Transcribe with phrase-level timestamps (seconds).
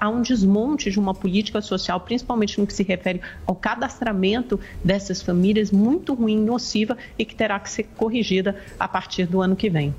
[0.00, 5.22] há um desmonte de uma política social, principalmente no que se refere ao cadastramento dessas
[5.22, 9.70] famílias, muito ruim, nociva e que terá que ser corrigida a partir do ano que
[9.70, 9.94] vem.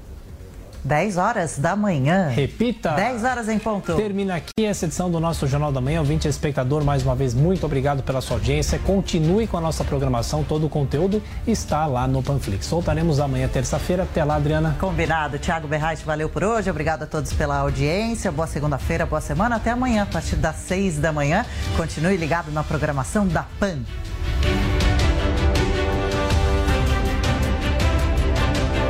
[0.88, 2.30] 10 horas da manhã.
[2.30, 2.92] Repita.
[2.92, 3.94] 10 horas em ponto.
[3.94, 6.00] Termina aqui essa edição do nosso Jornal da Manhã.
[6.00, 8.80] Ouvinte espectador, mais uma vez, muito obrigado pela sua audiência.
[8.80, 10.46] Continue com a nossa programação.
[10.46, 12.70] Todo o conteúdo está lá no Panflix.
[12.70, 14.04] Voltaremos amanhã, terça-feira.
[14.04, 14.78] Até lá, Adriana.
[14.80, 15.38] Combinado.
[15.38, 16.70] Tiago Berrait, valeu por hoje.
[16.70, 18.32] Obrigado a todos pela audiência.
[18.32, 19.58] Boa segunda-feira, boa semana.
[19.58, 21.46] Até amanhã, a partir das 6 da manhã.
[21.76, 23.80] Continue ligado na programação da PAN.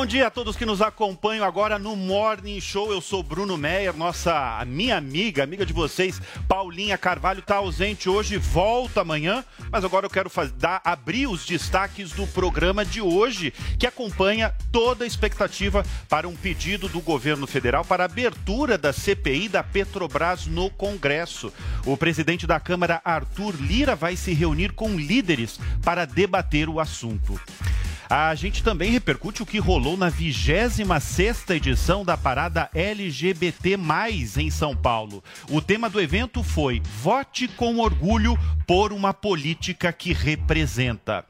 [0.00, 2.90] bom dia a todos que nos acompanham agora no Morning Show.
[2.90, 8.38] Eu sou Bruno Meyer, nossa minha amiga, amiga de vocês, Paulinha Carvalho, está ausente hoje,
[8.38, 13.86] volta amanhã, mas agora eu quero dar, abrir os destaques do programa de hoje, que
[13.86, 19.62] acompanha toda a expectativa para um pedido do governo federal para abertura da CPI da
[19.62, 21.52] Petrobras no Congresso.
[21.84, 27.38] O presidente da Câmara, Arthur Lira, vai se reunir com líderes para debater o assunto.
[28.12, 33.78] A gente também repercute o que rolou na 26ª edição da parada LGBT+,
[34.36, 35.22] em São Paulo.
[35.48, 41.24] O tema do evento foi Vote com orgulho por uma política que representa.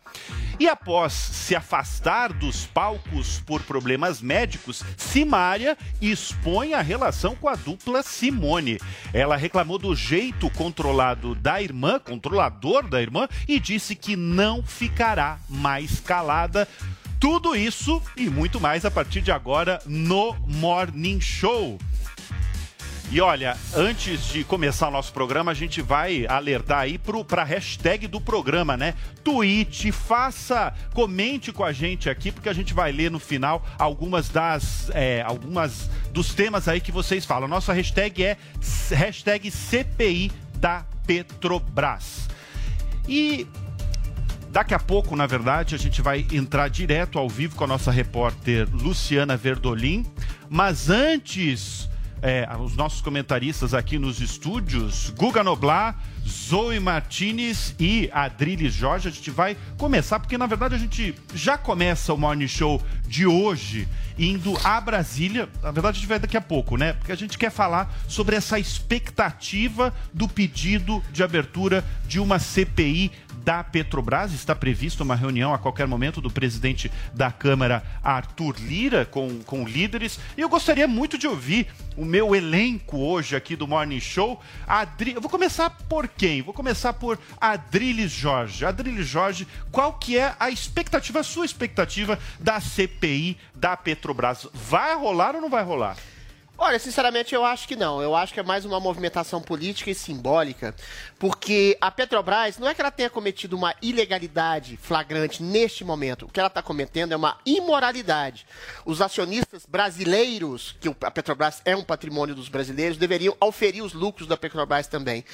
[0.60, 7.54] E após se afastar dos palcos por problemas médicos, Simária expõe a relação com a
[7.54, 8.78] dupla Simone.
[9.10, 15.38] Ela reclamou do jeito controlado da irmã, controlador da irmã, e disse que não ficará
[15.48, 16.68] mais calada.
[17.18, 21.78] Tudo isso e muito mais a partir de agora no Morning Show.
[23.12, 27.44] E olha, antes de começar o nosso programa, a gente vai alertar aí para a
[27.44, 28.94] hashtag do programa, né?
[29.24, 34.28] Tweet, faça, comente com a gente aqui, porque a gente vai ler no final algumas
[34.28, 37.48] das, é, algumas dos temas aí que vocês falam.
[37.48, 38.36] Nossa hashtag é
[38.90, 42.28] hashtag CPI da Petrobras.
[43.08, 43.44] E
[44.52, 47.92] Daqui a pouco, na verdade, a gente vai entrar direto ao vivo com a nossa
[47.92, 50.04] repórter Luciana Verdolim.
[50.48, 51.88] Mas antes,
[52.22, 55.96] é, os nossos comentaristas aqui nos estúdios, Guga Noblar,
[56.28, 61.56] Zoe Martinez e Adriles Jorge, a gente vai começar, porque na verdade a gente já
[61.56, 63.88] começa o Morning Show de hoje
[64.18, 65.48] indo a Brasília.
[65.62, 66.92] Na verdade, a gente vai daqui a pouco, né?
[66.92, 73.10] Porque a gente quer falar sobre essa expectativa do pedido de abertura de uma CPI
[73.44, 74.32] da Petrobras.
[74.32, 79.66] Está prevista uma reunião a qualquer momento do presidente da Câmara, Arthur Lira, com, com
[79.66, 80.18] líderes.
[80.36, 84.40] E eu gostaria muito de ouvir o meu elenco hoje aqui do Morning Show.
[84.66, 85.12] Adri...
[85.14, 86.42] Eu vou começar por quem?
[86.42, 88.64] Vou começar por Adriles Jorge.
[88.64, 94.46] Adriles Jorge, qual que é a expectativa, a sua expectativa da CPI da Petrobras?
[94.52, 95.96] Vai rolar ou não vai rolar?
[96.62, 98.02] Olha, sinceramente, eu acho que não.
[98.02, 100.74] Eu acho que é mais uma movimentação política e simbólica,
[101.18, 106.26] porque a Petrobras não é que ela tenha cometido uma ilegalidade flagrante neste momento.
[106.26, 108.46] O que ela está cometendo é uma imoralidade.
[108.84, 114.28] Os acionistas brasileiros, que a Petrobras é um patrimônio dos brasileiros, deveriam auferir os lucros
[114.28, 115.24] da Petrobras também.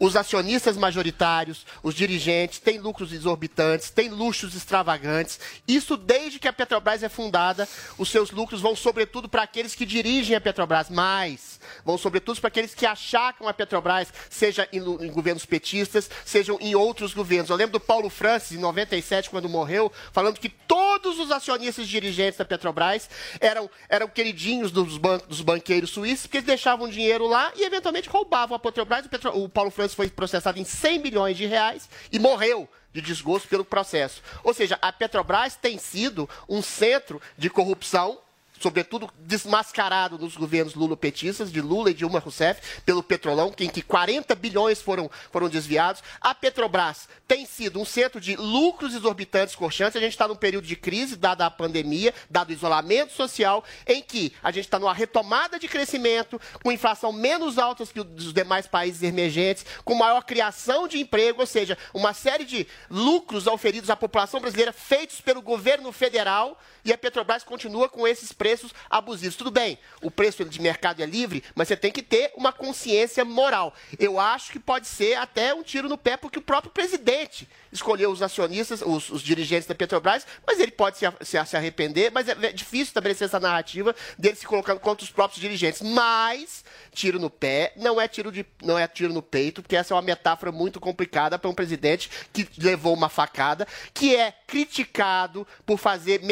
[0.00, 5.38] Os acionistas majoritários, os dirigentes, têm lucros exorbitantes, têm luxos extravagantes.
[5.66, 9.86] Isso desde que a Petrobras é fundada, os seus lucros vão sobretudo para aqueles que
[9.86, 15.10] dirigem a Petrobras, mais vão sobretudo para aqueles que achacam a Petrobras, seja em, em
[15.10, 17.50] governos petistas, sejam em outros governos.
[17.50, 22.38] Eu lembro do Paulo Francis, em 97, quando morreu, falando que todos os acionistas dirigentes
[22.38, 23.08] da Petrobras
[23.40, 28.08] eram, eram queridinhos dos, ban dos banqueiros suíços, porque eles deixavam dinheiro lá e eventualmente
[28.08, 29.06] roubavam a Petrobras.
[29.06, 33.00] O, Petro- o Paulo Francis foi processado em 100 milhões de reais e morreu de
[33.00, 34.22] desgosto pelo processo.
[34.44, 38.18] Ou seja, a Petrobras tem sido um centro de corrupção
[38.62, 44.34] sobretudo desmascarado nos governos Lula-petistas, de Lula e Dilma Rousseff, pelo Petrolão, em que 40
[44.34, 46.02] bilhões foram, foram desviados.
[46.20, 49.96] A Petrobras tem sido um centro de lucros exorbitantes corchantes.
[49.96, 54.00] A gente está num período de crise, dada a pandemia, dado o isolamento social, em
[54.02, 58.66] que a gente está numa retomada de crescimento, com inflação menos alta que os demais
[58.66, 63.96] países emergentes, com maior criação de emprego, ou seja, uma série de lucros oferidos à
[63.96, 69.36] população brasileira feitos pelo governo federal e a Petrobras continua com esses preços abusivos.
[69.36, 73.24] Tudo bem, o preço de mercado é livre, mas você tem que ter uma consciência
[73.24, 73.74] moral.
[73.98, 78.10] Eu acho que pode ser até um tiro no pé, porque o próprio presidente escolheu
[78.10, 82.28] os acionistas, os, os dirigentes da Petrobras, mas ele pode se, se, se arrepender, mas
[82.28, 85.80] é, é difícil estabelecer essa narrativa dele se colocando contra os próprios dirigentes.
[85.80, 89.94] Mas tiro no pé não é tiro, de, não é tiro no peito, porque essa
[89.94, 95.46] é uma metáfora muito complicada para um presidente que levou uma facada, que é criticado
[95.64, 96.22] por fazer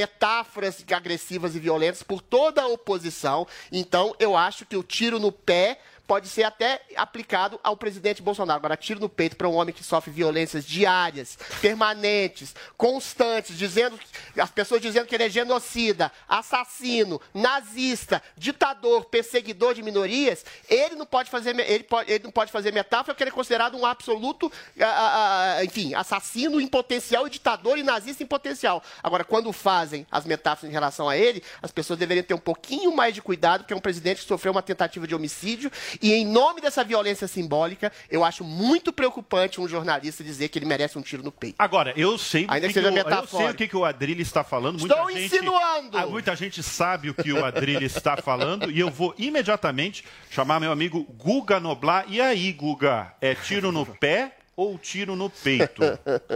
[0.95, 3.47] agressivas e violentas por toda a oposição.
[3.71, 8.59] Então, eu acho que o tiro no pé pode ser até aplicado ao presidente Bolsonaro.
[8.59, 13.97] Agora, tiro no peito para um homem que sofre violências diárias, permanentes, constantes, dizendo
[14.37, 21.07] as pessoas dizendo que ele é genocida, assassino, nazista, ditador, perseguidor de minorias, ele não
[21.07, 24.51] pode fazer ele, pode, ele não pode fazer metáfora porque ele é considerado um absoluto,
[24.81, 28.83] ah, ah, enfim, assassino em potencial e ditador e nazista em potencial.
[29.01, 32.91] Agora, quando fazem as metáforas em relação a ele, as pessoas deveriam ter um pouquinho
[32.97, 36.26] mais de cuidado, porque é um presidente que sofreu uma tentativa de homicídio e em
[36.26, 41.02] nome dessa violência simbólica, eu acho muito preocupante um jornalista dizer que ele merece um
[41.02, 41.56] tiro no peito.
[41.58, 43.76] Agora, eu sei, Ainda o que que seja que o, eu sei o que, que
[43.76, 44.79] o Adrilho está falando.
[44.79, 45.99] Estou muita gente, insinuando!
[45.99, 50.61] Ah, Muita gente sabe o que o Adrilho está falando e eu vou imediatamente chamar
[50.61, 52.05] meu amigo Guga Noblar.
[52.08, 55.82] E aí, Guga, é tiro no pé ou tiro no peito?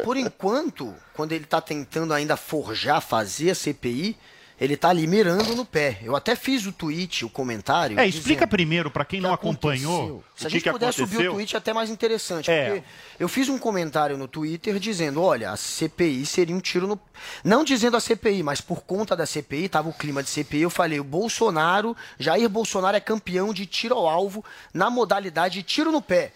[0.03, 4.17] Por enquanto, quando ele está tentando ainda forjar, fazer a CPI,
[4.61, 5.99] ele está ali mirando no pé.
[6.03, 7.99] Eu até fiz o tweet, o comentário.
[7.99, 10.25] É, explica primeiro, para quem que não acompanhou, aconteceu.
[10.37, 11.33] Se a gente que puder subir o aconteceu.
[11.33, 12.51] tweet é até mais interessante.
[12.51, 12.67] É.
[12.67, 12.85] Porque
[13.19, 17.01] eu fiz um comentário no Twitter dizendo, olha, a CPI seria um tiro no...
[17.43, 20.71] Não dizendo a CPI, mas por conta da CPI, tava o clima de CPI, eu
[20.71, 25.91] falei, o Bolsonaro, Jair Bolsonaro é campeão de tiro ao alvo na modalidade de tiro
[25.91, 26.33] no pé.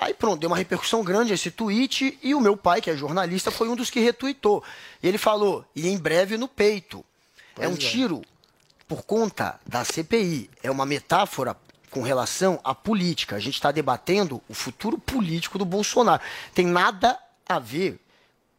[0.00, 3.50] Aí pronto, deu uma repercussão grande esse tweet e o meu pai, que é jornalista,
[3.50, 4.62] foi um dos que retweetou.
[5.02, 7.04] E ele falou, e em breve no peito.
[7.58, 8.22] É um tiro
[8.86, 10.50] por conta da CPI.
[10.62, 11.56] É uma metáfora
[11.90, 13.36] com relação à política.
[13.36, 16.22] A gente está debatendo o futuro político do Bolsonaro.
[16.54, 17.18] Tem nada
[17.48, 18.00] a ver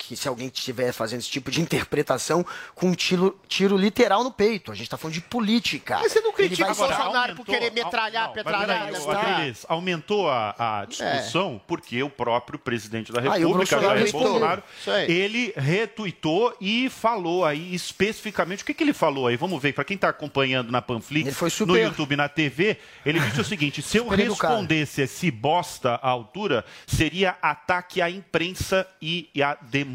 [0.02, 4.32] que se alguém estiver fazendo esse tipo de interpretação com um tiro, tiro literal no
[4.32, 4.72] peito.
[4.72, 6.00] A gente está falando de política.
[6.02, 10.30] Mas você não critica o Bolsonaro por querer metralhar, não, mas petralhar, peraí, Adriles, aumentou
[10.30, 14.12] a, a discussão porque o próprio presidente da Ah, República, Bolsonaro Jair.
[14.14, 14.64] Bolsonaro,
[15.12, 18.64] ele retuitou e falou aí especificamente.
[18.64, 19.36] O que, que ele falou aí?
[19.36, 23.42] Vamos ver, para quem está acompanhando na Panflix, super- no YouTube, na TV, ele disse
[23.42, 29.56] o seguinte: se eu respondesse esse bosta à altura, seria ataque à imprensa e à
[29.62, 29.89] democracia.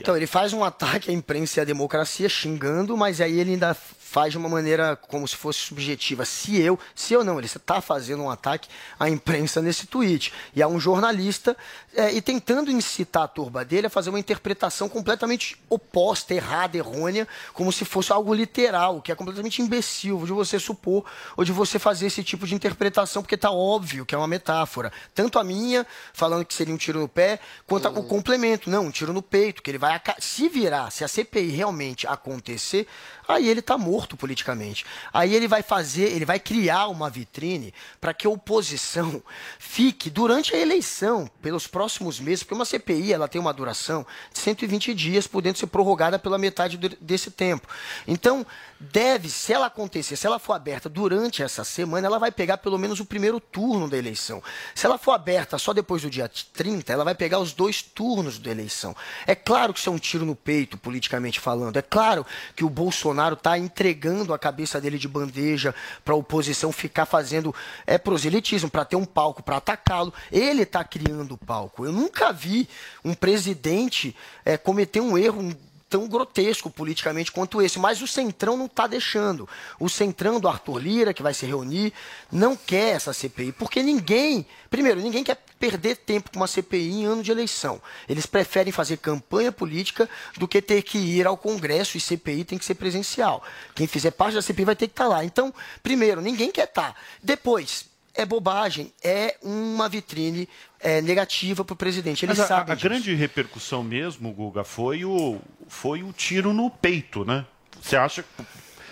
[0.00, 3.76] Então, ele faz um ataque à imprensa e à democracia, xingando, mas aí ele ainda
[4.08, 6.24] faz de uma maneira como se fosse subjetiva.
[6.24, 8.68] Se eu, se eu não, ele está fazendo um ataque
[8.98, 10.32] à imprensa nesse tweet.
[10.56, 11.54] E a um jornalista,
[11.94, 17.28] é, e tentando incitar a turba dele a fazer uma interpretação completamente oposta, errada, errônea,
[17.52, 21.04] como se fosse algo literal, que é completamente imbecil de você supor
[21.36, 24.90] ou de você fazer esse tipo de interpretação, porque está óbvio que é uma metáfora.
[25.14, 28.70] Tanto a minha, falando que seria um tiro no pé, quanto a- o complemento.
[28.70, 30.00] Não, um tiro no peito, que ele vai.
[30.18, 32.86] Se virar, se a CPI realmente acontecer,
[33.28, 34.84] aí ele está morto politicamente.
[35.12, 39.22] Aí ele vai fazer, ele vai criar uma vitrine para que a oposição
[39.58, 44.38] fique durante a eleição, pelos próximos meses, porque uma CPI ela tem uma duração de
[44.38, 47.66] 120 dias, podendo ser prorrogada pela metade desse tempo.
[48.06, 48.46] Então,
[48.78, 52.78] deve, se ela acontecer, se ela for aberta durante essa semana, ela vai pegar pelo
[52.78, 54.42] menos o primeiro turno da eleição.
[54.74, 58.38] Se ela for aberta só depois do dia 30, ela vai pegar os dois turnos
[58.38, 58.94] da eleição.
[59.26, 61.76] É claro que isso é um tiro no peito, politicamente falando.
[61.76, 62.24] É claro
[62.54, 63.87] que o Bolsonaro está entregando
[64.32, 67.54] a cabeça dele de bandeja para a oposição ficar fazendo
[67.86, 70.12] é, proselitismo, para ter um palco, para atacá-lo.
[70.30, 71.84] Ele está criando o palco.
[71.84, 72.68] Eu nunca vi
[73.04, 74.14] um presidente
[74.44, 75.52] é, cometer um erro um
[75.88, 79.48] tão grotesco politicamente quanto esse, mas o Centrão não está deixando.
[79.78, 81.92] O Centrão do Arthur Lira, que vai se reunir,
[82.30, 87.04] não quer essa CPI, porque ninguém, primeiro, ninguém quer perder tempo com uma CPI em
[87.04, 87.80] ano de eleição.
[88.08, 92.58] Eles preferem fazer campanha política do que ter que ir ao Congresso e CPI tem
[92.58, 93.42] que ser presencial.
[93.74, 95.24] Quem fizer parte da CPI vai ter que estar lá.
[95.24, 95.52] Então,
[95.82, 96.94] primeiro, ninguém quer estar.
[97.22, 97.86] Depois,
[98.18, 100.48] é bobagem, é uma vitrine
[100.80, 102.24] é, negativa para o presidente.
[102.24, 102.88] Eles Mas a, sabem a disso.
[102.88, 107.44] grande repercussão mesmo, Guga, foi o, foi o tiro no peito, né?
[107.80, 108.24] Você acha.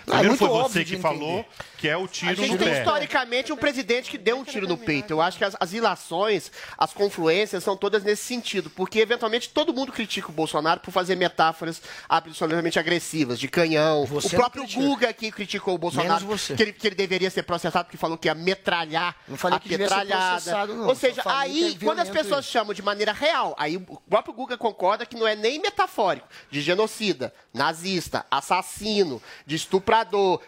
[0.09, 1.45] Ah, é Primeiro muito foi óbvio você que falou
[1.77, 2.79] que é o A tiro gente no tem pé.
[2.79, 5.11] historicamente um presidente que deu um tiro no peito.
[5.11, 9.73] Eu acho que as, as ilações, as confluências são todas nesse sentido, porque eventualmente todo
[9.73, 14.05] mundo critica o Bolsonaro por fazer metáforas absolutamente agressivas, de canhão.
[14.05, 14.65] Você o próprio.
[14.67, 18.27] Guga que criticou o Bolsonaro, que ele, que ele deveria ser processado porque falou que
[18.27, 20.67] ia metralhar Não falei a que petralhada.
[20.67, 20.87] não.
[20.87, 22.51] Ou seja, que é aí quando as pessoas isso.
[22.53, 26.61] chamam de maneira real, aí o próprio Guga concorda que não é nem metafórico, de
[26.61, 29.96] genocida, nazista, assassino, de estuprador,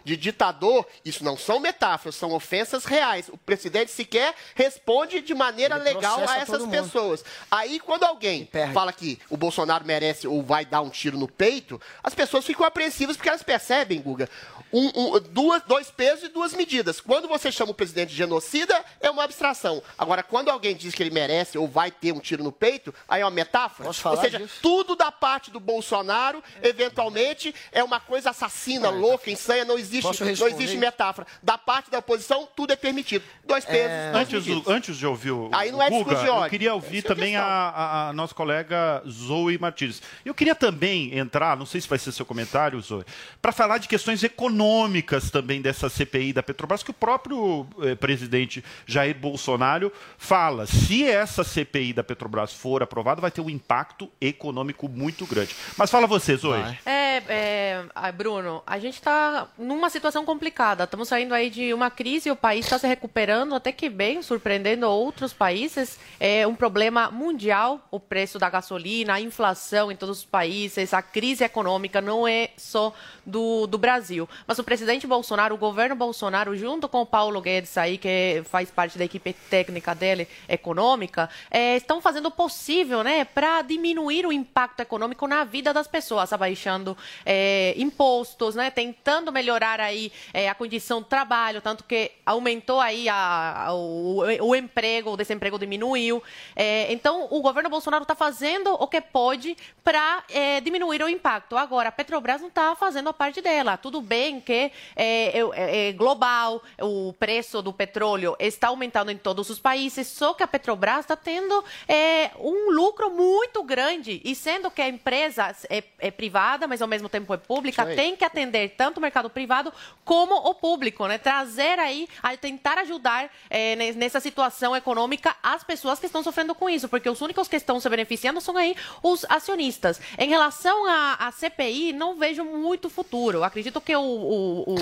[0.04, 3.30] de ditador, isso não são metáforas, são ofensas reais.
[3.30, 7.24] O presidente sequer responde de maneira Ele legal a essas pessoas.
[7.50, 11.80] Aí quando alguém fala que o Bolsonaro merece ou vai dar um tiro no peito,
[12.04, 14.30] as pessoas ficam apreensivas porque elas percebem, Guga,
[14.72, 17.02] um- um- duas, dois pesos e duas medidas.
[17.02, 19.82] Quando você chama o presidente de genocida, é uma abstração.
[19.98, 23.22] Agora, quando alguém diz que ele merece ou vai ter um tiro no peito, aí
[23.22, 23.88] é uma metáfora.
[23.88, 24.60] Posso falar ou seja, disso?
[24.62, 30.48] tudo da parte do Bolsonaro, eventualmente, é uma coisa assassina, louca, insana, não existe, não
[30.48, 31.26] existe metáfora.
[31.42, 33.24] Da parte da oposição, tudo é permitido.
[33.46, 34.12] Dois pesos, É.
[34.12, 34.64] duas Antes, medidas.
[34.64, 36.44] do- antes de ouvir o Aí não é o Guga, de ódio.
[36.46, 40.02] eu queria ouvir Essa é também a, a- a nossa colega Zoe Martins.
[40.24, 43.04] Eu queria também entrar, não sei se vai ser seu comentário, Zoe,
[43.42, 48.64] para falar de questões econômicas também dessa CPI da Petrobras, que o próprio eh, presidente
[48.86, 50.66] Jair Bolsonaro fala.
[50.68, 55.56] Se essa CPI da Petrobras for aprovada, vai ter um impacto econômico muito grande.
[55.78, 56.60] Mas fala você, Zoe.
[56.86, 60.84] É, é, ah, Bruno, a gente está numa situação complicada.
[60.84, 64.88] Estamos saindo aí de uma crise, o país está se recuperando até que bem, surpreendendo
[64.88, 66.00] outros países.
[66.20, 71.02] É um problema mundial, o preço da gasolina, a inflação em todos os países, a
[71.02, 72.94] crise econômica não é só
[73.26, 74.28] do, do Brasil.
[74.48, 78.72] Mas o presidente Bolsonaro, o governo Bolsonaro, junto com o Paulo Guedes aí, que faz
[78.72, 84.32] parte da equipe técnica dele, econômica, é, estão fazendo o possível, né, para diminuir o
[84.32, 90.56] impacto econômico na vida das pessoas, abaixando é, impostos, né, tentando melhorar aí é, a
[90.56, 96.22] condição do trabalho, tanto que aumentou aí a, a- o, o emprego, o desemprego diminuiu.
[96.56, 100.24] É, então, o governo Bolsonaro está fazendo o que pode para
[100.64, 101.58] diminuir o impacto.
[101.58, 103.76] Agora, a Petrobras não está fazendo a parte dela.
[103.78, 109.50] Tudo bem que é, é- é global, o preço do petróleo está aumentando em todos
[109.50, 114.22] os países, só que a Petrobras está tendo é, um lucro muito grande.
[114.24, 118.16] E sendo que a empresa é, é privada, mas ao mesmo tempo é pública, tem
[118.16, 119.74] que atender tanto o mercado privado
[120.06, 121.18] como o público, né?
[121.18, 126.54] Trazer aí, a tentar ajudar é, ne- nessa situação econômica as pessoas que estão sofrendo
[126.54, 130.00] com isso, porque os únicos que estão se beneficiando são aí os acionistas.
[130.18, 133.44] Em relação à CPI, não vejo muito futuro.
[133.44, 134.76] Acredito que o, o,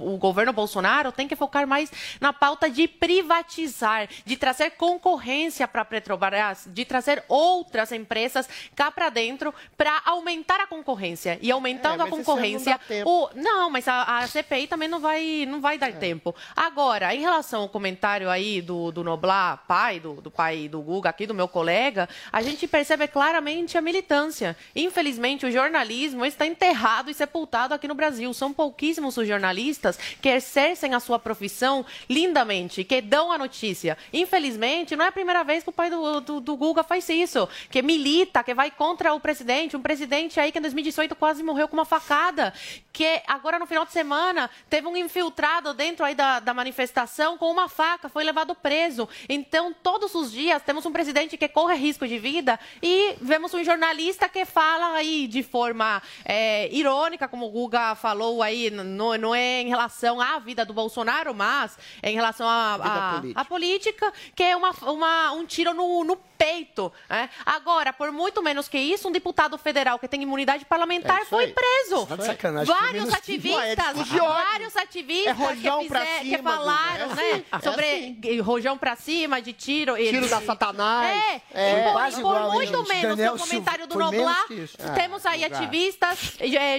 [0.00, 1.90] o, o governo Bolsonaro tem que focar mais
[2.20, 8.90] na pauta de privatizar, de trazer concorrência para a Petrobras, de trazer outras empresas cá
[8.90, 11.38] para dentro para aumentar a concorrência.
[11.42, 15.46] E aumentando É, a concorrência, não o- não, mas a, a CPI também não vai,
[15.46, 16.34] não vai dar tempo.
[16.54, 21.10] Agora, em relação ao comentário aí do, do Noblar, pai, do, do pai do Guga,
[21.10, 24.56] aqui do meu colega, a gente percebe claramente a militância.
[24.74, 28.32] Infelizmente, o jornalismo está enterrado e sepultado aqui no Brasil.
[28.34, 33.96] São pouquíssimos os jornalistas que exercem a sua profissão lindamente, que dão a notícia.
[34.12, 37.48] Infelizmente, não é a primeira vez que o pai do, do, do Guga faz isso,
[37.70, 41.68] que milita, que vai contra o presidente, um presidente aí que em 2018 quase morreu
[41.68, 42.52] com uma facada,
[42.92, 47.50] que agora no final de semana teve um infiltrado dentro aí da, da manifestação com
[47.50, 49.08] uma faca, foi levado preso.
[49.28, 53.62] Então, todos os dias temos um presidente que corre risco de vida e vemos um
[53.64, 59.34] jornalista que fala aí de forma é, irônica, como o Guga falou aí, não, não
[59.34, 63.44] é em relação à vida do Bolsonaro, mas é em relação à política.
[63.44, 66.92] política, que é uma, uma- um tiro no, no peito.
[67.08, 67.30] né?
[67.46, 71.44] Agora, por muito menos que isso, um deputado federal que tem imunidade parlamentar É foi
[71.44, 71.52] aí.
[71.52, 72.06] preso.
[72.06, 72.16] Tá
[72.64, 73.10] Vários que-
[73.52, 77.22] ativistas, Ué, é vários ativistas É que, fizer- que cima, falaram, Guga.
[77.22, 79.96] É né, assim, é sobre rojão pra cima, de tiro.
[79.96, 81.16] Tiro da Satanás.
[81.16, 82.88] É, É, e por, quase por igual, muito gente?
[82.88, 84.46] menos Daniel que o comentário do Noblar,
[84.94, 85.56] temos aí Guga.
[85.58, 86.18] ativistas,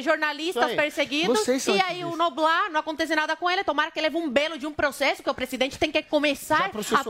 [0.04, 4.30] jornalistas perseguidos, e aí o Noblar, não acontece nada com ele, tomara que leve um
[4.30, 7.04] belo de um processo, que o presidente tem que começar a processar.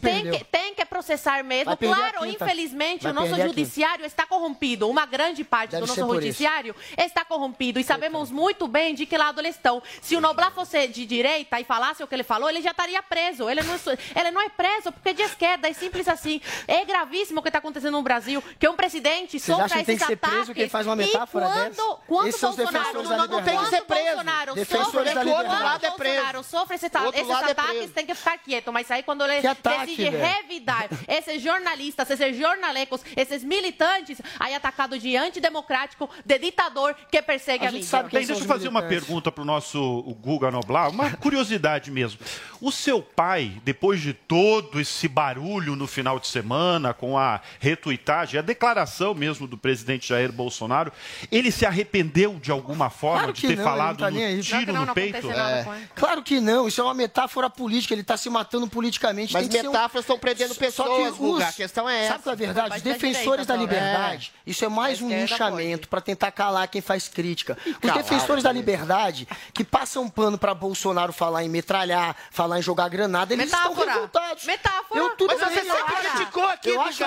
[0.00, 1.76] tem, que, tem que processar mesmo.
[1.76, 4.88] Claro, infelizmente, Vai o nosso judiciário está corrompido.
[4.88, 7.78] Uma grande parte Deve do nosso judiciário está corrompido.
[7.80, 9.82] E sabemos muito bem de que lado eles estão.
[10.00, 13.02] Se o Noblar fosse de direita e falasse o que ele falou, ele já estaria
[13.02, 13.48] preso.
[13.48, 15.68] Ele não, é- ele não é preso porque é de esquerda.
[15.68, 16.40] É simples assim.
[16.66, 19.84] É gravíssimo o que está acontecendo no Brasil, que um presidente Vocês sofra acham que
[19.86, 20.54] tem esses que ser preso ataques.
[20.54, 21.96] quem faz uma e metáfora quando, dessa?
[22.06, 24.04] quando Esses os Bolsonaro não, não, quando Tem que ser preso.
[24.04, 26.14] Bolsonaro Defensores sofre, da quando lado é preso.
[26.14, 26.96] Bolsonaro sofre esses, é
[27.50, 27.92] ataques, preso.
[27.92, 28.72] tem que ficar quieto.
[28.72, 30.24] Mas aí quando ele Que ataque, decide velho?
[30.24, 37.64] revidar esses jornalistas, esses jornalecos, esses militantes, aí atacado de antidemocrático, de ditador que persegue
[37.64, 37.90] a, A gente mídia.
[37.90, 40.90] sabe Bem, Quem deixa são eu os fazer uma pergunta para o nosso Guga Noblar,
[40.90, 42.20] uma curiosidade mesmo.
[42.60, 48.38] O seu pai, depois de todo esse barulho no final de semana, com a retuitagem,
[48.38, 50.92] a declaração mesmo do presidente Jair Bolsonaro,
[51.30, 54.80] ele se arrependeu de alguma forma Claro de ter não, falado tá que tiro não,
[54.80, 55.18] no não peito?
[55.18, 55.88] ele.
[55.94, 59.32] Claro que não, isso é uma metáfora política, ele está se matando politicamente.
[59.32, 61.44] Mas um- metáforas estão prendendo Só pessoas, que Guga.
[61.44, 62.08] os- A questão é essa.
[62.12, 62.76] Sabe qual é a verdade?
[62.76, 63.60] Os da defensores direita da só.
[63.60, 67.56] liberdade, isso é mais Da um linchamento para tentar calar quem faz crítica.
[67.82, 68.57] Os defensores da né?
[68.58, 73.70] Liberdade, que passam pano para Bolsonaro falar em metralhar, falar em jogar granada, eles estão
[73.70, 73.92] Metáfora.
[73.92, 74.44] revoltados.
[74.44, 75.00] Metáfora.
[75.00, 77.04] Eu tudo Mas você bem, sempre criticou aqui, Eu acho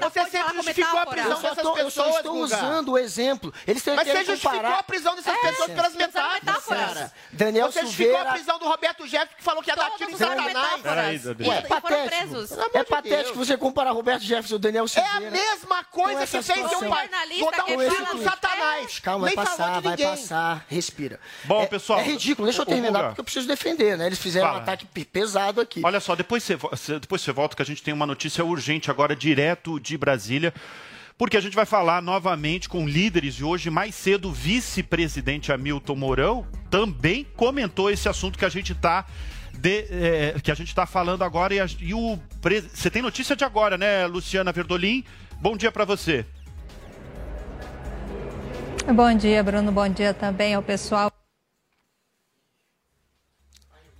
[0.00, 3.52] Você sempre justificou a prisão dessas tô, eu só pessoas, estou usando o exemplo.
[3.66, 7.10] Eles têm Mas você justificou a prisão dessas É, pessoas pelas você metáforas.
[7.32, 10.10] Daniel Você justificou a Silveira prisão do Roberto Jefferson, que falou que ia dar tiro
[10.10, 10.82] em Satanás.
[10.82, 12.36] Peraí, E, e É patético.
[12.74, 15.28] É patético você comparar Roberto Jefferson e o Daniel É Silveira.
[15.28, 17.08] a mesma coisa que fez seu pai.
[17.08, 19.00] Jornalista Vou dar que um tiro no Satanás.
[19.00, 21.18] Calma, vai passar, vai passar, respira.
[21.44, 24.06] Bom, É- pessoal, É ridículo, deixa eu terminar, porque eu preciso defender, né?
[24.06, 24.58] Eles fizeram Fala.
[24.58, 25.80] um ataque pe- pesado aqui.
[25.84, 28.44] Olha só, depois você, vo- você- depois você volta que a gente tem uma notícia
[28.44, 30.52] urgente agora, direto de Brasília.
[31.18, 35.96] Porque a gente vai falar novamente com líderes e hoje, mais cedo, o vice-presidente Hamilton
[35.96, 39.06] Mourão também comentou esse assunto que a gente está
[40.42, 41.54] que a gente está falando agora.
[41.54, 42.18] E, a- e o
[42.74, 45.02] você tem notícia de agora, né, Luciana Verdolim?
[45.40, 46.26] Bom dia para você.
[48.94, 49.72] Bom dia, Bruno.
[49.72, 51.10] Bom dia também ao pessoal.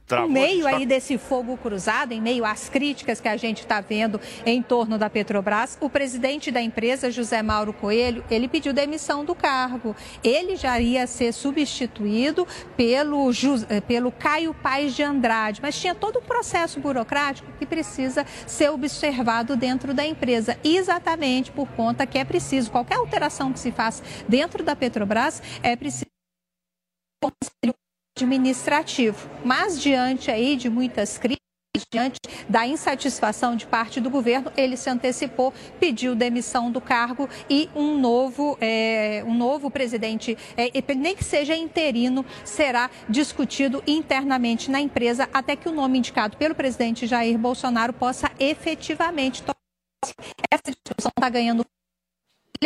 [0.07, 3.63] Travou, Em meio tá- aí desse fogo cruzado, em meio às críticas que a gente
[3.63, 8.73] está vendo em torno da Petrobras, o presidente da empresa, José Mauro Coelho, ele pediu
[8.73, 9.97] demissão do cargo.
[10.23, 12.47] Ele já ia ser substituído
[12.77, 13.31] pelo,
[13.69, 18.71] eh, pelo Caio Paes de Andrade, mas tinha todo um processo burocrático que precisa ser
[18.71, 24.05] observado dentro da empresa, exatamente por conta que é preciso, qualquer alteração que se faça
[24.29, 26.07] dentro da Petrobras, é preciso
[28.16, 29.28] administrativo.
[29.44, 31.44] Mas diante aí de muitas críticas,
[31.92, 37.68] diante da insatisfação de parte do governo, ele se antecipou, pediu demissão do cargo e
[37.76, 44.81] um novo, eh, um novo presidente, e nem que seja interino, será discutido internamente na
[44.81, 49.57] empresa até que o nome indicado pelo presidente Jair Bolsonaro possa efetivamente tomar
[50.50, 51.64] essa discussão está ganhando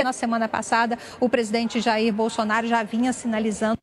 [0.04, 3.78] na semana passada, o presidente Jair Bolsonaro já vinha sinalizando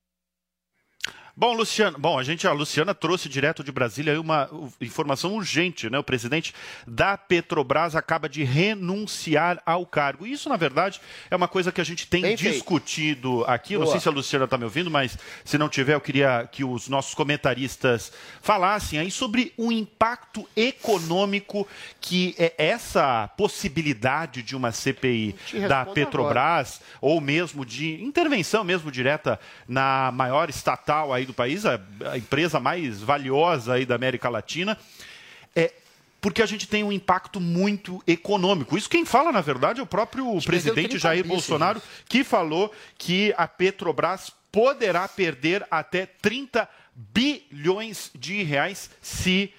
[1.39, 4.49] Bom, Luciano, bom, a gente, a Luciana trouxe direto de Brasília uma
[4.81, 5.99] informação urgente, né?
[5.99, 6.51] O presidente
[6.87, 10.25] da Petrobras acaba de renunciar ao cargo.
[10.25, 12.53] E Isso, na verdade, é uma coisa que a gente tem Bem feito.
[12.55, 13.73] discutido aqui.
[13.73, 13.93] Eu não Boa.
[13.93, 16.89] sei se a Luciana está me ouvindo, mas se não tiver, eu queria que os
[16.89, 21.67] nossos comentaristas falassem aí sobre o impacto econômico
[22.01, 25.35] que é essa possibilidade de uma CPI
[25.69, 31.79] da Petrobras ou mesmo de intervenção mesmo direta na maior estatal aí do país, a,
[32.11, 34.77] a empresa mais valiosa aí da América Latina,
[35.55, 35.71] é
[36.19, 38.77] porque a gente tem um impacto muito econômico.
[38.77, 43.33] Isso quem fala, na verdade, é o próprio presidente 30 Jair Bolsonaro, que falou que
[43.37, 49.53] a Petrobras poderá perder até 30 bilhões de reais se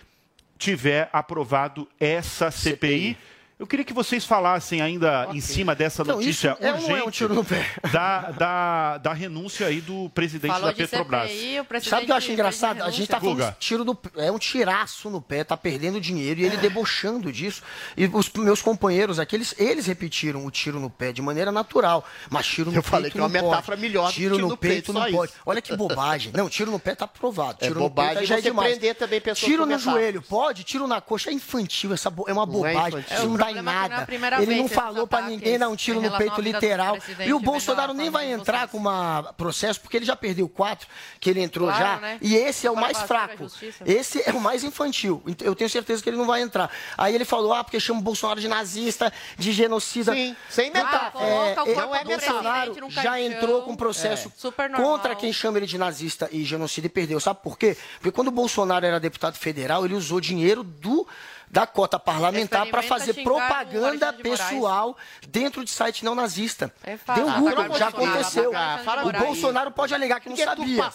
[0.59, 3.17] tiver aprovado essa CPI.
[3.59, 6.77] Eu queria que vocês falassem ainda em cima dessa Então, notícia isso é é um
[6.77, 7.67] urgente tiro no pé?
[7.93, 11.29] da, da, da renúncia aí do presidente Falou da de Petrobras.
[11.29, 12.83] CPI, o presidente Sabe o que eu acho engraçado?
[12.83, 13.51] A gente tá falando Guga.
[13.51, 17.61] de tiro no, é um tiraço no pé, tá perdendo dinheiro e ele debochando disso.
[17.97, 22.05] E os meus companheiros aqui, eles, eles repetiram o tiro no pé de maneira natural.
[22.31, 23.81] Mas tiro no Eu peito falei que é uma não metáfora pode.
[23.81, 25.33] melhor do que Tiro tiro no no peito peito, não só pode.
[25.33, 25.41] isso.
[25.45, 26.33] Olha que bobagem.
[26.33, 27.59] Não, tiro no pé tá aprovado.
[27.61, 28.79] É Tiro bobagem no peito já é demais.
[28.97, 30.63] também pessoas Tiro com no joelho, pode?
[30.63, 33.01] Tiro na coxa é infantil, essa bo- é uma Não é bobagem.
[33.01, 33.17] infantil.
[33.17, 34.07] Isso É, não o em é é nada.
[34.07, 36.97] primeira Ele vez não falou pra ataques ninguém dar um tiro no peito literal.
[37.25, 40.87] E o Bolsonaro nem vai entrar com uma processo, porque ele já perdeu quatro,
[41.21, 41.97] que ele entrou Claro, já.
[41.97, 42.19] né?
[42.21, 43.47] E esse é o mais fraco.
[43.85, 45.23] Esse é o mais infantil.
[45.43, 46.71] Eu tenho certeza que ele não vai entrar.
[46.97, 50.13] Aí ele falou, ah, porque chama o Bolsonaro de nazista, de genocida.
[50.13, 54.91] Sim, sem Então, coloca o é, é, do Bolsonaro já entrou com processo Super normal.
[54.91, 57.21] contra quem chama ele de nazista e genocida e perdeu.
[57.21, 57.77] Sabe por quê?
[57.99, 61.07] Porque quando o Bolsonaro era deputado federal, ele usou dinheiro do
[61.51, 64.51] da cota parlamentar para fazer o propaganda de Moraes.
[64.51, 64.97] pessoal
[65.29, 66.73] dentro de site não nazista.
[66.85, 66.99] É.
[67.15, 68.53] Deu Ah, Google, pelo já aconteceu.
[68.85, 69.19] Fala O por.
[69.21, 70.91] Bolsonaro pode alegar que não Que sabia,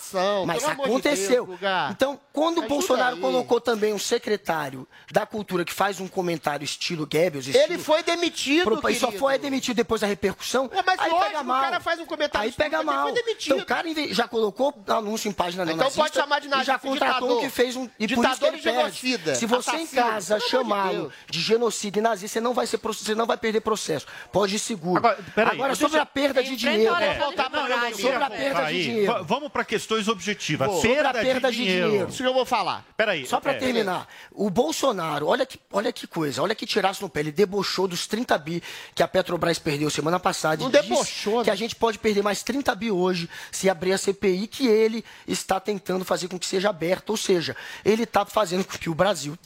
[0.46, 1.58] mas aconteceu.
[1.92, 3.22] Então, quando o Bolsonaro aí.
[3.22, 8.04] colocou também um secretário da cultura que faz um comentário estilo Goebbels, Ele estilo foi
[8.04, 10.70] demitido, Pro- e só foi demitido depois da repercussão.
[10.74, 11.62] É, mas aí lógico, pega o mal.
[11.62, 13.08] cara faz um comentário Aí pega mal.
[13.08, 13.54] ele foi demitido.
[13.54, 16.72] Então o cara já colocou anúncio em página Então neonazista pode chamar de e nazista,
[16.74, 17.38] já contratou ditador.
[17.38, 18.78] um que fez um e por Ditador isso que ele e perde.
[18.80, 21.13] genocida, Se você em casa De chamá-lo Deus.
[21.29, 24.06] de genocida e nazista, você não vai ser você não vai perder processo.
[24.32, 24.97] Pode ir seguro.
[24.99, 26.95] Agora, peraí, Agora mas sobre a perda de dinheiro.
[26.95, 27.95] De economia.
[27.95, 29.12] Sobre a perda de dinheiro.
[29.13, 30.67] va- vamos para questões objetivas.
[30.82, 31.88] Perda, Sobre a perda de de dinheiro.
[31.89, 32.10] dinheiro.
[32.10, 32.86] Isso que eu vou falar.
[32.97, 33.25] Peraí.
[33.25, 37.10] Só para é, terminar, o Bolsonaro, olha que, olha que coisa, olha que tiraço no
[37.10, 37.21] pé.
[37.21, 38.62] Ele debochou dos 30 bi
[38.93, 40.62] que a Petrobras perdeu semana passada.
[40.62, 41.53] Não e disse debochou, Que né?
[41.53, 45.60] a gente pode perder mais 30 bi hoje se abrir a CPI, que ele está
[45.60, 47.12] tentando fazer com que seja aberta.
[47.12, 49.38] Ou seja, ele está fazendo com que o Brasil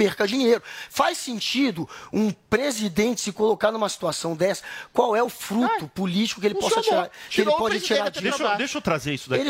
[0.00, 0.62] perca dinheiro.
[0.88, 4.62] Faz sentido um presidente se colocar numa situação dessa?
[4.94, 7.10] Qual é o fruto político que ele possa tirar?
[7.28, 8.22] Que ele o pode tirar disso?
[8.22, 9.42] Deixa, eu- deixa eu trazer isso daqui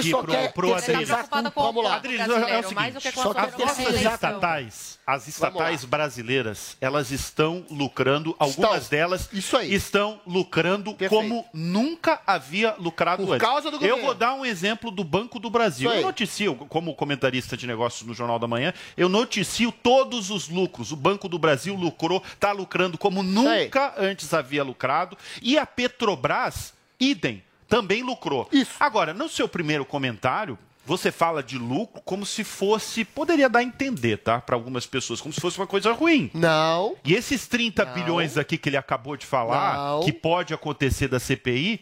[0.89, 1.09] Adriles.
[1.09, 1.97] preocupado com Vamos o lá.
[1.97, 7.65] Adriles, é o que a só que As nossas estatais, as estatais brasileiras, elas estão
[7.71, 8.99] lucrando, algumas Estão.
[8.99, 9.73] delas Isso aí.
[9.75, 11.11] estão lucrando Perfeito.
[11.23, 13.47] como nunca havia lucrado Por antes.
[13.47, 14.03] causa do Eu governo.
[14.05, 15.91] vou dar um exemplo do Banco do Brasil.
[15.91, 20.93] Eu noticio, como comentarista de negócios no Jornal da Manhã, eu noticio todos os lucros.
[20.93, 25.17] O Banco do Brasil lucrou, está lucrando como nunca antes havia lucrado.
[25.43, 28.49] E a Petrobras, idem, também lucrou.
[28.53, 28.73] Isso.
[28.81, 30.59] Agora, no seu primeiro comentário,
[30.91, 34.41] você fala de lucro como se fosse, poderia dar a entender, tá?
[34.41, 36.29] Para algumas pessoas, como se fosse uma coisa ruim.
[36.35, 36.97] Não.
[37.05, 40.01] E esses 30 bilhões aqui que ele acabou de falar, Não.
[40.01, 41.81] que pode acontecer da CPI,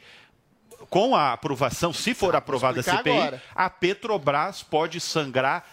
[0.90, 3.42] com a aprovação, se for aprovada a CPI, agora.
[3.54, 5.66] a Petrobras pode sangrar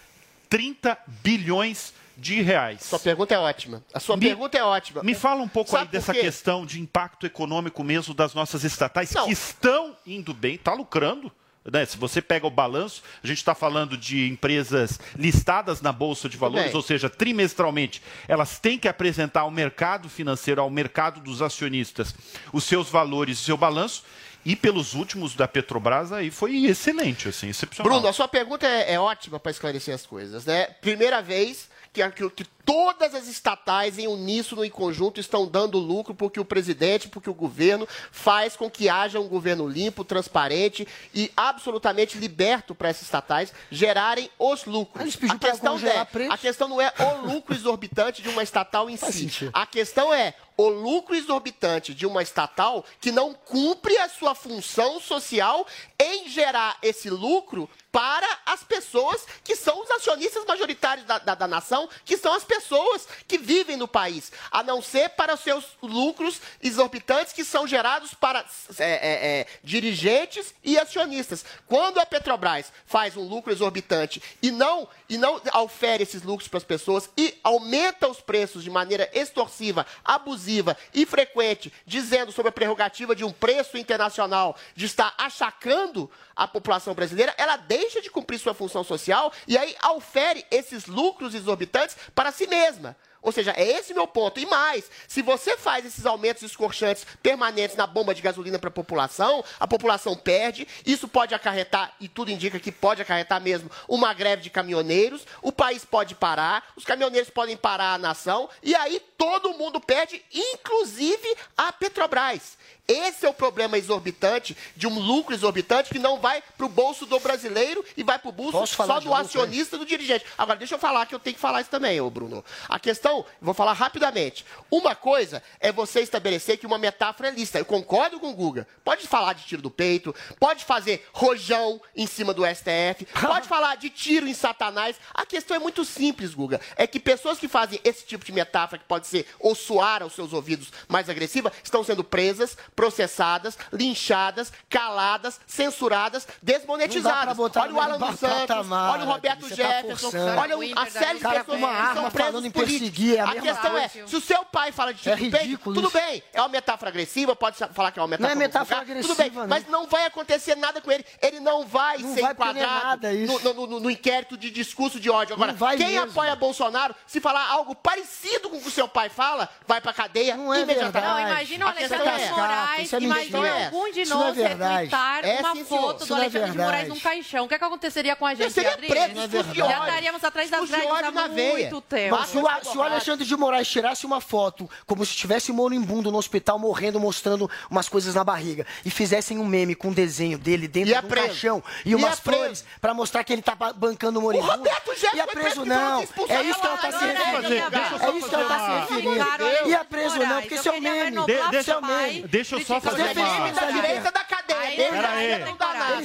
[0.48, 2.82] 30 bilhões de reais.
[2.84, 3.84] Sua pergunta é ótima.
[3.92, 5.02] A sua Me- pergunta é ótima.
[5.02, 9.12] Me fala um pouco Sabe aí dessa questão de impacto econômico mesmo das nossas estatais
[9.12, 9.26] Não.
[9.26, 11.30] que estão indo bem, está lucrando.
[11.70, 11.84] Né?
[11.84, 16.36] Se você pega o balanço, a gente está falando de empresas listadas na Bolsa de
[16.36, 22.14] Valores, ou seja, trimestralmente, elas têm que apresentar ao mercado financeiro, ao mercado dos acionistas,
[22.52, 24.04] os seus valores e seu balanço.
[24.44, 27.92] E pelos últimos da Petrobras aí foi excelente, assim, excepcional.
[27.92, 30.66] Bruno, a sua pergunta é, é ótima para esclarecer as coisas, né?
[30.80, 36.40] Primeira vez que, que, todas as estatais em uníssono e conjunto estão dando lucro porque
[36.40, 42.18] o presidente, porque o governo faz com que haja um governo limpo, transparente e absolutamente
[42.18, 45.16] liberto para essas estatais gerarem os lucros.
[45.30, 49.48] A questão é, a questão não é o lucro exorbitante de uma estatal em si.
[49.52, 54.98] A questão é o lucro exorbitante de uma estatal que não cumpre a sua função
[55.00, 55.66] social
[55.98, 61.48] em gerar esse lucro para as pessoas que são os acionistas majoritários da, da, da
[61.48, 65.64] nação, que são as pessoas que vivem no país, a não ser para os seus
[65.82, 68.44] lucros exorbitantes que são gerados para
[68.78, 71.44] é, é, é, dirigentes e acionistas.
[71.66, 76.58] Quando a Petrobras faz um lucro exorbitante e não, e não ofere esses lucros para
[76.58, 80.45] as pessoas e aumenta os preços de maneira extorsiva, abusiva
[80.94, 86.94] e frequente, dizendo sobre a prerrogativa de um preço internacional de estar achacando a população
[86.94, 92.30] brasileira, ela deixa de cumprir sua função social e aí ofere esses lucros exorbitantes para
[92.30, 92.96] si mesma.
[93.22, 94.38] Ou seja, é esse meu ponto.
[94.38, 98.72] E mais, se você faz esses aumentos escorchantes permanentes na bomba de gasolina para a
[98.72, 100.66] população, a população perde.
[100.84, 105.26] Isso pode acarretar, e tudo indica que pode acarretar mesmo, uma greve de caminhoneiros.
[105.42, 110.22] O país pode parar, os caminhoneiros podem parar a nação, e aí todo mundo perde,
[110.32, 112.56] inclusive a Petrobras.
[112.88, 117.04] Esse é o problema exorbitante de um lucro exorbitante que não vai para o bolso
[117.04, 120.24] do brasileiro e vai para o bolso só do lucro, acionista do dirigente.
[120.38, 122.44] Agora, deixa eu falar que eu tenho que falar isso também, ô Bruno.
[122.68, 123.05] A questão,
[123.40, 124.44] vou falar rapidamente.
[124.70, 127.58] Uma coisa é você estabelecer que uma metáfora é lista.
[127.58, 128.66] Eu concordo com o Guga.
[128.84, 133.76] Pode falar de tiro do peito, pode fazer rojão em cima do STF, pode falar
[133.76, 134.96] de tiro em Satanás.
[135.14, 136.60] A questão é muito simples, Guga.
[136.76, 140.14] É que pessoas que fazem esse tipo de metáfora, que pode ser ou soar aos
[140.14, 147.38] seus ouvidos mais agressiva, estão sendo presas, processadas, linchadas, caladas, censuradas, desmonetizadas.
[147.38, 150.40] Olha o Alan dos Santos, olha o Roberto tá Jefferson, forçando.
[150.40, 152.10] olha a série de pessoas que são
[152.50, 152.95] políticos.
[152.96, 155.18] Perseguir, é a a mesma questão é, se o seu pai fala de É do
[155.20, 155.98] peito, ridículo tudo isso.
[155.98, 159.08] bem, é uma metáfora agressiva, pode falar que é uma metáfora Não é metáfora agressiva,
[159.14, 159.46] Tudo bem, não.
[159.48, 161.04] mas não vai acontecer nada com ele.
[161.20, 163.40] Ele não vai Não ser vai é enquadrado nada isso.
[163.44, 165.34] no, no- no- no inquérito de discurso de ódio.
[165.34, 166.10] Agora, quem mesmo.
[166.10, 169.92] apoia Bolsonaro, se falar algo parecido com o que o seu pai fala, vai pra
[169.92, 171.10] cadeia Não é imediatamente.
[171.10, 172.30] Não, imagina o Alexandre é.
[172.30, 173.64] Moraes, é imagina mentira.
[173.66, 177.44] algum de é nós retweetar É, uma foto do é Alexandre de Moraes num caixão.
[177.44, 180.86] O que, é que aconteceria com a gente, seria preso, Já estaríamos atrás das Discurso
[180.86, 182.16] de grades há muito tempo.
[182.16, 182.46] Mas se o,
[182.86, 187.88] Alexandre de Moraes tirasse uma foto, como se estivesse moribundo no hospital, morrendo, mostrando umas
[187.88, 191.08] coisas na barriga, e fizessem um meme com um desenho dele dentro é de um
[191.08, 194.52] caixão e, e é umas é flores para mostrar que ele tá bancando o moribundo.
[194.52, 196.00] O Roberto Jefferson é ia preso não.
[196.00, 197.76] É isso que ela tá se referindo.
[197.76, 199.68] É isso que ela tá se referindo.
[199.68, 201.16] Ia preso não, porque isso é um meme.
[201.50, 202.22] Deixa eu meme.
[202.22, 203.14] Tá deixa eu só fazer uma...
[203.14, 204.90] Defensores da direita da cadeia.
[204.90, 205.44] Pera aí.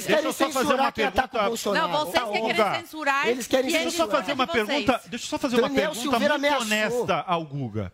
[0.06, 1.30] Deixa eu só fazer uma pergunta.
[1.72, 3.28] Não, vocês que querem censurar...
[3.28, 3.82] Eles querem censurar.
[3.82, 5.00] Deixa eu só fazer uma pergunta.
[5.06, 7.92] Deixa eu só fazer uma pergunta muito honesta ao Guga.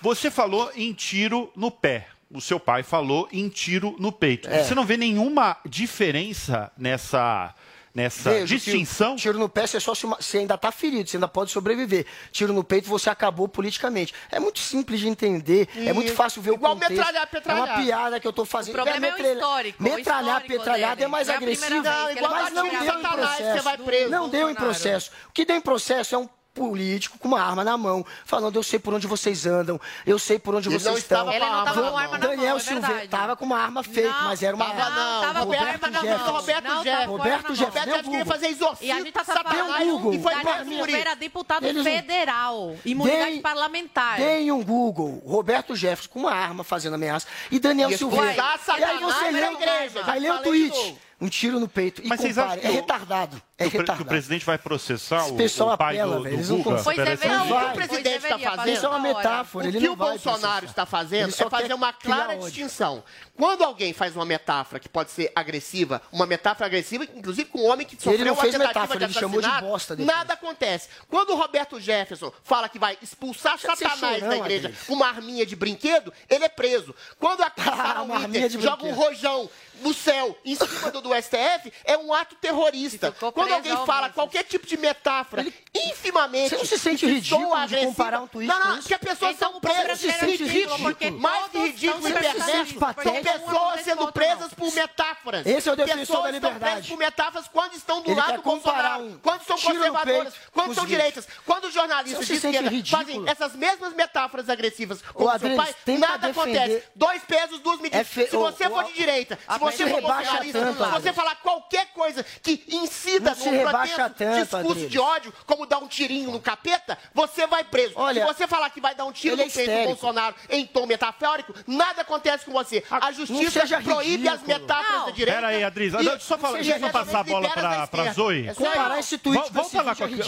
[0.00, 2.08] Você falou em tiro no pé.
[2.30, 4.48] O seu pai falou em tiro no peito.
[4.48, 4.62] É.
[4.62, 7.54] Você não vê nenhuma diferença nessa
[7.96, 9.16] nessa Vejo, distinção?
[9.16, 12.04] Tiro, tiro, no pé, você, só se, você ainda está ferido, você ainda pode sobreviver.
[12.30, 14.12] Tiro no peito, você acabou politicamente.
[14.30, 15.88] É muito simples de entender, e...
[15.88, 16.94] é muito fácil ver Igual o contexto.
[16.94, 17.68] Metralhar, petralhar.
[17.68, 18.74] É uma piada que eu estou fazendo.
[18.74, 19.82] O problema é, é o histórico.
[19.82, 21.82] Metralhar, o é mais agressivo.
[21.82, 24.10] Não, é mas é não deu em processo.
[24.10, 25.10] Não deu em processo.
[25.30, 28.62] O que deu em processo é um político com uma arma na mão, falando: eu
[28.62, 31.30] sei por onde vocês andam, eu sei por onde vocês estão.
[31.30, 34.24] Ele não estava com arma na Daniel mão, Silveira estava com uma arma fake, não,
[34.24, 34.90] mas era uma arma.
[34.90, 36.36] Não, estava com arma na mão.
[36.36, 37.10] Roberto Jefferson.
[37.10, 37.86] Roberto Jefferson.
[37.92, 38.86] Roberto fazer exorcismo.
[38.86, 40.14] E a gente tá sabendo Google.
[40.14, 41.82] E foi para Silveira, deputado Eles...
[41.82, 44.16] federal, imunidade mulher parlamentar.
[44.16, 45.22] Tem um Google.
[45.26, 48.34] Roberto Jefferson com uma arma fazendo ameaça e Daniel Silveira.
[48.78, 50.96] E aí você lê, vai ler o tweet.
[51.20, 52.02] Um tiro no peito.
[52.02, 52.60] E Mas compara.
[52.60, 53.40] É retardado.
[53.58, 56.82] É que, o presidente vai processar Esse o, pessoal o pai apela, do, do Guga?
[56.84, 58.74] Pois o que o presidente está fazendo...
[58.74, 63.02] Isso é uma metáfora, O que o Bolsonaro está fazendo é fazer uma clara distinção.
[63.34, 67.66] Quando alguém faz uma metáfora que pode ser agressiva, uma metáfora agressiva, inclusive com um
[67.66, 70.88] homem que sofreu ele uma tentativa metáfora, de assassinato, ele chamou de bosta nada acontece.
[71.08, 75.06] Quando o Roberto Jefferson fala que vai expulsar Deixa Satanás chorão, da igreja com uma
[75.06, 76.94] arminha de brinquedo, ele é preso.
[77.18, 79.48] Quando a Sarah ah, Winter joga um rojão
[79.80, 83.12] no céu em cima do, STF, é um ato terrorista
[83.46, 85.54] quando alguém fala qualquer tipo de metáfora, ele...
[85.74, 86.50] infimamente.
[86.50, 89.52] Você não se sente ridículo ao comparar um tweet Não, não, que as pessoas então,
[89.52, 90.00] são presas.
[90.00, 90.96] Se sente ridículo.
[91.18, 95.46] Mais que ridículo, internet, são pessoas sendo presas por metáforas.
[95.46, 96.58] Esse é o defensor da liberdade.
[96.58, 100.86] Pessoas presas por metáforas quando estão do lado do Bolsonaro, quando são conservadoras, quando são
[100.86, 105.74] direitas, quando os jornalistas de esquerda fazem essas mesmas metáforas agressivas com o seu pai,
[105.98, 106.82] nada acontece.
[106.94, 108.06] Dois pesos, duas medidas.
[108.06, 112.64] Se você for de direita, se você for bolsonarista, se você falar qualquer coisa que
[112.68, 114.90] incida se um rebaixa tanto, discurso Adriles.
[114.90, 117.92] de ódio, como dar um tirinho no capeta, você vai preso.
[117.96, 120.66] Olha, Se você falar que vai dar um tiro no é peito do Bolsonaro em
[120.66, 122.82] tom metafórico, nada acontece com você.
[122.90, 124.34] A justiça proíbe ridículo.
[124.34, 125.06] as metáforas não.
[125.06, 125.40] da direita.
[125.40, 125.94] Pera aí, Adriz.
[125.94, 128.42] E, só falar, deixa eu passar a bola pra, pra Zoe.
[128.42, 129.62] Vamos Comparar esse tweet com,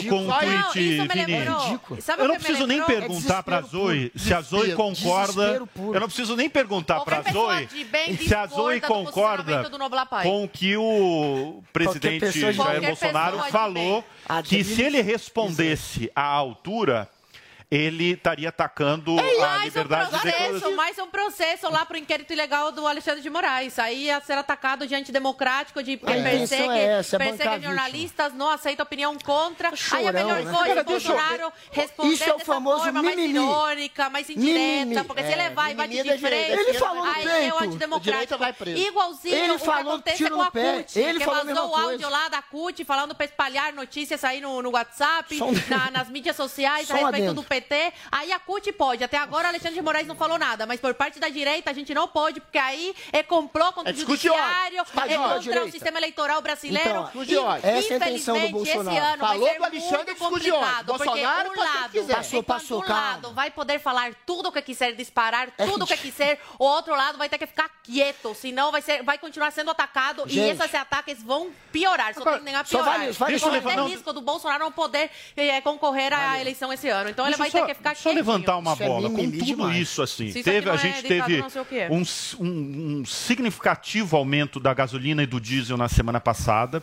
[0.08, 1.08] com o tweet, Vinícius.
[1.08, 1.46] Vini.
[2.18, 5.62] eu não preciso nem perguntar para pra Zoe se a Zoe concorda.
[5.76, 7.68] Eu não preciso nem perguntar pra Zoe
[8.18, 9.70] se a Zoe concorda
[10.22, 14.04] com o que o presidente Jair Bolsonaro Bolsonaro falou
[14.44, 17.08] que se ele respondesse à altura,
[17.70, 21.98] ele estaria atacando é a liberdade um processo, de Mais um processo lá para o
[21.98, 23.78] inquérito ilegal do Alexandre de Moraes.
[23.78, 28.50] Aí ia ser atacado de antidemocrático, de é, persegue, é essa, é persegue jornalistas, não
[28.50, 29.76] aceita opinião contra.
[29.76, 30.52] Chorão, aí a melhor né?
[30.52, 31.52] coisa, é Cara, Bolsonaro eu...
[31.70, 33.34] responder Isso é o famoso forma mimimi.
[33.34, 35.04] mais irônica, mais indireta, mimimi.
[35.04, 37.30] porque se é, ele vai e bate de frente, ele falou aí tempo.
[37.30, 38.38] é o antidemocrático.
[38.38, 38.80] Vai preso.
[38.80, 42.40] Igualzinho ele o que acontece com a CUT, ele que vazou o áudio lá da
[42.40, 45.38] CUT falando para espalhar notícias aí no, no WhatsApp,
[45.92, 47.57] nas mídias sociais a respeito do PT.
[47.60, 49.02] PT, aí a CUT pode.
[49.02, 51.92] Até agora Alexandre de Moraes não falou nada, mas por parte da direita a gente
[51.92, 56.40] não pode, porque aí é complô contra é o judiciário, é contra o sistema eleitoral
[56.40, 57.08] brasileiro.
[57.14, 58.90] Então, e, essa é a do Bolsonaro.
[58.90, 62.88] Esse ano falou vai ser Alexandre muito complicado, Bolsonaro, porque um lado, passou, passou, um
[62.88, 66.64] lado vai poder falar tudo o que quiser, disparar é tudo o que quiser, o
[66.64, 70.38] outro lado vai ter que ficar quieto, senão vai, ser, vai continuar sendo atacado gente.
[70.38, 72.86] e esses ataques vão piorar, só tem que negar piorar.
[72.86, 77.10] Só vale, vale, Corre risco do Bolsonaro não poder eh, concorrer à eleição esse ano.
[77.10, 78.14] Então Deixa ele vai vai só, ter que ficar só quietinho.
[78.16, 79.76] levantar uma isso é bola é com tudo demais.
[79.78, 80.32] isso assim.
[80.32, 81.44] Teve, a gente é teve
[81.90, 82.02] um,
[82.40, 86.82] um, um significativo aumento da gasolina e do diesel na semana passada.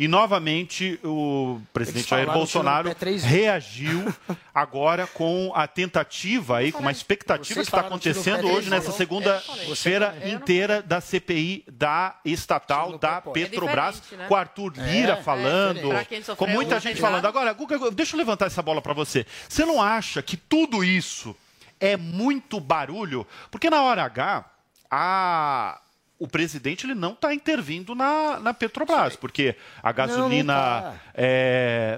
[0.00, 2.90] E novamente o presidente Jair Bolsonaro
[3.22, 4.10] reagiu
[4.54, 10.80] agora com a tentativa aí, com uma expectativa que está acontecendo hoje nessa segunda-feira inteira
[10.80, 14.26] da CPI da estatal da Petrobras, é né?
[14.26, 17.26] com Arthur Lira é, falando, é, com muita gente falando.
[17.26, 19.26] Agora, Guga, deixa eu levantar essa bola para você.
[19.46, 21.36] Você não acha que tudo isso
[21.78, 23.26] é muito barulho?
[23.50, 24.46] Porque na hora H,
[24.90, 25.78] a
[26.20, 30.94] o presidente ele não está intervindo na, na Petrobras, porque a gasolina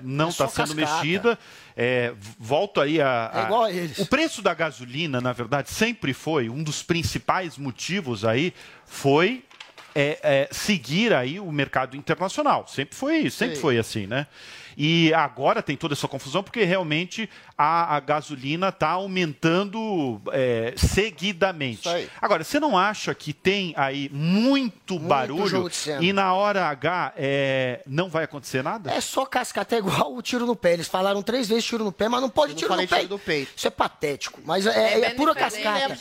[0.04, 1.36] não está é, tá é sendo mexida.
[1.76, 3.40] É, volto aí a, a...
[3.40, 3.98] É igual a eles.
[3.98, 8.54] O preço da gasolina, na verdade, sempre foi um dos principais motivos aí,
[8.86, 9.42] foi
[9.92, 12.68] é, é seguir aí o mercado internacional.
[12.68, 14.28] Sempre foi, sempre foi assim, né?
[14.76, 21.88] E agora tem toda essa confusão porque realmente a, a gasolina está aumentando é, seguidamente.
[22.20, 26.02] Agora, você não acha que tem aí muito, barulho de cena.
[26.02, 28.90] e na hora H é, não vai acontecer nada?
[28.90, 30.74] É só cascata, é igual o tiro no pé.
[30.74, 32.88] Eles falaram três vezes tiro no pé, mas não pode Eu não tiro, falei no
[32.88, 32.96] pé.
[33.00, 33.52] tiro no peito.
[33.56, 34.40] Isso é patético.
[34.44, 35.96] Mas é, É é, pura cascata.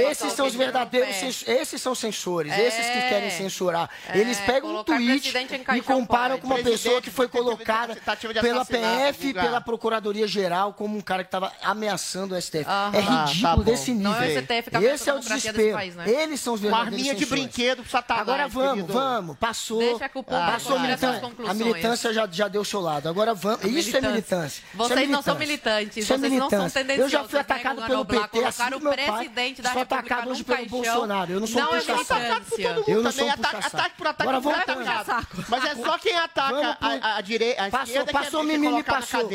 [0.00, 2.52] Esses são os verdadeiros Esses são censores.
[2.52, 2.66] É.
[2.66, 3.90] Esses que querem censurar.
[4.08, 5.32] É, Eles pegam um tweet
[5.76, 9.44] e comparam com uma pessoa que foi colocada tentativa de pela PF e vulgar.
[9.44, 12.58] pela Procuradoria Geral como um cara que estava ameaçando o STF.
[12.60, 12.90] É Tá,
[13.24, 14.10] ridículo tá desse nível.
[14.12, 15.76] Não é o STF que Esse é o desespero.
[15.76, 16.10] país, né?
[16.10, 18.22] Eles são os Uma verdadeiros arminha de brinquedo pro satanás.
[18.22, 18.92] Agora vamos, querido.
[18.92, 19.36] vamos.
[19.38, 19.78] Passou.
[19.78, 21.50] Deixa que o público passou tire a militância.
[21.50, 23.08] A militância já, já deu o seu lado.
[23.08, 23.64] Agora vamos.
[23.64, 24.58] Isso é militância.
[24.60, 25.70] Isso Vocês é não são militância.
[25.80, 26.80] militantes, Isso é vocês não são militância.
[26.84, 27.12] tendenciosos.
[27.12, 29.30] Eu já fui atacado negam pelo PT, assim como meu o pai.
[29.72, 30.66] Sou atacado hoje pelo.
[30.66, 31.32] Bolsonaro.
[31.32, 32.12] Eu não sou um é puxa-saco.
[32.12, 32.74] atacado por militância.
[32.74, 33.30] todo Eu mundo não sou também.
[33.30, 33.76] um Ataque, puxa-saco.
[33.76, 34.28] ataque por ataque.
[34.30, 35.44] Agora por ataque.
[35.48, 38.82] Mas é só quem ataca Vamos a, direita, a Passou, esquerda passou é, é mimimi,
[38.82, 39.28] passou.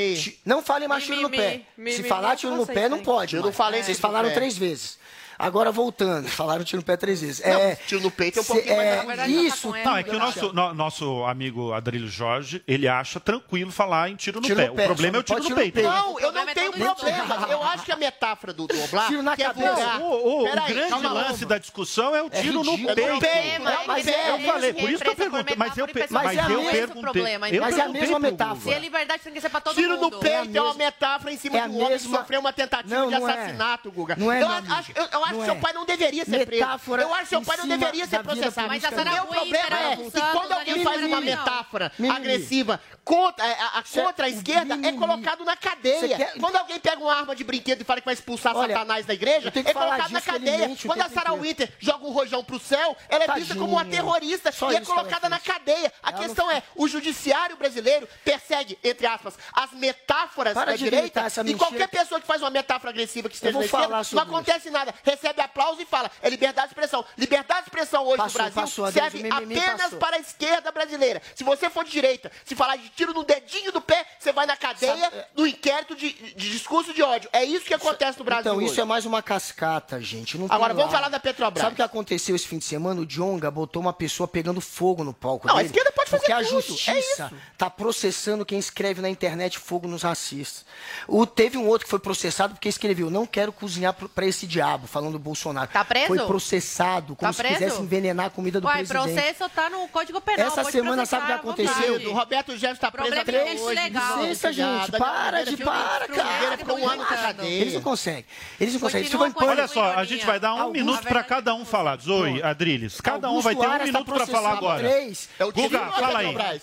[0.45, 1.62] Não fale mais tiro no pé.
[1.91, 3.36] Se falar é tiro no vocês, pé, não pode.
[3.36, 4.97] Eu não falei Vocês tiro no falaram três vezes.
[5.38, 7.41] Agora voltando, falaram tiro no pé três vezes.
[7.45, 9.84] Não, é, tiro no peito é um pouquinho mais é, verdade, tá Isso ela.
[9.86, 14.15] Não, é que o nosso, no- nosso amigo Adrilho Jorge, ele acha tranquilo falar em
[14.15, 14.67] tiro no Tiro pé.
[14.69, 15.76] no pé, O problema é o tiro não no peito.
[15.80, 17.48] tiro no Não, eu não problema é tenho problema.
[17.50, 19.98] Eu acho que a metáfora do, do Oblar, Tiro na que é cabeça.
[20.00, 23.00] O, grande lance da discussão é o tiro no peito.
[23.02, 26.00] É peito, Mas é, eu falei, por isso que eu perguntei, mas eu metáfora pe-
[26.02, 26.24] pessoal.
[26.24, 27.50] mas é a é mesma- problema.
[27.50, 28.62] eu Mas é a perguntei mesma pro- metáfora.
[28.62, 30.12] Se a liberdade tem que ser pra todo Tiro mundo.
[30.15, 33.08] no peito é, uma metáfora em cima é um homem mesma- que sofreu uma tentativa
[33.08, 33.17] de é.
[33.17, 34.15] assassinato, Guga.
[34.17, 35.59] Não é, eu acho, Não que seu é.
[35.59, 37.09] pai não deveria ser Metáfora preso.
[37.09, 38.67] Eu acho que seu pai não deveria ser processado.
[38.67, 43.45] Mas a o meu Sara problema é que quando alguém faz uma metáfora agressiva contra,
[43.45, 46.33] é, a, contra a esquerda, é colocado na cadeia.
[46.39, 49.51] Quando alguém pega uma arma de brinquedo e fala que vai expulsar Satanás da igreja,
[49.53, 50.75] é colocado na cadeia.
[50.85, 51.35] Quando a Sarah.
[51.35, 55.29] Winter joga um rojão pro céu, ela é vista como uma terrorista e é colocada
[55.29, 55.91] na cadeia.
[56.01, 61.88] A questão é, o judiciário brasileiro persegue, entre aspas, as metáforas da direita e qualquer
[61.89, 64.93] que- pessoa que faz uma metáfora agressiva que esteja na esquerda, não acontece nada.
[65.15, 67.04] Recebe aplauso e fala, é liberdade de expressão.
[67.17, 69.99] Liberdade de expressão hoje Passou, no Brasil passou, serve mimimi apenas passou.
[69.99, 71.21] para a esquerda brasileira.
[71.34, 74.45] Se você for de direita, se falar de tiro no dedinho do pé, você vai
[74.45, 77.30] na cadeia Sabe, é- no inquérito de, de discurso de ódio.
[77.32, 78.82] É isso que acontece no Brasil Então, isso hoje.
[78.82, 80.38] é mais uma cascata, gente.
[80.49, 81.62] Agora, vamos falar da Petrobras.
[81.62, 82.99] Sabe o que aconteceu esse fim de semana?
[83.01, 85.69] O Jonga botou uma pessoa pegando fogo no palco Não, a dele.
[85.69, 87.30] esquerda pode fazer Porque a tudo, é justiça isso.
[87.58, 90.65] tá processando quem escreve na internet fogo nos racistas.
[91.08, 94.88] O, teve um outro que foi processado porque escreveu não quero cozinhar pra esse diabo,
[94.88, 95.70] falando do Bolsonaro.
[95.72, 96.08] Tá preso?
[96.08, 97.56] Foi processado, como Tá se preso?
[97.60, 99.04] quisesse envenenar a comida do Uai, presidente.
[99.13, 100.48] processo tá no Código Penal.
[100.48, 102.10] Essa pode semana sabe o que aconteceu?
[102.10, 103.76] O Roberto Jefferson está preso até hoje.
[103.76, 104.22] legal.
[104.24, 106.58] Licença, gente, para de para, cara.
[106.58, 107.62] ficou um ano na cadeia.
[107.62, 108.26] Eles não conseguem.
[108.60, 109.08] Eles não conseguem.
[109.08, 109.18] Isso.
[109.38, 111.98] Olha só, a gente vai dar um minuto para cada um falar.
[112.00, 114.88] Zoe, Adriles, cada um vai ter um tá minuto para falar agora.
[114.88, 116.62] É o Guga, fala aí.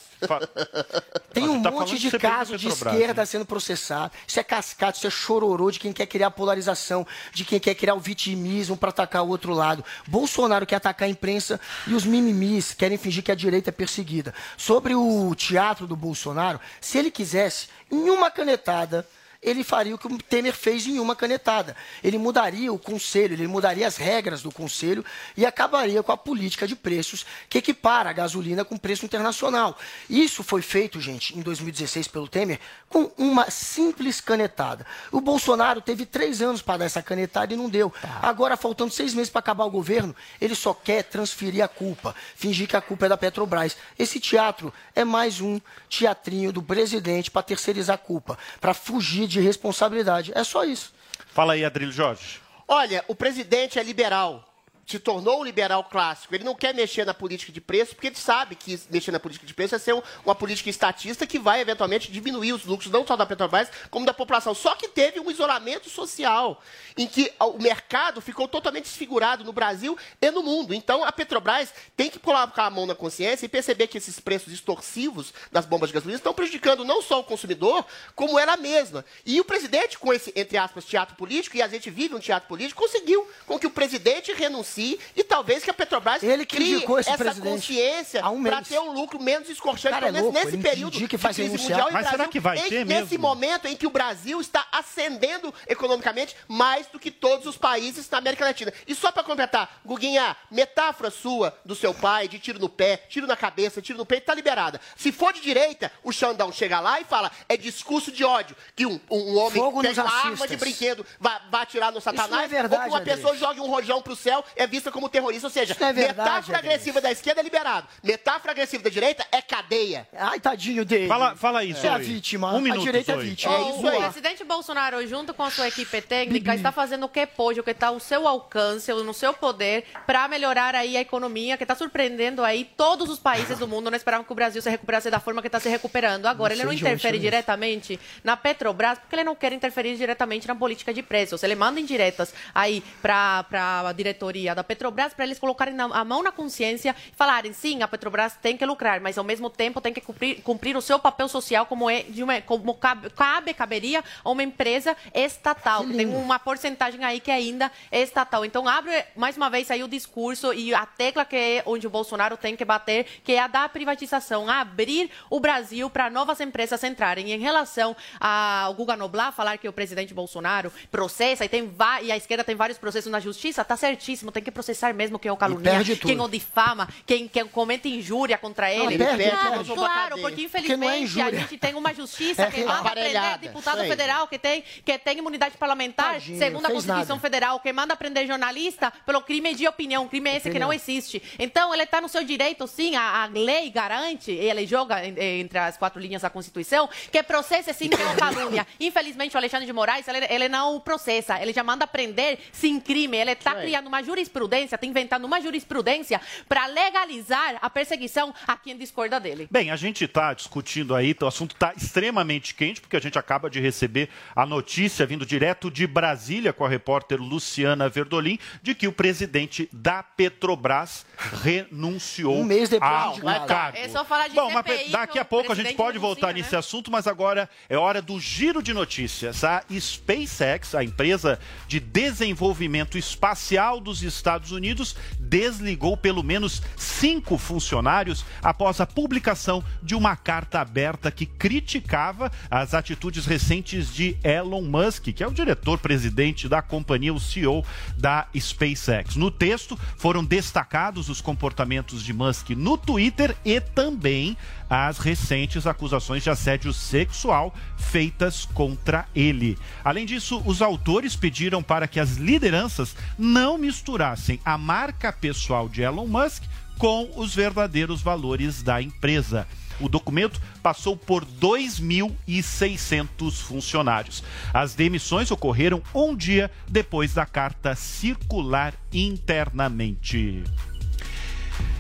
[1.32, 4.12] Tem um Tá monte falando de CPI da caso de esquerda sendo processado.
[4.26, 7.94] Isso é cascata, isso é chororô de quem quer criar polarização, de quem quer criar
[7.94, 8.00] o
[8.32, 9.84] vitimismo para atacar o outro lado.
[10.06, 14.34] Bolsonaro quer atacar a imprensa e os mimimis querem fingir que a direita é perseguida.
[14.56, 19.06] Sobre o teatro do Bolsonaro, se ele quisesse, em uma canetada,
[19.42, 21.74] ele faria o que o Temer fez em uma canetada.
[22.02, 25.04] Ele mudaria o conselho, ele mudaria as regras do conselho
[25.36, 29.76] e acabaria com a política de preços que equipara a gasolina com preço internacional.
[30.08, 34.86] Isso foi feito, gente, em 2016 pelo Temer com uma simples canetada.
[35.10, 37.92] O Bolsonaro teve três anos para dar essa canetada e não deu.
[38.20, 42.68] Agora, faltando seis meses para acabar o governo, ele só quer transferir a culpa, fingir
[42.68, 43.76] que a culpa é da Petrobras.
[43.98, 49.40] Esse teatro é mais um teatrinho do presidente para terceirizar a culpa, para fugir de
[49.40, 50.32] responsabilidade.
[50.34, 50.92] É só isso.
[51.32, 52.40] Fala aí, Adrilho Jorge.
[52.68, 54.51] Olha, o presidente é liberal.
[54.84, 56.34] Se tornou um liberal clássico.
[56.34, 59.46] Ele não quer mexer na política de preço, porque ele sabe que mexer na política
[59.46, 63.06] de preço é ser um- uma política estatista que vai, eventualmente, diminuir os lucros, não
[63.06, 64.54] só da Petrobras, como da população.
[64.54, 66.60] Só que teve um isolamento social,
[66.96, 70.74] em que o mercado ficou totalmente desfigurado no Brasil e no mundo.
[70.74, 74.52] Então, a Petrobras tem que colocar a mão na consciência e perceber que esses preços
[74.52, 79.04] extorsivos das bombas de gasolina estão prejudicando não só o consumidor, como ela mesma.
[79.24, 82.48] E o presidente, com esse, entre aspas, teatro político, e a gente vive um teatro
[82.48, 86.84] político, conseguiu com que o presidente renuncie e talvez que a Petrobras Ele que crie
[86.98, 90.94] essa consciência um para ter um lucro menos escorchante, Cara, é menos louco, nesse período
[90.96, 91.78] indica e de faz crise renunciar.
[91.80, 91.90] mundial.
[91.90, 93.18] e Mas será Brasil, que vai ter Nesse mesmo?
[93.18, 98.18] momento em que o Brasil está ascendendo economicamente mais do que todos os países na
[98.18, 98.72] América Latina.
[98.86, 103.26] E só para completar, Guguinha, metáfora sua do seu pai de tiro no pé, tiro
[103.26, 104.80] na cabeça, tiro no peito, tá liberada.
[104.96, 108.86] Se for de direita, o Xandão chega lá e fala, é discurso de ódio, que
[108.86, 112.40] um, um homem Fogo pega uma arma de brinquedo, vai, vai atirar no satanás, não
[112.40, 115.46] é verdade, ou que uma pessoa jogue um rojão pro céu, é vista como terrorista.
[115.46, 117.86] Ou seja, é verdade, metáfora agressiva da esquerda é liberado.
[118.02, 120.08] Metáfora agressiva da direita é cadeia.
[120.16, 121.08] Ai, tadinho dele.
[121.08, 121.86] Fala, fala isso.
[121.86, 122.52] É a vítima.
[122.52, 123.24] Um a minuto, direita é Zoe.
[123.24, 123.58] vítima.
[123.58, 127.64] o presidente Bolsonaro, junto com a sua equipe técnica, está fazendo o que pode, o
[127.64, 131.74] que está ao seu alcance, no seu poder, para melhorar aí a economia, que está
[131.74, 133.90] surpreendendo aí todos os países do mundo.
[133.90, 136.26] Não esperavam que o Brasil se recuperasse da forma que está se recuperando.
[136.26, 137.22] Agora, Não ele não interfere isso.
[137.24, 141.42] diretamente na Petrobras, porque ele não quer interferir diretamente na política de preços.
[141.42, 143.44] Ele manda indiretas aí para
[143.88, 147.88] a diretoria da Petrobras para eles colocarem a mão na consciência e falarem, sim, a
[147.88, 151.28] Petrobras tem que lucrar, mas ao mesmo tempo tem que cumprir, cumprir o seu papel
[151.28, 156.38] social como é de uma como cabe, cabe caberia a uma empresa estatal, tem uma
[156.38, 158.44] porcentagem aí que ainda é estatal.
[158.44, 161.90] Então abre mais uma vez aí o discurso e a tecla que é onde o
[161.90, 166.82] Bolsonaro tem que bater, que é a da privatização, abrir o Brasil para novas empresas
[166.84, 167.30] entrarem.
[167.30, 171.72] E em relação ao Guga Noblar falar que o presidente Bolsonaro processa e tem
[172.02, 175.30] e a esquerda tem vários processos na justiça, tá certíssimo, tem que processar mesmo quem
[175.30, 178.98] o calunia, quem o difama, quem, quem comete injúria contra Não, ele.
[178.98, 179.72] perde, Claro, perde.
[179.74, 181.40] claro, porque Porque é infelizmente a injúria.
[181.40, 185.56] gente tem uma justiça É que manda prender deputado federal que tem, que tem imunidade
[185.56, 187.20] parlamentar, Tadinho, segundo a Constituição nada.
[187.20, 190.68] Federal, que manda prender jornalista pelo crime de opinião, crime esse que Opinião.
[190.68, 191.22] não existe.
[191.38, 195.40] Então, ele está no seu direito, sim, a, a lei garante, e ele joga en-
[195.40, 198.66] entre as quatro linhas da Constituição, que processa sim quem o calúnia.
[198.80, 203.16] Infelizmente, o Alexandre de Moraes, ele, ele não processa, ele já manda prender sem crime.
[203.16, 204.31] Ele está criando uma jurisprudência,
[204.74, 209.48] está inventando uma jurisprudência para legalizar a perseguição a quem discorda dele.
[209.50, 213.48] Bem, a gente está discutindo aí, o assunto está extremamente quente, porque a gente acaba
[213.48, 218.88] de receber a notícia vindo direto de Brasília com a repórter Luciana Verdolim de que
[218.88, 221.04] o presidente da Petrobras
[221.42, 223.46] renunciou Um mês depois ao de nada.
[223.46, 223.78] cargo.
[223.78, 226.34] É só falar de Bom, mas CPI, daqui a pouco a gente pode voltar né?
[226.34, 229.44] nesse assunto, mas agora é hora do giro de notícias.
[229.44, 238.24] A SpaceX, a empresa de desenvolvimento espacial dos Estados Unidos, desligou pelo menos cinco funcionários
[238.42, 245.08] após a publicação de uma carta aberta que criticava as atitudes recentes de Elon Musk,
[245.12, 247.64] que é o diretor-presidente da companhia, o CEO
[247.96, 249.16] da SpaceX.
[249.16, 254.36] No texto foram destacados os comportamentos de Musk no Twitter e também
[254.70, 259.58] as recentes acusações de assédio sexual feitas contra ele.
[259.84, 264.11] Além disso, os autores pediram para que as lideranças não misturassem
[264.44, 266.42] a marca pessoal de Elon Musk
[266.78, 269.46] com os verdadeiros valores da empresa.
[269.80, 274.22] O documento passou por 2.600 funcionários.
[274.52, 280.44] As demissões ocorreram um dia depois da carta circular internamente.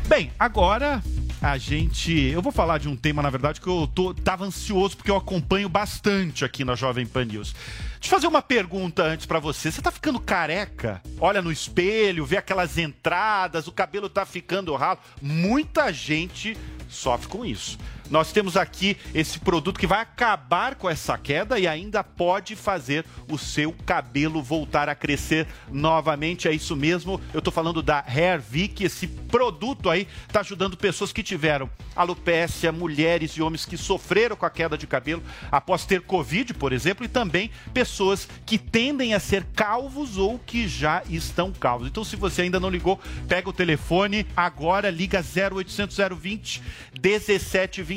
[0.08, 1.02] Bem, agora
[1.40, 2.12] a gente.
[2.12, 5.16] Eu vou falar de um tema, na verdade, que eu tô, tava ansioso porque eu
[5.16, 7.54] acompanho bastante aqui na Jovem Pan News.
[7.94, 9.70] Deixa eu fazer uma pergunta antes pra você.
[9.70, 11.02] Você tá ficando careca?
[11.18, 14.98] Olha no espelho, vê aquelas entradas, o cabelo tá ficando ralo.
[15.20, 16.56] Muita gente
[16.88, 17.78] sofre com isso.
[18.12, 23.06] Nós temos aqui esse produto que vai acabar com essa queda e ainda pode fazer
[23.26, 26.46] o seu cabelo voltar a crescer novamente.
[26.46, 27.18] É isso mesmo.
[27.32, 28.84] Eu tô falando da Hair Vic.
[28.84, 34.44] Esse produto aí tá ajudando pessoas que tiveram alopécia, mulheres e homens que sofreram com
[34.44, 39.20] a queda de cabelo após ter Covid, por exemplo, e também pessoas que tendem a
[39.20, 41.88] ser calvos ou que já estão calvos.
[41.88, 46.62] Então, se você ainda não ligou, pega o telefone agora, liga 0800 020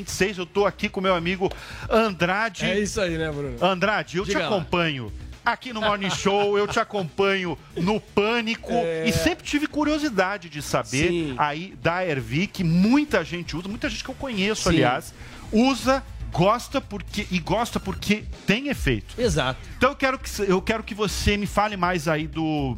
[0.05, 0.37] 1726.
[0.37, 1.51] Eu tô aqui com meu amigo
[1.89, 2.65] Andrade.
[2.65, 3.57] É isso aí, né, Bruno?
[3.63, 4.47] Andrade, eu Diga te lá.
[4.47, 5.11] acompanho
[5.43, 9.07] aqui no Morning Show, eu te acompanho no Pânico É.
[9.07, 11.35] e sempre tive curiosidade de saber Sim.
[11.37, 14.69] aí da Ervi, que muita gente usa, muita gente que eu conheço, Sim.
[14.69, 15.13] aliás,
[15.51, 16.01] usa,
[16.31, 19.13] gosta porque e gosta porque tem efeito.
[19.21, 19.59] Exato.
[19.77, 22.75] Então eu quero que eu quero que você me fale mais aí do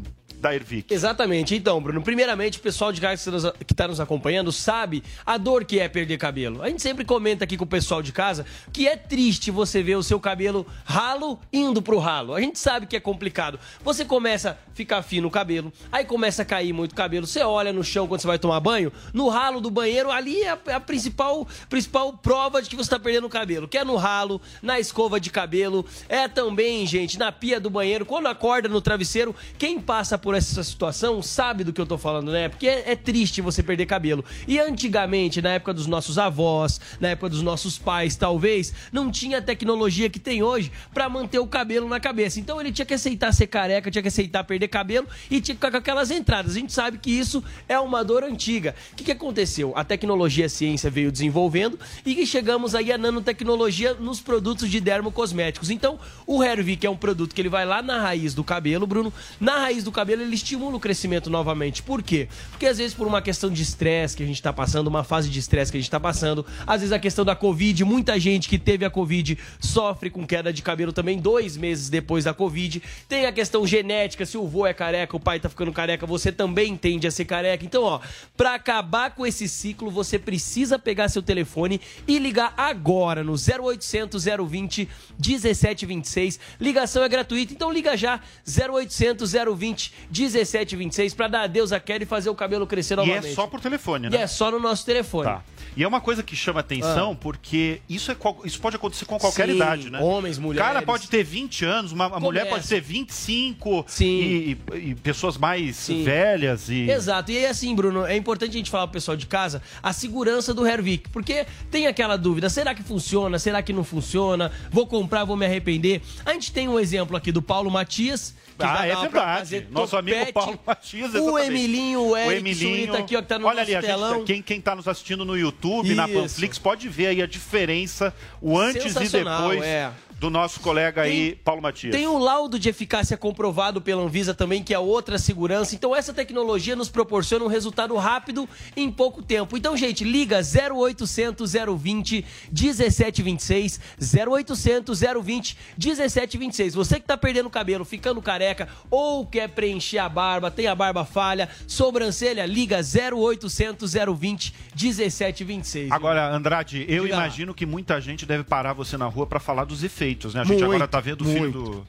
[0.47, 0.93] da Ervic.
[0.93, 1.55] Exatamente.
[1.55, 5.79] Então, Bruno, primeiramente, o pessoal de casa que está nos acompanhando sabe a dor que
[5.79, 6.61] é perder cabelo.
[6.61, 9.95] A gente sempre comenta aqui com o pessoal de casa que é triste você ver
[9.95, 12.33] o seu cabelo ralo indo pro ralo.
[12.33, 13.59] A gente sabe que é complicado.
[13.83, 17.27] Você começa a ficar fino o cabelo, aí começa a cair muito o cabelo.
[17.27, 20.51] Você olha no chão quando você vai tomar banho, no ralo do banheiro, ali é
[20.51, 23.67] a, é principal, principal prova de que você está perdendo o cabelo.
[23.67, 28.05] Que é no ralo, na escova de cabelo, é também, gente, na pia do banheiro,
[28.05, 29.35] quando acorda no travesseiro.
[29.57, 32.49] Quem passa por essa situação sabe do que eu tô falando, né?
[32.49, 34.23] Porque é, é triste você perder cabelo.
[34.47, 39.39] E antigamente, na época dos nossos avós, na época dos nossos pais, talvez, não tinha
[39.39, 42.39] a tecnologia que tem hoje pra manter o cabelo na cabeça.
[42.39, 45.59] Então ele tinha que aceitar ser careca, tinha que aceitar perder cabelo e tinha que
[45.59, 46.51] ficar com aquelas entradas.
[46.55, 48.75] A gente sabe que isso é uma dor antiga.
[48.93, 49.73] O que, que aconteceu?
[49.75, 55.69] A tecnologia a ciência veio desenvolvendo e chegamos aí à nanotecnologia nos produtos de dermocosméticos.
[55.69, 59.13] Então, o Hervik é um produto que ele vai lá na raiz do cabelo, Bruno.
[59.39, 61.83] Na raiz do cabelo cabelo, ele estimula o crescimento novamente.
[61.83, 62.27] Por quê?
[62.49, 65.29] Porque às vezes por uma questão de estresse que a gente tá passando, uma fase
[65.29, 68.49] de estresse que a gente tá passando, às vezes a questão da Covid, muita gente
[68.49, 72.81] que teve a Covid sofre com queda de cabelo também dois meses depois da Covid.
[73.07, 76.31] Tem a questão genética, se o vô é careca, o pai tá ficando careca, você
[76.31, 77.63] também tende a ser careca.
[77.63, 77.99] Então, ó,
[78.35, 84.25] pra acabar com esse ciclo, você precisa pegar seu telefone e ligar agora no 0800
[84.25, 84.89] 020
[85.19, 86.39] 1726.
[86.59, 92.05] Ligação é gratuita, então liga já 0800 020 1726 pra dar adeus a Kelly e
[92.05, 93.33] fazer o cabelo crescer E é novamente.
[93.35, 94.21] só por telefone, E né?
[94.21, 95.25] é só no nosso telefone.
[95.25, 95.43] Tá.
[95.75, 99.47] E é uma coisa que chama atenção, porque isso, é isso pode acontecer com qualquer
[99.47, 99.99] Sim, idade, né?
[99.99, 100.67] homens, O mulheres.
[100.67, 102.69] cara pode ter 20 anos, uma, a mulher pode Começa.
[102.69, 104.05] ter 25 Sim.
[104.05, 106.03] E, e- e pessoas mais Sim.
[106.03, 106.89] velhas e.
[106.89, 107.31] Exato.
[107.31, 110.51] E aí, assim, Bruno, é importante a gente falar pro pessoal de casa a segurança
[110.53, 111.09] do Hervik.
[111.09, 113.37] Porque tem aquela dúvida: será que funciona?
[113.37, 114.51] Será que não funciona?
[114.71, 116.01] Vou comprar, vou me arrepender?
[116.25, 118.33] A gente tem um exemplo aqui do Paulo Matias.
[118.59, 119.67] Ah, é verdade.
[119.69, 120.33] Nosso amigo topete.
[120.33, 121.37] Paulo Matias, O.
[121.37, 124.23] Emilinho, o Eric Surita aqui, ó, que tá no Olha ali, a gente, telão.
[124.25, 126.19] quem, quem tá nos assistindo no YouTube, na Isso.
[126.21, 129.91] Panflix, pode ver aí a diferença, o antes e depois é.
[130.19, 131.95] Do nosso colega aí, Paulo Matias.
[131.95, 135.75] Tem um laudo de eficácia comprovado pela Anvisa também, que é outra segurança.
[135.75, 139.55] Então, essa tecnologia nos proporciona um resultado rápido em pouco tempo.
[139.57, 143.79] Então, gente, liga 0800 020 1726,
[144.27, 146.73] 0800 020 1726.
[146.73, 151.05] Você que tá perdendo cabelo, ficando careca ou quer preencher a barba, tem a barba
[151.05, 155.91] falha, sobrancelha, liga 0800 020 1726.
[155.91, 157.23] Agora, Andrade, eu Diga lá.
[157.25, 160.41] imagino que muita gente deve parar você na rua pra falar dos efeitos, né?
[160.41, 161.61] A gente Muito, agora tá vendo o filho muito.
[161.61, 161.87] do.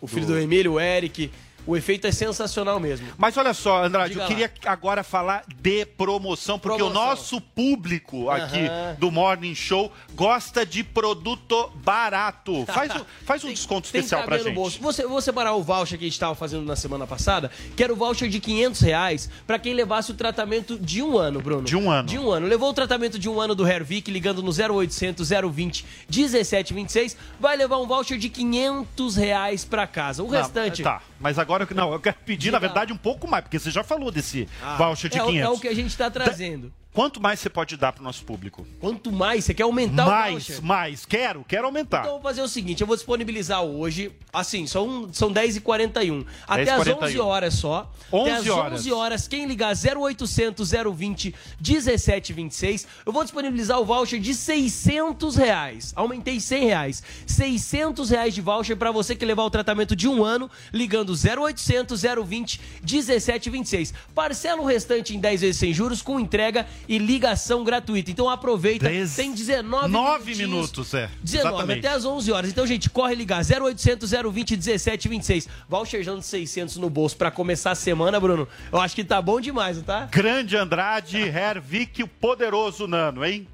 [0.00, 1.30] O filho do Emílio, o Eric.
[1.68, 3.06] O efeito é sensacional mesmo.
[3.18, 4.28] Mas olha só, Andrade, Diga eu lá.
[4.28, 7.02] queria agora falar de promoção, porque Promoção.
[7.02, 8.96] o nosso público aqui Aham.
[8.98, 12.64] do Morning Show gosta de produto barato.
[12.72, 14.54] Faz, um- faz um desconto Tem especial pra gente.
[14.54, 14.80] bolso.
[14.80, 17.92] Você, vou separar o voucher que a gente estava fazendo na semana passada, que era
[17.92, 21.64] o voucher de 500 reais para quem levasse o tratamento de um ano, Bruno.
[21.64, 22.08] De um ano.
[22.08, 22.46] De um ano.
[22.46, 27.76] Levou o tratamento de um ano do Hervik, ligando no 0800 020 1726, vai levar
[27.76, 30.22] um voucher de 500 reais para casa.
[30.22, 30.82] O Não, restante...
[30.82, 33.82] Tá, mas agora não, eu quero pedir, na verdade, um pouco mais, porque você já
[33.84, 35.46] falou desse Ah, voucher de é o- 500.
[35.46, 36.72] É o que a gente está trazendo.
[36.98, 38.66] Quanto mais você pode dar pro nosso público?
[38.80, 40.64] Quanto mais, você quer aumentar o mais, voucher?
[40.64, 41.06] mais.
[41.06, 42.00] Quero, quero aumentar.
[42.00, 46.26] Então eu vou fazer o seguinte, eu vou disponibilizar hoje, assim, são, são 10h41.
[46.44, 46.80] Até 10h41.
[46.80, 47.88] às 11 horas só.
[48.12, 48.80] 11 Até às horas.
[48.80, 55.92] 11 horas, quem ligar 0800 020 1726, eu vou disponibilizar o voucher de 600 reais.
[55.94, 57.02] Aumentei 100 reais.
[57.28, 62.02] 600 reais de voucher para você que levar o tratamento de um ano, ligando 0800
[62.26, 63.94] 020 1726.
[64.12, 68.10] Parcela o restante em 10 vezes sem juros, com entrega e ligação gratuita.
[68.10, 70.38] Então aproveita, Dez- tem 19 Nove minutinhos.
[70.50, 71.10] minutos, é.
[71.22, 71.86] 19, Exatamente.
[71.86, 72.50] até às 11 horas.
[72.50, 75.48] Então, gente, corre ligar 0800 020 1726.
[75.68, 78.48] Voucherzão de 600 no bolso pra começar a semana, Bruno.
[78.72, 80.08] Eu acho que tá bom demais, não tá?
[80.10, 83.46] Grande Andrade, Hervik, o poderoso Nano, hein?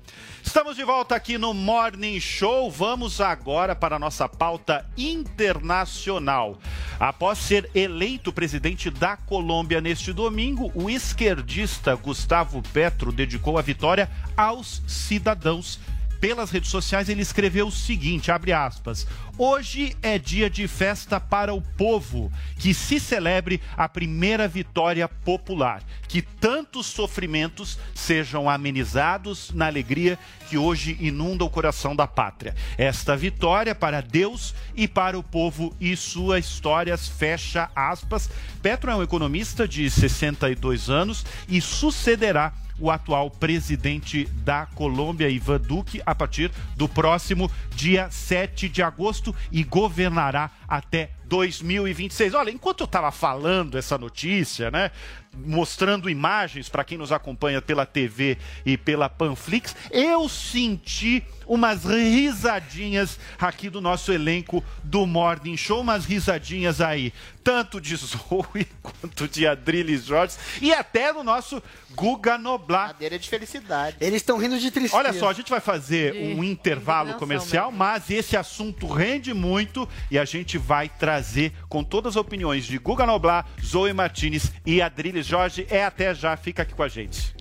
[0.46, 2.70] Estamos de volta aqui no Morning Show.
[2.70, 6.60] Vamos agora para a nossa pauta internacional.
[7.00, 14.08] Após ser eleito presidente da Colômbia neste domingo, o esquerdista Gustavo Petro dedicou a vitória
[14.36, 15.80] aos cidadãos
[16.24, 19.06] pelas redes sociais ele escreveu o seguinte, abre aspas:
[19.36, 25.82] "Hoje é dia de festa para o povo, que se celebre a primeira vitória popular,
[26.08, 30.18] que tantos sofrimentos sejam amenizados na alegria
[30.48, 32.54] que hoje inunda o coração da pátria.
[32.78, 38.30] Esta vitória para Deus e para o povo e suas histórias, fecha aspas.
[38.62, 45.60] Petro é um economista de 62 anos e sucederá o atual presidente da Colômbia, Ivan
[45.60, 52.34] Duque, a partir do próximo dia 7 de agosto e governará até 2026.
[52.34, 54.90] Olha, enquanto eu estava falando essa notícia, né,
[55.32, 63.18] mostrando imagens para quem nos acompanha pela TV e pela Panflix, eu senti umas risadinhas
[63.38, 67.12] aqui do nosso elenco do Morning Show, umas risadinhas aí,
[67.42, 71.62] tanto de Zoe quanto de Adriles Jorge e até do nosso
[71.94, 72.88] Guga Noblar.
[72.88, 73.96] Cadeira de felicidade.
[74.00, 74.96] Eles estão rindo de tristeza.
[74.96, 80.18] Olha só, a gente vai fazer um intervalo comercial, mas esse assunto rende muito e
[80.18, 85.26] a gente vai trazer com todas as opiniões de Guga Noblar, Zoe Martinez e Adriles
[85.26, 85.66] Jorge.
[85.70, 87.34] É até já, fica aqui com a gente.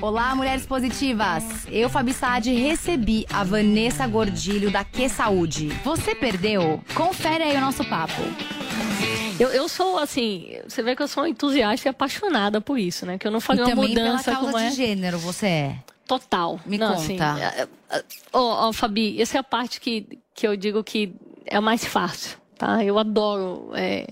[0.00, 1.42] Olá, mulheres positivas!
[1.68, 5.68] Eu, Fabi Saad, recebi a Vanessa Gordilho da Que Saúde.
[5.84, 6.80] Você perdeu?
[6.94, 8.22] Confere aí o nosso papo.
[9.38, 13.04] Eu, eu sou, assim, você vê que eu sou uma entusiasta e apaixonada por isso,
[13.04, 13.18] né?
[13.18, 14.70] Que eu não faria e uma também mudança pela causa como de é.
[14.70, 15.76] gênero, você é.
[16.06, 16.60] Total.
[16.64, 17.00] Me Não, conta.
[17.00, 21.14] assim, é, é, Ó, ó, Fabi, essa é a parte que, que eu digo que
[21.44, 22.38] é mais fácil.
[22.56, 22.82] Tá?
[22.82, 24.06] Eu adoro é,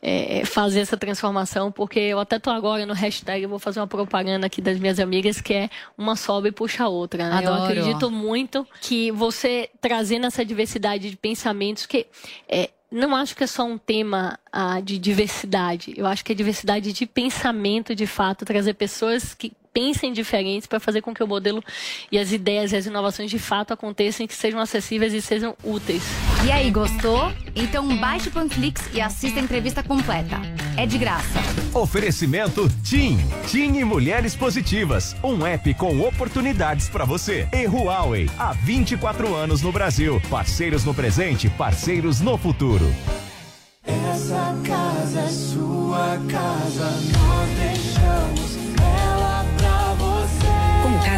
[0.00, 3.86] é, fazer essa transformação, porque eu até estou agora no hashtag, eu vou fazer uma
[3.86, 7.28] propaganda aqui das minhas amigas, que é uma sobe e puxa a outra.
[7.28, 7.42] Né?
[7.44, 12.06] Eu acredito muito que você trazendo essa diversidade de pensamentos, que
[12.48, 16.34] é, não acho que é só um tema ah, de diversidade, eu acho que é
[16.34, 21.26] diversidade de pensamento, de fato, trazer pessoas que pensem diferentes para fazer com que o
[21.26, 21.62] modelo
[22.10, 26.02] e as ideias e as inovações de fato aconteçam, que sejam acessíveis e sejam úteis.
[26.46, 27.32] E aí, gostou?
[27.54, 30.40] Então baixe o Panflix e assista a entrevista completa.
[30.76, 31.38] É de graça.
[31.74, 33.18] Oferecimento TIM.
[33.46, 35.14] TIM e Mulheres Positivas.
[35.22, 37.48] Um app com oportunidades para você.
[37.52, 38.28] E Huawei.
[38.38, 40.20] Há 24 anos no Brasil.
[40.30, 42.92] Parceiros no presente, parceiros no futuro.
[43.84, 48.41] Essa casa é sua casa, nós deixamos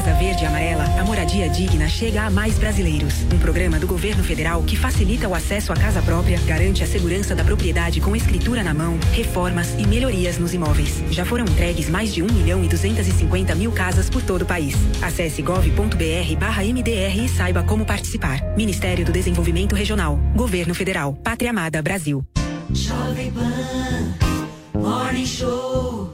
[0.05, 3.23] Casa Verde e Amarela, a moradia digna chega a mais brasileiros.
[3.33, 7.35] Um programa do governo federal que facilita o acesso à casa própria, garante a segurança
[7.35, 11.03] da propriedade com escritura na mão, reformas e melhorias nos imóveis.
[11.11, 14.75] Já foram entregues mais de 1 milhão e 250 mil casas por todo o país.
[15.01, 18.43] Acesse gov.br barra MDR e saiba como participar.
[18.59, 20.21] Ministério do Desenvolvimento Regional.
[20.37, 21.15] Governo Federal.
[21.15, 22.23] Pátria Amada Brasil.
[22.71, 26.14] Jovem Pan, Morning Show.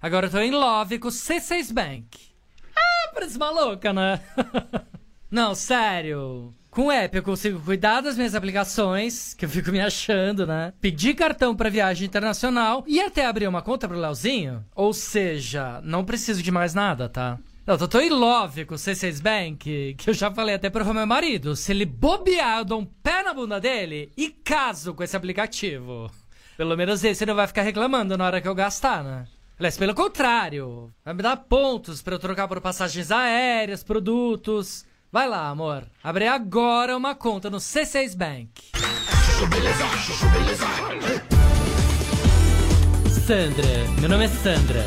[0.00, 2.06] Agora eu tô em love com o C6 Bank.
[2.76, 4.20] Ah, parece maluca, né?
[5.28, 6.54] Não, sério.
[6.70, 10.72] Com o app eu consigo cuidar das minhas aplicações, que eu fico me achando, né?
[10.80, 14.64] Pedir cartão pra viagem internacional e até abrir uma conta pro Leozinho.
[14.74, 17.38] Ou seja, não preciso de mais nada, tá?
[17.66, 21.06] Eu tô em love com o C6 Bank, que eu já falei até pro meu
[21.06, 21.56] marido.
[21.56, 26.10] Se ele bobear, eu dou um pé na bunda dele e caso com esse aplicativo.
[26.56, 29.26] Pelo menos esse não vai ficar reclamando na hora que eu gastar, né?
[29.58, 34.84] Aliás, pelo contrário, vai me dar pontos pra eu trocar por passagens aéreas, produtos.
[35.10, 35.84] Vai lá, amor.
[36.00, 38.70] Abre agora uma conta no C6 Bank.
[43.26, 44.84] Sandra, meu nome é Sandra.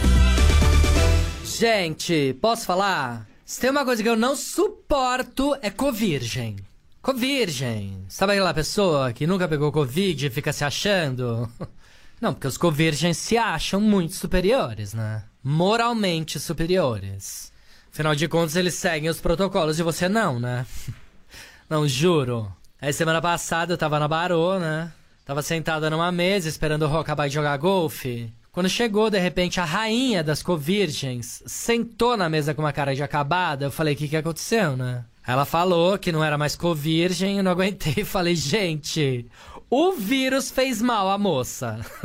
[1.44, 3.28] Gente, posso falar?
[3.44, 6.56] Se tem uma coisa que eu não suporto é covirgem.
[7.02, 8.06] Covirgem.
[8.08, 11.52] Sabe aquela pessoa que nunca pegou Covid e fica se achando?
[12.22, 15.24] Não, porque os covirgens se acham muito superiores, né?
[15.44, 17.52] Moralmente superiores.
[17.92, 20.66] Afinal de contas, eles seguem os protocolos e você não, né?
[21.68, 22.52] Não, juro.
[22.82, 24.92] Aí semana passada eu tava na Barô, né?
[25.24, 28.30] Tava sentada numa mesa esperando o Rô acabar de jogar golfe.
[28.52, 33.02] Quando chegou, de repente, a rainha das covirgens sentou na mesa com uma cara de
[33.02, 33.64] acabada.
[33.64, 35.06] Eu falei, o que que aconteceu, né?
[35.26, 39.26] Ela falou que não era mais covirgem, eu não aguentei falei, gente,
[39.72, 41.80] o vírus fez mal à moça.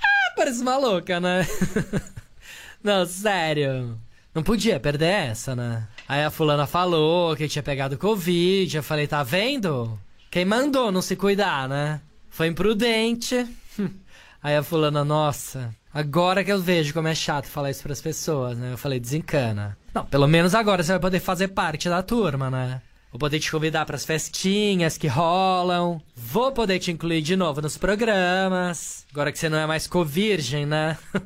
[0.00, 1.44] ah, parece maluca, né?
[2.82, 3.98] não, sério.
[4.32, 5.88] Não podia perder essa, né?
[6.08, 8.76] Aí a fulana falou que tinha pegado Covid.
[8.76, 9.98] Eu falei, tá vendo?
[10.30, 12.00] Quem mandou não se cuidar, né?
[12.28, 13.44] Foi imprudente.
[14.40, 18.56] Aí a fulana, nossa, agora que eu vejo como é chato falar isso pras pessoas,
[18.56, 18.72] né?
[18.72, 19.76] Eu falei, desencana.
[19.92, 22.80] Não, pelo menos agora você vai poder fazer parte da turma, né?
[23.10, 26.00] Vou poder te convidar pras festinhas que rolam.
[26.14, 29.04] Vou poder te incluir de novo nos programas.
[29.10, 30.96] Agora que você não é mais covirgem, né?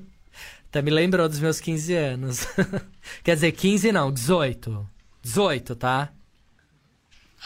[0.66, 2.48] Até me lembrou dos meus 15 anos.
[3.22, 4.88] Quer dizer, 15 não, 18.
[5.22, 6.10] 18, tá?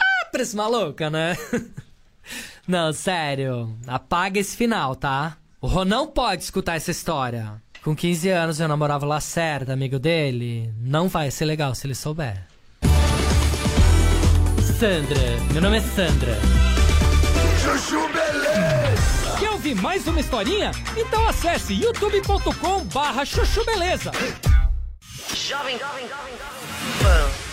[0.01, 1.37] Ah, parece maluca, né?
[2.67, 3.77] não, sério.
[3.89, 5.37] Apaga esse final, tá?
[5.61, 7.61] O Rô não pode escutar essa história.
[7.83, 10.73] Com 15 anos eu namorava o Lacerda, amigo dele.
[10.79, 12.47] Não vai ser legal se ele souber.
[14.79, 15.19] Sandra,
[15.53, 16.37] meu nome é Sandra.
[17.61, 19.37] Chuchu Beleza.
[19.41, 20.71] Quer ouvir mais uma historinha?
[20.97, 24.13] Então acesse youtube.com barra chuchu beleza.
[25.35, 26.33] Jovem, jovem, jovem,
[27.03, 27.49] jovem.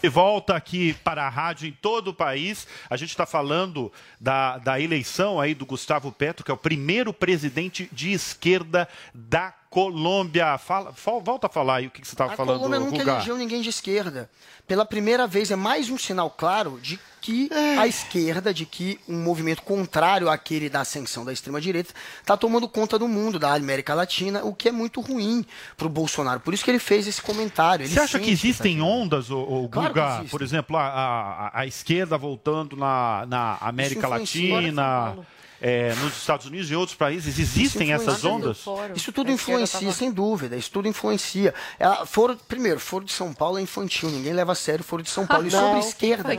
[0.00, 2.68] E volta aqui para a rádio em todo o país.
[2.88, 7.12] A gente está falando da, da eleição aí do Gustavo Petro, que é o primeiro
[7.12, 10.58] presidente de esquerda da Colômbia.
[10.58, 12.98] Fala, fal- volta a falar aí o que, que você estava A falando, Colômbia nunca
[12.98, 13.12] Guga.
[13.12, 14.28] elegeu ninguém de esquerda.
[14.66, 17.48] Pela primeira vez, é mais um sinal claro de que
[17.78, 22.98] a esquerda, de que um movimento contrário àquele da ascensão da extrema-direita, está tomando conta
[22.98, 25.44] do mundo, da América Latina, o que é muito ruim
[25.76, 26.40] para o Bolsonaro.
[26.40, 27.84] Por isso que ele fez esse comentário.
[27.84, 30.24] Ele Você acha que existem ondas, o, o Claro Guga?
[30.30, 34.06] Por exemplo, a, a- a esquerda voltando na, na América.
[34.06, 35.16] Latina,
[35.62, 37.38] é, nos Estados Unidos e outros países.
[37.38, 38.64] Existem Isso essas ondas?
[38.96, 40.56] Isso tudo influencia, sem dúvida.
[40.56, 41.54] Isso tudo influencia.
[41.78, 44.10] Ela, foro, primeiro, foro de São Paulo é infantil.
[44.10, 45.46] Ninguém leva a sério o foro de São Paulo.
[45.46, 46.34] E Não, sobre esquerda,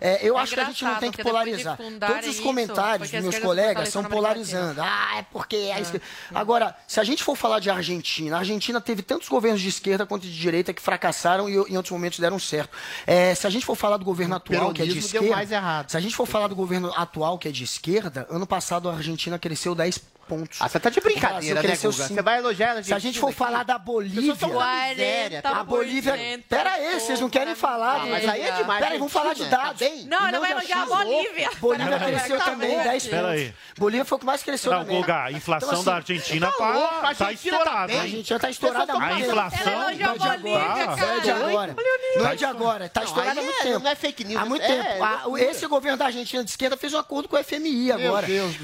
[0.00, 1.76] é, eu É acho que a gente não tem que polarizar.
[1.76, 4.82] Todos os isso, comentários porque dos meus colegas são polarizando.
[4.82, 6.04] Ah, é porque a esquerda...
[6.34, 10.04] Agora, se a gente for falar de Argentina, a Argentina teve tantos governos de esquerda
[10.04, 12.76] quanto de direita que fracassaram e em outros momentos deram certo.
[13.06, 15.30] É, se a gente for falar do governo atual, que é de esquerda...
[15.30, 15.90] mais errado.
[15.90, 18.94] Se a gente for falar do governo atual, que é de esquerda, ano passado a
[18.94, 20.58] Argentina cresceu 10 pontos.
[20.60, 21.92] Ah, você tá de brincadeira, né, Guga?
[21.92, 24.34] Você vai elogiar a Se a gente for Argentina falar da Bolívia...
[24.34, 26.14] Pessoas tão na miséria, a Bolívia...
[26.48, 28.02] Pera aí, vocês não querem falar...
[28.02, 29.78] Ah, mas aí é demais, Pera aí, vamos falar de dados.
[29.78, 30.04] tá bem?
[30.06, 30.86] Não, ele vai de elogiar a.
[30.86, 31.50] Bolívia.
[31.60, 32.82] Bolívia cresceu tá também bom.
[32.82, 33.44] 10 Pera aí.
[33.46, 33.58] pontos.
[33.78, 35.06] Bolívia foi o que mais cresceu Não, na América.
[35.12, 37.72] Guga, a inflação Então, assim, da Argentina tá tá, tá estourada.
[37.86, 37.98] tá hein?
[37.98, 39.28] A Argentina tá estourada A muito tempo.
[39.30, 39.72] inflação...
[39.74, 40.38] Não é de agora.
[40.38, 41.76] Não é de agora.
[42.16, 42.88] Não é de agora.
[42.88, 43.78] Tá Não, estourada há muito é- tempo.
[43.80, 45.38] não é fake news, Há muito é tempo.
[45.38, 48.26] Esse governo da Argentina de esquerda fez um acordo com o FMI agora.
[48.26, 48.54] Deus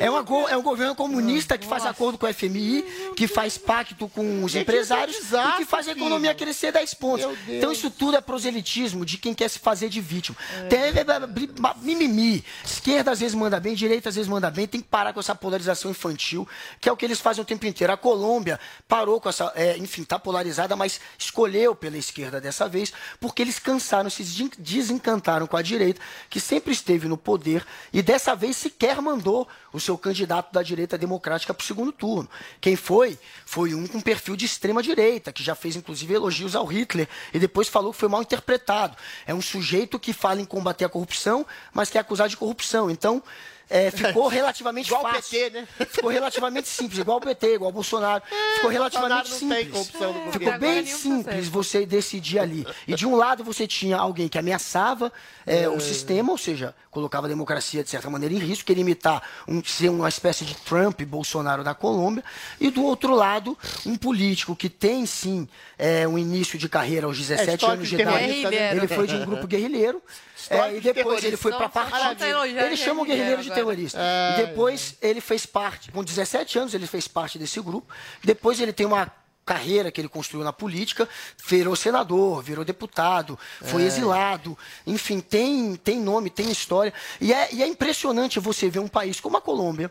[0.00, 2.84] é, uma go- é um governo comunista que faz acordo com o FMI,
[3.16, 6.94] que faz pacto com os Gente, empresários é e que faz a economia crescer 10
[6.94, 7.26] pontos.
[7.48, 10.36] Então isso tudo é proselitismo de quem quer se fazer de vítima.
[10.68, 12.44] Tem é, é, mimimi.
[12.64, 14.66] Esquerda às vezes manda bem, direita às vezes manda bem.
[14.66, 16.46] Tem que parar com essa polarização infantil,
[16.80, 17.92] que é o que eles fazem o tempo inteiro.
[17.92, 22.92] A Colômbia parou com essa, é, enfim, tá polarizada, mas escolheu pela esquerda dessa vez,
[23.20, 24.22] porque eles cansaram, se
[24.58, 29.80] desencantaram com a direita, que sempre esteve no poder e dessa vez sequer mandou o
[29.80, 32.28] seu candidato da direita democrática para o segundo turno.
[32.60, 33.18] Quem foi?
[33.44, 37.38] Foi um com perfil de extrema direita, que já fez inclusive elogios ao Hitler e
[37.38, 38.96] depois falou que foi mal interpretado.
[39.26, 42.90] É um sujeito que fala em combater a corrupção, mas que é acusado de corrupção.
[42.90, 43.22] Então,
[43.70, 45.38] é, ficou relativamente Igual o fácil.
[45.38, 45.68] PT, né?
[45.90, 48.22] Ficou relativamente simples, igual o PT, igual o Bolsonaro.
[48.54, 49.72] Ficou relativamente Bolsonaro não tem simples.
[49.72, 52.66] corrupção no Ficou bem simples você decidir ali.
[52.86, 55.12] E de um lado você tinha alguém que ameaçava
[55.46, 59.22] é, o sistema, ou seja, colocava a democracia de certa maneira em risco, queria imitar
[59.46, 62.24] um, ser uma espécie de Trump e Bolsonaro da Colômbia.
[62.60, 65.46] E do outro lado, um político que tem sim
[65.78, 68.18] é, um início de carreira aos 17 histórico anos de de idade.
[68.18, 68.54] terrorista?
[68.54, 70.02] Ele foi de um grupo guerrilheiro.
[70.48, 72.76] Histórico é, e de depois ele foi para partido.
[72.76, 73.98] Chama o guerrilheiro de terrorista.
[73.98, 77.92] E depois ele fez parte, com 17 anos ele fez parte desse grupo.
[78.24, 79.12] Depois ele tem uma
[79.48, 81.08] carreira que ele construiu na política,
[81.46, 83.86] virou senador, virou deputado, foi É.
[83.86, 86.92] exilado, enfim, tem, tem nome, tem história.
[87.18, 89.90] E é, e é impressionante você ver um país como a Colômbia,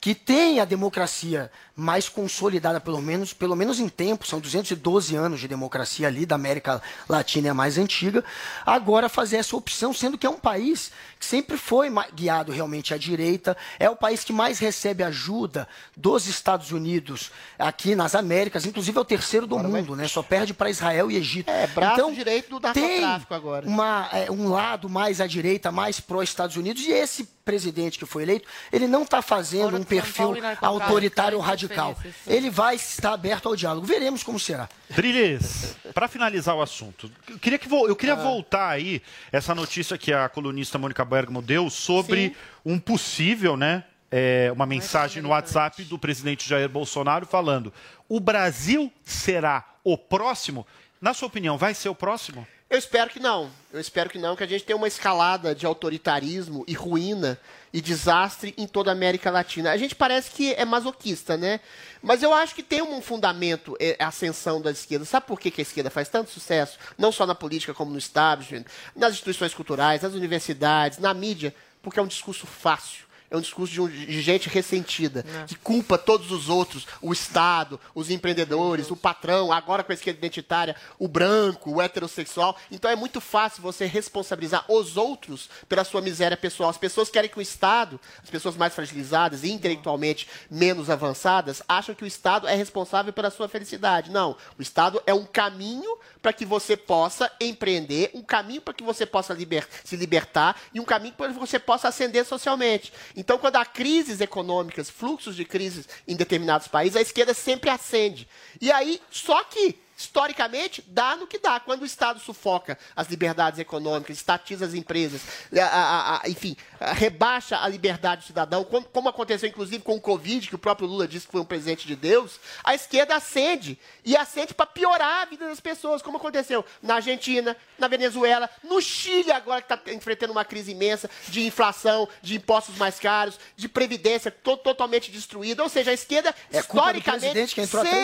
[0.00, 5.38] que tem a democracia mais consolidada, pelo menos, pelo menos em tempo, são 212 anos
[5.38, 8.24] de democracia ali, da América Latina é a mais antiga,
[8.64, 10.90] agora fazer essa opção, sendo que é um país
[11.20, 16.26] que sempre foi guiado realmente à direita, é o país que mais recebe ajuda dos
[16.26, 20.06] Estados Unidos aqui nas Américas, inclusive é o terceiro do mundo, né?
[20.08, 21.50] Só perde para Israel e Egito.
[21.50, 23.66] É, braço então, direito do tem narcotráfico agora.
[23.66, 28.24] uma, é, um lado mais à direita, mais pró-Estados Unidos, e esse presidente que foi
[28.24, 31.96] eleito, ele não está fazendo um perfil autoritário radical.
[32.26, 33.86] Ele vai estar aberto ao diálogo.
[33.86, 34.68] Veremos como será.
[34.90, 39.96] Drilis, para finalizar o assunto, eu queria, que vo- eu queria voltar aí essa notícia
[39.96, 42.34] que a colunista Mônica Bergamo deu sobre
[42.64, 43.84] um possível, né?
[44.18, 47.70] É, uma mensagem no WhatsApp do presidente Jair Bolsonaro falando:
[48.08, 50.66] o Brasil será o próximo?
[50.98, 52.48] Na sua opinião, vai ser o próximo?
[52.70, 53.50] Eu espero que não.
[53.70, 57.38] Eu espero que não, que a gente tenha uma escalada de autoritarismo e ruína
[57.74, 59.70] e desastre em toda a América Latina.
[59.70, 61.60] A gente parece que é masoquista, né?
[62.02, 65.04] Mas eu acho que tem um fundamento é, a ascensão da esquerda.
[65.04, 66.78] Sabe por que, que a esquerda faz tanto sucesso?
[66.96, 68.64] Não só na política, como no establishment,
[68.96, 73.05] nas instituições culturais, nas universidades, na mídia, porque é um discurso fácil.
[73.30, 77.80] É um discurso de, um- de gente ressentida, que culpa todos os outros, o Estado,
[77.94, 82.56] os empreendedores, o patrão, agora com a esquerda identitária, o branco, o heterossexual.
[82.70, 86.70] Então é muito fácil você responsabilizar os outros pela sua miséria pessoal.
[86.70, 91.94] As pessoas querem que o Estado, as pessoas mais fragilizadas e intelectualmente menos avançadas, acham
[91.94, 94.10] que o Estado é responsável pela sua felicidade.
[94.10, 94.36] Não.
[94.58, 99.04] O Estado é um caminho para que você possa empreender, um caminho para que você
[99.06, 102.92] possa liber- se libertar e um caminho para que você possa ascender socialmente.
[103.16, 108.28] Então, quando há crises econômicas, fluxos de crises em determinados países, a esquerda sempre acende.
[108.60, 111.58] E aí, só que historicamente, dá no que dá.
[111.60, 115.22] Quando o Estado sufoca as liberdades econômicas, estatiza as empresas,
[115.58, 120.00] a- a- a- enfim, rebaixa a liberdade do cidadão, como, como aconteceu inclusive com o
[120.00, 123.78] Covid, que o próprio Lula disse que foi um presente de Deus, a esquerda acende.
[124.04, 128.80] E acende para piorar a vida das pessoas, como aconteceu na Argentina, na Venezuela, no
[128.80, 133.68] Chile, agora que está enfrentando uma crise imensa de inflação, de impostos mais caros, de
[133.68, 135.62] previdência to- totalmente destruída.
[135.62, 137.32] Ou seja, a esquerda, É historicamente,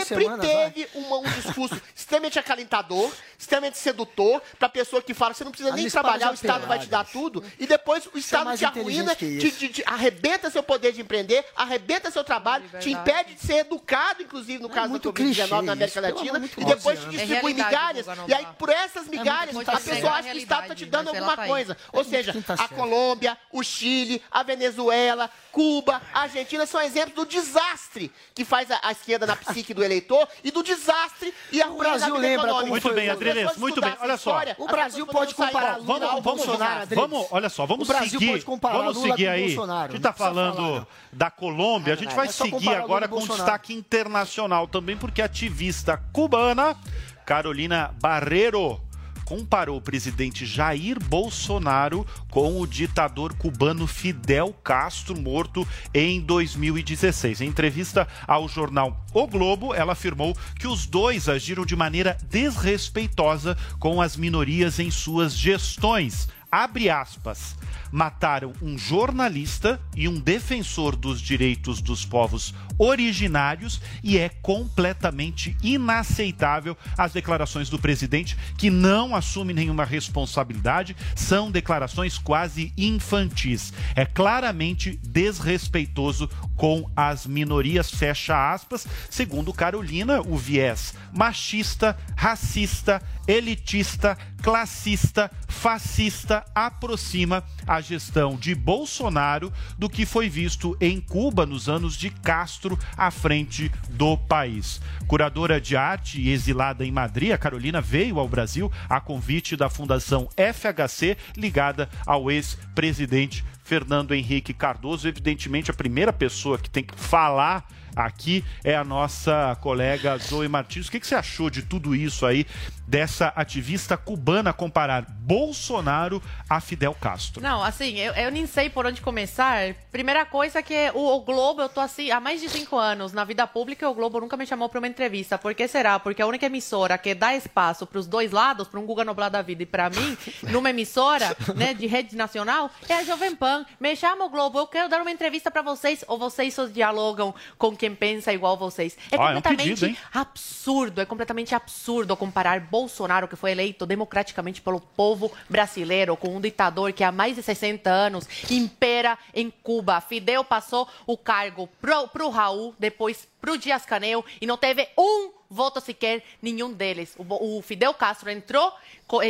[0.06, 5.32] sempre semanas, teve uma- um discurso extremamente acalentador, extremamente sedutor, para a pessoa que fala
[5.32, 8.06] que você não precisa nem As trabalhar, o Estado vai te dar tudo, e depois
[8.12, 12.10] o Estado mais te arruína, que te, te- te arrebenta seu poder de empreender, arrebenta
[12.10, 15.72] seu trabalho, te impede de ser educado, inclusive no caso da muito Covid-19 clichê na
[15.72, 19.80] América Latina, e depois te distribui É migalhas, e aí por essas É migalhas, a
[19.80, 21.76] pessoa acha que o Estado está te dando alguma coisa.
[21.92, 22.68] Ou seja, a?
[22.68, 28.80] Colômbia, o Chile, a Venezuela, Cuba, a Argentina são exemplos do desastre que faz a,
[28.82, 32.66] a esquerda na psique do eleitor e do desastre e a O Brasil lembra como
[32.66, 33.94] Muito bem, Adriles, muito bem.
[34.00, 34.40] Olha só.
[34.58, 38.44] O Brasil pode comparar Lula Vamos, vamos, Bolsonaro, vamos, olha só, vamos O Brasil seguir.
[38.44, 39.46] vamos Lula seguir aí.
[39.54, 43.74] Bolsonaro, A gente está falando da Colômbia, a gente vai é seguir agora com destaque
[43.74, 46.76] internacional também, porque ativista cubana
[47.24, 48.80] Carolina Barreiro
[49.24, 57.40] comparou o presidente Jair Bolsonaro com o ditador cubano Fidel Castro, morto em 2016.
[57.40, 63.56] Em entrevista ao jornal O Globo, ela afirmou que os dois agiram de maneira desrespeitosa
[63.78, 66.28] com as minorias em suas gestões.
[66.52, 67.56] Abre aspas.
[67.90, 76.76] Mataram um jornalista e um defensor dos direitos dos povos originários e é completamente inaceitável
[76.96, 83.72] as declarações do presidente que não assume nenhuma responsabilidade, são declarações quase infantis.
[83.94, 94.16] É claramente desrespeitoso com as minorias, fecha aspas, segundo Carolina, o viés machista, racista, elitista,
[94.42, 101.96] classista, fascista aproxima a gestão de Bolsonaro do que foi visto em Cuba nos anos
[101.96, 104.80] de Castro à frente do país.
[105.06, 109.68] Curadora de arte e exilada em Madrid, a Carolina veio ao Brasil a convite da
[109.68, 115.08] Fundação FHC, ligada ao ex-presidente Fernando Henrique Cardoso.
[115.08, 120.88] Evidentemente, a primeira pessoa que tem que falar aqui é a nossa colega Zoe Martins.
[120.88, 122.46] O que, você achou de tudo isso aí,
[122.86, 127.42] dessa ativista cubana comparar Bolsonaro a Fidel Castro?
[127.42, 129.74] Não, assim, eu, eu nem sei por onde começar.
[129.90, 133.24] Primeira coisa que o, o Globo, eu tô assim, há mais de cinco anos na
[133.24, 135.38] vida pública, o Globo nunca me chamou para uma entrevista.
[135.38, 135.98] Por que será?
[135.98, 139.30] Porque a única emissora que dá espaço para os dois lados, para um Guga Noblar
[139.30, 140.16] da vida e para mim,
[140.50, 143.64] numa emissora, né, de rede nacional, é a Jovem Pan.
[143.80, 147.34] Me chama o Globo, eu quero dar uma entrevista para vocês, ou vocês só dialogam
[147.58, 148.96] com quem pensa igual vocês.
[149.10, 152.81] É Ah, é um completamente pedido, absurdo, é completamente absurdo comparar Bolsonaro,
[153.28, 157.90] que foi eleito democraticamente pelo povo brasileiro, com um ditador que há mais de 60
[157.90, 160.00] anos impera em Cuba.
[160.00, 165.30] Fidel passou o cargo pro, pro Raul, depois pro Dias Canel e não teve um
[165.50, 167.14] voto sequer nenhum deles.
[167.18, 168.72] O, o Fidel Castro entrou,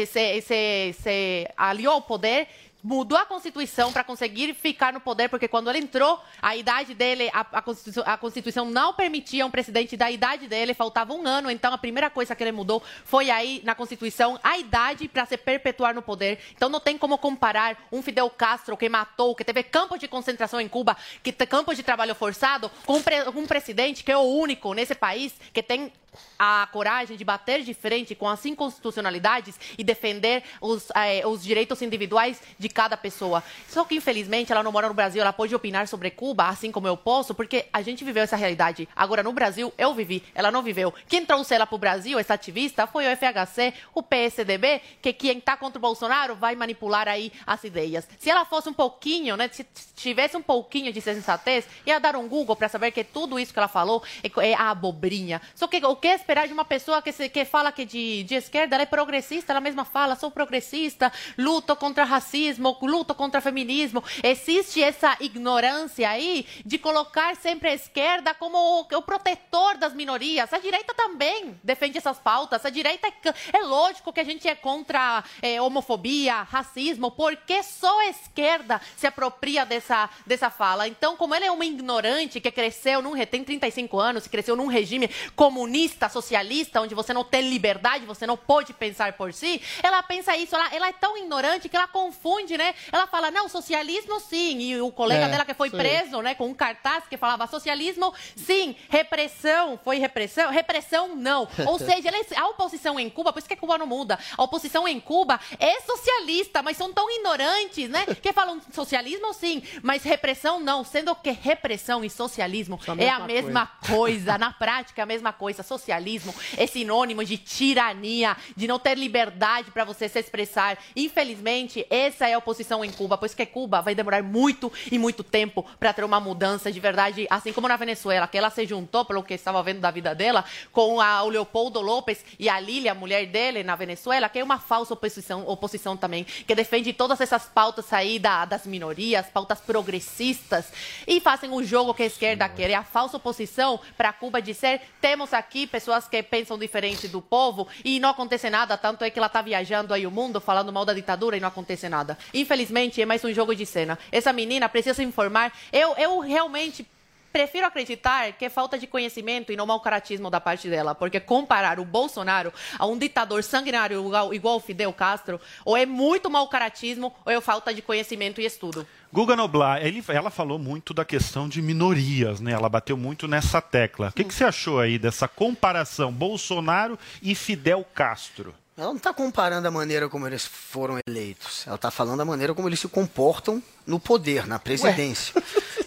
[0.07, 2.49] se, se, se aliou ao poder
[2.83, 7.31] mudou a Constituição para conseguir ficar no poder, porque quando ele entrou, a idade dele,
[7.33, 11.51] a, a Constituição, a Constituição não permitia um presidente da idade dele, faltava um ano,
[11.51, 15.37] então a primeira coisa que ele mudou foi aí na Constituição a idade para se
[15.37, 16.41] perpetuar no poder.
[16.57, 20.61] Então não tem como comparar um Fidel Castro que matou, que teve campos de concentração
[20.61, 24.17] em Cuba, que tem campos de trabalho forçado, com um, pre- um presidente que é
[24.17, 25.93] o único nesse país que tem
[26.39, 31.81] a coragem de bater de frente com as inconstitucionalidades e defender os, eh, os direitos
[31.83, 33.43] individuais de cada pessoa.
[33.69, 36.87] Só que, infelizmente, ela não mora no Brasil, ela pode opinar sobre Cuba, assim como
[36.87, 38.89] eu posso, porque a gente viveu essa realidade.
[38.95, 40.93] Agora, no Brasil, eu vivi, ela não viveu.
[41.09, 45.39] Quem trouxe ela para o Brasil, essa ativista, foi o FHC, o PSDB, que quem
[45.39, 48.09] está contra o Bolsonaro vai manipular aí as ideias.
[48.19, 52.29] Se ela fosse um pouquinho, né, se tivesse um pouquinho de sensatez, ia dar um
[52.29, 55.41] Google para saber que tudo isso que ela falou é, é abobrinha.
[55.55, 58.35] Só que o que esperar de uma pessoa que, se, que fala que de, de
[58.35, 64.03] esquerda ela é progressista, ela mesma fala, sou progressista, luto contra racismo, luto contra feminismo.
[64.21, 70.53] Existe essa ignorância aí de colocar sempre a esquerda como o, o protetor das minorias.
[70.53, 72.67] A direita também defende essas pautas.
[72.67, 78.01] A direita é, é lógico que a gente é contra é, homofobia, racismo, porque só
[78.01, 80.89] a esquerda se apropria dessa, dessa fala.
[80.89, 85.09] Então, como ele é uma ignorante que cresceu num, tem 35 anos, cresceu num regime
[85.37, 90.03] comunista, comunista, socialista, onde você não tem liberdade, você não pode pensar por si, ela
[90.03, 92.75] pensa isso, ela, ela é tão ignorante que ela confunde, né?
[92.91, 95.79] Ela fala, não, socialismo sim, e o colega É, dela que foi sei.
[95.79, 100.51] preso, né, com um cartaz que falava socialismo sim, repressão, foi repressão?
[100.51, 101.49] Repressão não.
[101.67, 104.43] Ou seja, ela é- a oposição em Cuba, por isso que Cuba não muda, a
[104.43, 110.03] oposição em Cuba é socialista, mas são tão ignorantes, né, que falam socialismo sim, mas
[110.03, 115.05] repressão não, sendo que repressão e socialismo é a mesma mesma coisa, na prática é
[115.05, 115.63] a mesma coisa.
[115.83, 120.79] Socialismo é sinônimo de tirania, de não ter liberdade para você se expressar.
[120.95, 125.25] Infelizmente, essa é a oposição em Cuba, pois que Cuba vai demorar muito e muito
[125.25, 129.05] tempo para ter uma mudança de verdade, assim como na Venezuela, que ela se juntou,
[129.05, 132.93] pelo que estava vendo da vida dela, com a, o Leopoldo López e a Lília,
[132.93, 137.21] a mulher dele, na Venezuela, que é uma falsa oposição, oposição também, que defende todas
[137.21, 140.67] essas pautas aí da- das minorias, pautas progressistas,
[141.07, 142.71] e fazem o jogo que a esquerda quer.
[142.71, 147.67] É a falsa oposição para Cuba dizer temos aqui pessoas que pensam diferente do povo
[147.83, 150.85] e não acontece nada, tanto é que ela está viajando aí o mundo falando mal
[150.85, 152.19] da ditadura e não acontece nada.
[152.35, 153.99] Infelizmente, é mais um jogo de cena.
[154.13, 155.51] Essa menina precisa se informar.
[155.73, 156.87] Eu, eu realmente
[157.33, 161.19] Prefiro acreditar que é falta de conhecimento e não mau caratismo da parte dela, porque
[161.19, 167.13] comparar o Bolsonaro a um ditador sanguinário igual, Fidel Castro, ou é muito mau caratismo,
[167.25, 168.87] ou é falta de conhecimento e estudo.
[169.13, 172.53] Guga Noblar, ele- ela falou muito da questão de minorias, né?
[172.53, 174.09] Ela bateu muito nessa tecla.
[174.09, 178.55] O que, que você achou aí dessa comparação Bolsonaro e Fidel Castro?
[178.75, 181.65] Ela não está comparando a maneira como eles foram eleitos.
[181.67, 185.35] Ela está falando a maneira como eles se comportam no poder, na presidência.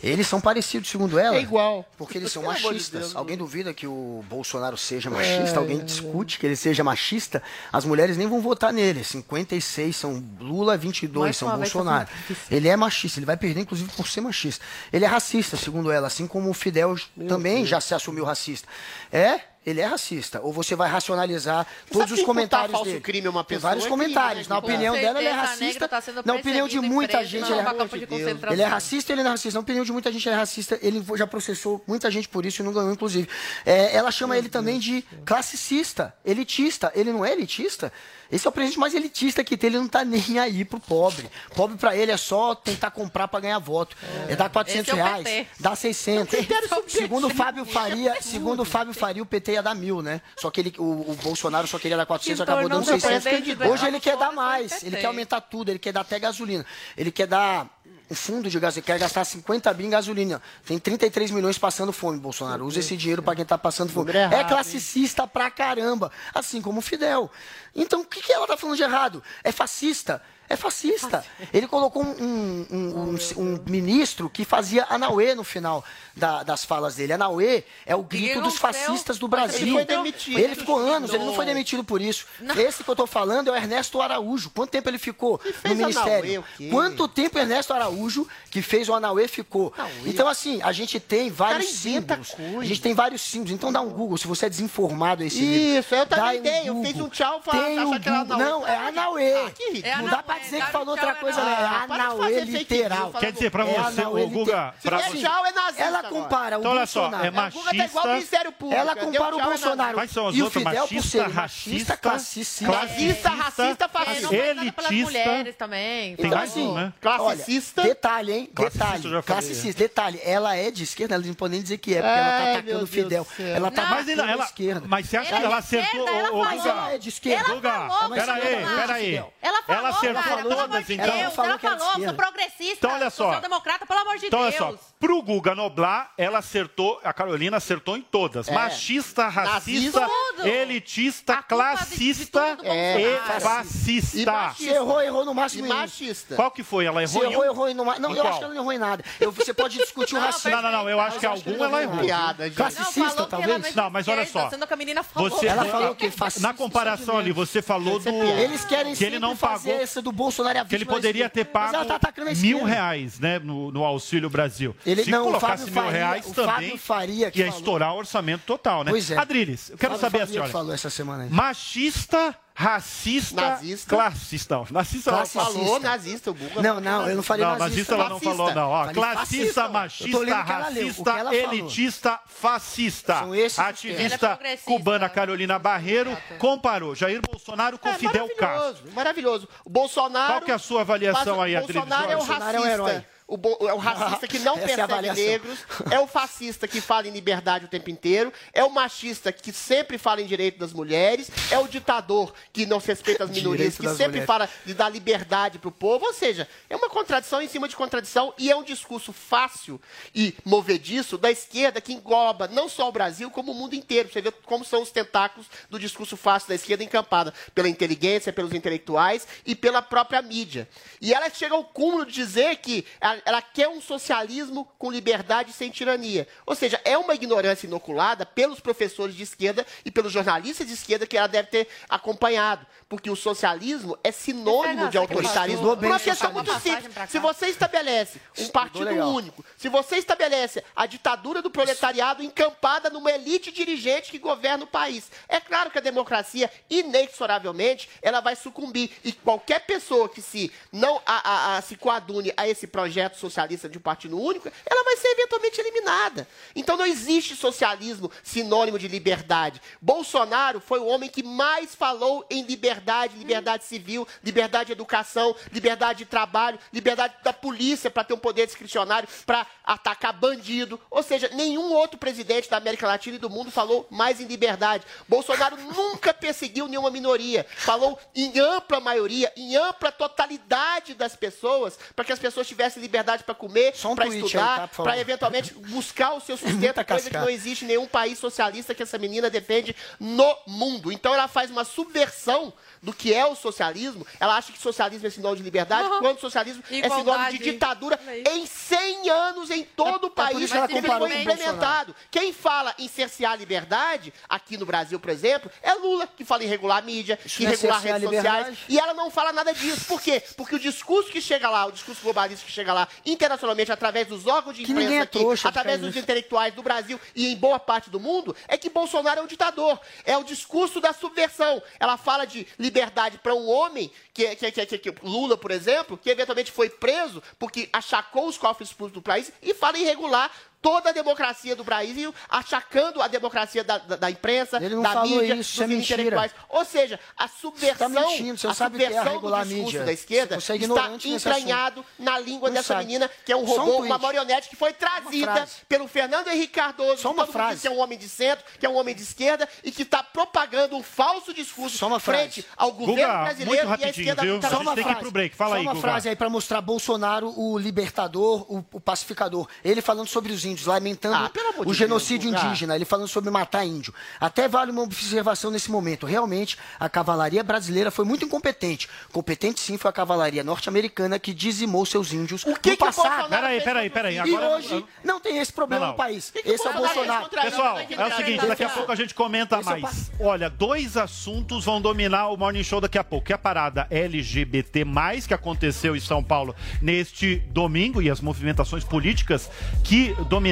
[0.04, 1.36] Eles são parecidos, segundo ela.
[1.36, 1.84] É igual.
[1.98, 3.02] Porque eles são Pelo amor de machistas.
[3.02, 3.16] Deus.
[3.16, 5.56] Alguém duvida que o Bolsonaro seja machista?
[5.56, 7.42] É, Alguém discute que ele seja machista?
[7.74, 9.04] As mulheres nem vão votar nele.
[9.04, 12.06] 56 são Lula, 22 Mais são Bolsonaro.
[12.06, 12.44] tá difícil.
[12.56, 13.18] Ele é machista.
[13.20, 14.64] Ele vai perder, inclusive, por ser machista.
[14.94, 16.06] Ele é racista, segundo ela.
[16.06, 16.96] Assim como o Fidel
[17.28, 17.70] também Deus.
[17.70, 18.68] já se assumiu racista.
[19.12, 19.40] É?
[19.66, 20.40] Ele é racista.
[20.42, 23.02] Ou você vai racionalizar todos os comentários falso dele.
[23.02, 24.46] crime a uma Tem pessoa vários é comentários.
[24.46, 24.62] crime, Na né?
[24.62, 25.88] Com opinião dela, ele é racista.
[25.88, 27.64] tá Na opinião de muita preso gente, ele é
[28.00, 28.54] de concentração.
[28.54, 29.58] ele é racista, ele não é racista.
[29.58, 30.80] Na opinião de muita gente, ele é racista.
[30.82, 33.28] Ele já processou muita gente por isso e não ganhou, inclusive.
[33.66, 36.92] É, ela chama ele também de classicista, elitista.
[36.96, 37.92] Ele não é elitista?
[38.32, 39.70] Esse é o presidente mais elitista que tem.
[39.70, 41.30] Ele não tá nem aí pro pobre.
[41.56, 43.96] Pobre pra ele é só tentar comprar pra ganhar voto.
[44.30, 45.48] É, dar 400 Esse é reais, PT.
[45.60, 46.40] dá 600.
[46.88, 50.22] Segundo o Fábio Faria, segundo o Fábio Faria, o PT ia dar mil, né?
[50.38, 53.24] Só que ele, o, o Bolsonaro só queria dar 400, Que acabou dando tornou 600.
[53.24, 54.84] presidente do Hoje ele quer dar mais.
[54.84, 55.70] Ele quer aumentar tudo.
[55.70, 56.66] Ele quer dar até gasolina.
[56.98, 57.68] Ele quer dar
[58.10, 58.86] um fundo de gasolina.
[58.86, 60.42] Quer gastar 50 bi em gasolina.
[60.66, 62.66] Tem 33 milhões passando fome, Bolsonaro.
[62.66, 64.12] Usa esse dinheiro pra quem tá passando fome.
[64.12, 66.12] É classicista pra caramba.
[66.34, 67.32] Assim como o Fidel.
[67.76, 69.24] Então, o que, que ela tá falando de errado?
[69.44, 70.22] É fascista.
[70.48, 71.26] É fascista.
[71.54, 75.84] Ele colocou um, um- um- um- um ministro que fazia Anauê no final
[76.16, 77.14] da- das falas dele.
[77.14, 79.74] Anauê é o grito dos fascistas do mas ele Brasil.
[79.74, 80.40] foi demitido.
[80.40, 82.26] Ele ficou anos, ele não foi demitido por isso.
[82.58, 84.52] Esse que eu tô falando é o Ernesto Araújo.
[84.52, 86.44] Quanto tempo ele ficou no ministério?
[86.70, 89.74] Quanto tempo Ernesto Araújo, que fez o Anauê, ficou?
[90.06, 92.36] Então, assim, a gente tem vários símbolos.
[92.62, 93.52] A gente tem vários símbolos.
[93.54, 95.44] Então dá um Google, se você é desinformado esse
[95.80, 96.78] Isso, eu também tenho.
[96.78, 98.36] Eu fiz um tchau, fala- Tem achar o que era Google.
[98.36, 98.50] Anauê.
[98.52, 99.34] Não, é Anauê.
[99.34, 99.52] Ah.
[99.84, 101.52] É Não dá Anauê, pra dizer que falou outra coisa, é não.
[101.52, 102.42] É Anauê.
[102.46, 103.12] Literal.
[103.20, 106.86] Quer dizer, pra É você, ô Guga, pra é nazista Ela compara o Então, olha
[106.86, 107.26] só, Bolsonaro.
[107.26, 108.08] é O Guga tá igual o machista.
[108.14, 108.80] Ministério Público.
[108.82, 110.64] Ela compara o é Bolsonaro Quais são as e o outras?
[110.64, 112.72] Fidel por Machista, racista, classicista.
[112.72, 114.36] Nazista, racista, É, fascista.
[114.36, 114.92] elitista.
[114.92, 116.16] mulheres também.
[116.16, 116.94] Tem Então, mais assim, um, né?
[117.02, 117.82] Classicista.
[117.84, 118.50] Detalhe, hein?
[118.54, 119.24] Classicista, detalhe.
[119.24, 120.20] classicista, detalhe.
[120.24, 122.84] Ela é de esquerda, ela não pode nem dizer que é, porque ela tá atacando
[122.84, 123.28] o Fidel.
[123.40, 124.84] Ela tá atacando ainda, a esquerda.
[124.88, 126.06] mas você acha Ela que ela é de acertou?
[126.08, 127.46] esquerda, ela é de esquerda.
[127.46, 129.16] Ela Guga, peraí, ela- peraí.
[129.42, 131.06] Ela falou, Ela acertou cara, pelo amor de então.
[131.06, 131.20] Deus.
[131.20, 133.24] Ela falou Ela falou, sou progressista, Então, olha só.
[133.26, 134.80] social-democrata, pelo amor de Então, olha Deus.
[134.80, 138.50] só, pro Guga Noblar, ela acertou, a Carolina acertou em todas.
[138.50, 140.08] Machista, racista, Nazista.
[140.50, 143.38] Elitista, A classista do É, e.
[143.38, 144.32] E fascista.
[144.32, 144.74] machista.
[144.74, 145.68] Errou, errou no E máximo um.
[145.68, 146.36] machista.
[146.36, 146.86] Qual que foi?
[146.86, 147.46] Ela Se errou em errou, um?
[147.48, 148.00] errou em numa...
[148.00, 148.28] Não, Em eu qual?
[148.30, 149.04] acho que ela não errou em nada.
[149.20, 150.52] Eu, você pode discutir o racismo.
[150.52, 152.00] Não, não, não, eu acho que que alguma ela errou.
[152.00, 153.48] Piada, Classicista, que ela talvez?
[153.48, 154.40] não é mas olha esquerda, só.
[154.50, 154.56] Que
[155.04, 155.30] a.
[155.30, 156.12] Você, Ela falou o quê?
[156.12, 160.12] Fascista, na comparação ali, você falou do Eles querem que ele não pagou, essa do
[160.12, 161.46] Bolsonaro e a que ele poderia ter.
[161.54, 164.76] Mas pago tá a mil reais, né, no, no Auxílio Brasil.
[164.86, 167.60] Ele- Se não, colocasse Fábio mil Faria- reais o também, Fábio Faria que ia falou.
[167.60, 168.92] estourar o orçamento total, né?
[168.92, 169.18] Pois é.
[169.18, 171.30] Adriles, eu quero Fábio saber Faria assim, olha, falou essa semana aí.
[171.30, 173.96] machista, racista, Nazista.
[173.96, 174.56] classista.
[174.56, 175.46] Não, nazista ela Classicista.
[175.60, 175.80] falou.
[175.80, 176.62] Nazista, o Guga.
[176.62, 177.70] Não, não, eu não falei Não, nazista.
[177.70, 178.36] nazista ela não Fascista.
[178.38, 178.70] falou, não.
[178.70, 179.60] Ó, Falei classista, fascista.
[179.62, 181.34] Eu tô machista, lendo o que ela leu, o que racista, ela falou.
[181.54, 183.20] elitista, fascista.
[183.20, 184.72] São esses os Ela é Ativista progressista.
[184.72, 188.38] cubana Carolina Barreiro comparou Jair Bolsonaro com É Fidel Castro.
[188.40, 189.50] maravilhoso, maravilhoso.
[189.66, 190.34] O Bolsonaro.
[190.34, 191.76] Qual que é a sua avaliação aí, Adriles?
[191.84, 192.74] Bolsonaro é o Bolsonaro é um racista.
[192.92, 193.06] herói.
[193.28, 195.60] O, bo- é o racista que não é a persegue negros,
[195.90, 199.98] é o fascista que fala em liberdade o tempo inteiro, é o machista que sempre
[199.98, 203.82] fala em direito das mulheres, é o ditador que não se respeita as minorias, Direito
[203.82, 204.28] que sempre mulheres.
[204.28, 206.06] fala de dar liberdade pro povo.
[206.06, 209.82] Ou seja, é uma contradição em cima de contradição e é um discurso fácil
[210.14, 214.10] e movediço da esquerda que engloba não só o Brasil, como o mundo inteiro.
[214.12, 218.54] Você vê como são os tentáculos do discurso fácil da esquerda encampada pela inteligência, pelos
[218.54, 220.68] intelectuais e pela própria mídia.
[221.02, 222.86] E ela chega ao cúmulo de dizer que
[223.16, 226.28] ela, ela quer um socialismo com liberdade e sem tirania.
[226.46, 231.08] Ou seja, é uma ignorância inoculada pelos professores de esquerda e pelos jornalistas de esquerda
[231.08, 232.66] que ela deve ter acompanhado.
[232.88, 235.62] Porque o socialismo é sinônimo de autoritarismo.
[235.76, 236.94] Por uma questão muito simples.
[237.12, 238.86] Se você estabelece um partido
[239.16, 244.68] único, se você estabelece a ditadura do proletariado encampada numa elite dirigente que governa o
[244.68, 248.92] país, é claro que a democracia, inexoravelmente, ela vai sucumbir.
[249.04, 253.70] E qualquer pessoa que se não a, a- a- se coadune a esse projeto socialista
[253.70, 256.28] de um partido único, ela vai ser eventualmente eliminada.
[256.56, 259.62] Então não existe socialismo sinônimo de liberdade.
[259.82, 266.00] Bolsonaro foi o homem que mais falou em liberdade, liberdade civil, liberdade de educação, liberdade
[266.00, 270.80] de trabalho, liberdade da polícia para ter um poder discricionário para atacar bandido.
[270.90, 274.86] Ou seja, nenhum outro presidente da América Latina e do mundo falou mais em liberdade.
[275.08, 277.46] Bolsonaro nunca perseguiu nenhuma minoria.
[277.58, 282.95] Falou em ampla maioria, em ampla totalidade das pessoas, para que as pessoas tivessem liberdade
[283.04, 287.30] para comer, um para estudar, tá, para eventualmente buscar o seu sustento, coisa que não
[287.30, 290.92] existe em nenhum país socialista que essa menina defende no mundo.
[290.92, 294.06] Então ela faz uma subversão do que é o socialismo.
[294.20, 297.38] Ela acha que socialismo é sinônimo de liberdade, quando socialismo é sinônimo Igualdade.
[297.38, 298.00] de ditadura
[298.32, 300.40] em 100 anos em todo o país.
[300.40, 301.96] isso que ela foi implementado.
[302.12, 306.44] Quem fala em cercear a liberdade, aqui no Brasil, por exemplo, é Lula, que fala
[306.44, 308.24] em regular a mídia, Isso que é regular redes sociais.
[308.24, 308.58] liberdade?
[308.70, 309.86] E ela não fala nada disso.
[309.86, 310.22] Por quê?
[310.38, 314.26] Porque o discurso que chega lá, o discurso globalista que chega lá internacionalmente, através dos
[314.28, 316.00] órgãos de Que imprensa é aqui, trouxa através dos nisso.
[316.00, 319.80] intelectuais do Brasil e em boa parte do mundo, é que Bolsonaro é um ditador.
[320.04, 321.62] É o discurso da subversão.
[321.80, 325.98] Ela fala de liberdade para um homem, que, que, que, que- que- Lula, por exemplo,
[325.98, 330.32] que eventualmente foi preso porque achacou os cofres públicos do país e fala em regular
[330.66, 334.94] toda a democracia do Brasil, achacando a democracia da, da, da imprensa, Ele não da
[334.94, 336.32] falou mídia, isso, dos é intelectuais.
[336.50, 339.28] Ou seja, a subversão, Você tá mentindo, você a sabe o que é subversão do
[339.28, 339.84] discurso mídia.
[339.86, 342.86] da esquerda Você é está entranhado na língua Não dessa sabe.
[342.86, 345.52] menina, que é um Só um robô, uma marionete que foi trazida frase.
[345.70, 347.62] pelo Fernando Henrique Cardoso, Só que uma frase.
[347.62, 350.02] que é um homem de centro, que é um homem de esquerda e que está
[350.02, 352.22] propagando um falso discurso Só uma frase.
[352.42, 354.36] frente ao governo Guga, brasileiro muito e à rapidinho, esquerda viu?
[354.38, 354.74] internacional.
[354.74, 355.36] A gente tem que ir pro break.
[355.36, 355.88] Fala Só aí, uma Guga.
[355.88, 359.48] frase aí pra mostrar Bolsonaro, o libertador, o, o pacificador.
[359.64, 363.08] Ele falando sobre os índios, lamentando Ah, amor de o genocídio Deus, indígena, ele falando
[363.08, 363.94] sobre matar índio.
[364.20, 366.06] Até vale uma observação nesse momento.
[366.06, 368.88] Realmente, a cavalaria brasileira foi muito incompetente.
[369.12, 373.30] Competente sim foi a cavalaria norte-americana que dizimou seus índios que no que o passado.
[373.30, 374.16] Peraí, peraí, peraí.
[374.16, 375.98] E Agora- hoje não tem esse problema Não, não.
[375.98, 376.32] no país.
[376.32, 377.30] que Esse é o Bolsonaro?
[377.30, 380.12] Pessoal, é o seguinte, daqui a pouco a gente comenta Esse é o mais.
[380.20, 383.26] Olha, dois assuntos vão dominar o Morning Show daqui a pouco.
[383.26, 384.86] Que é a parada LGBT+,
[385.28, 389.50] que aconteceu em São Paulo neste domingo, e as movimentações políticas
[389.84, 390.45] que dominaram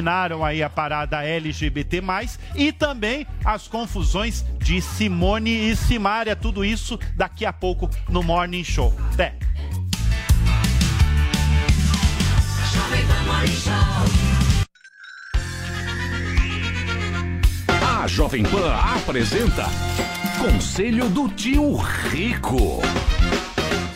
[0.43, 2.01] aí a parada LGBT+,
[2.55, 6.35] e também as confusões de Simone e Simária.
[6.35, 8.93] Tudo isso daqui a pouco no Morning Show.
[9.13, 9.35] Até.
[18.03, 19.65] A Jovem Pan apresenta
[20.39, 22.81] Conselho do Tio Rico.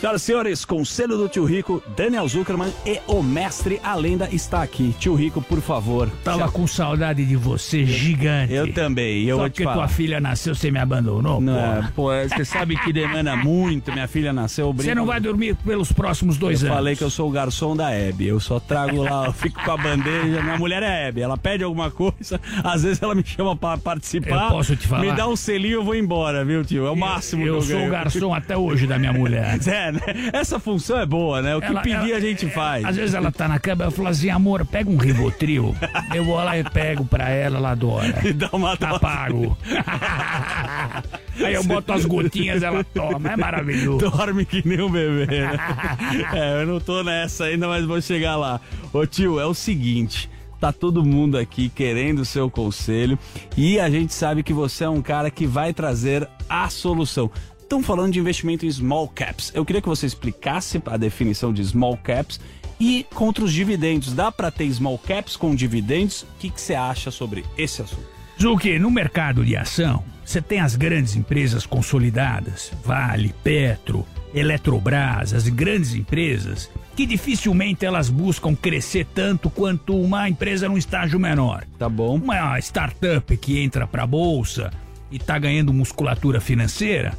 [0.00, 4.62] Senhoras e senhores, Conselho do Tio Rico, Daniel Zuckerman e o mestre A Lenda está
[4.62, 4.94] aqui.
[4.98, 6.08] Tio Rico, por favor.
[6.22, 8.52] Tava com saudade de você, gigante.
[8.52, 9.76] Eu também, eu Só vou te porque falar.
[9.76, 11.92] tua filha nasceu, você me abandonou, Não, porra.
[11.96, 14.72] pô, você sabe que demanda muito, minha filha nasceu.
[14.72, 16.76] Você não vai dormir pelos próximos dois eu anos.
[16.78, 18.28] falei que eu sou o garçom da Hebe.
[18.28, 20.40] Eu só trago lá, eu fico com a bandeja.
[20.42, 21.22] Minha mulher é Hebe.
[21.22, 24.44] Ela pede alguma coisa, às vezes ela me chama pra participar.
[24.44, 25.02] Eu posso te falar?
[25.02, 26.86] Me dá um selinho, eu vou embora, viu, tio?
[26.86, 27.90] É o máximo Eu que eu sou o ganho.
[27.90, 29.58] garçom até hoje da minha mulher.
[29.88, 30.30] É, né?
[30.32, 31.56] Essa função é boa, né?
[31.56, 32.84] O que Ela- pedir ela- a gente faz.
[32.84, 35.74] Às vezes ela tá na cama, eu falo assim, amor, pega um Rivotril.
[36.14, 38.20] eu vou lá e pego pra ela, ela adora.
[38.26, 39.00] E dá uma Tá dose.
[39.00, 39.58] pago.
[41.44, 43.98] Aí eu boto as gotinhas, ela toma, é maravilhoso.
[44.10, 45.56] Dorme que nem um bebê, né?
[46.34, 48.60] é, eu não tô nessa ainda, mas vou chegar lá.
[48.92, 50.28] Ô tio, é o seguinte.
[50.60, 53.16] Tá todo mundo aqui querendo o seu conselho
[53.56, 57.30] e a gente sabe que você é um cara que vai trazer a solução.
[57.68, 59.52] Estão falando de investimento em small caps.
[59.54, 62.40] Eu queria que você explicasse a definição de small caps
[62.80, 64.14] e contra os dividendos.
[64.14, 66.22] Dá para ter small caps com dividendos?
[66.22, 68.06] O que que você acha sobre esse assunto?
[68.40, 75.46] Zuki, no mercado de ação, você tem as grandes empresas consolidadas, Vale, Petro, Eletrobras, as
[75.46, 81.66] grandes empresas que dificilmente elas buscam crescer tanto quanto uma empresa num estágio menor.
[81.78, 82.16] Tá bom.
[82.16, 84.70] Uma startup que entra pra bolsa
[85.10, 87.16] e tá ganhando musculatura financeira,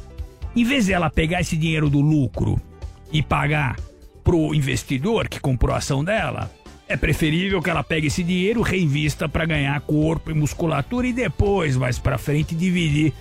[0.54, 2.60] em vez de ela pegar esse dinheiro do lucro
[3.12, 3.76] e pagar
[4.22, 6.50] pro investidor que comprou a ação dela,
[6.88, 11.76] é preferível que ela pegue esse dinheiro, reinvista para ganhar corpo e musculatura e depois,
[11.76, 13.12] mais para frente, dividir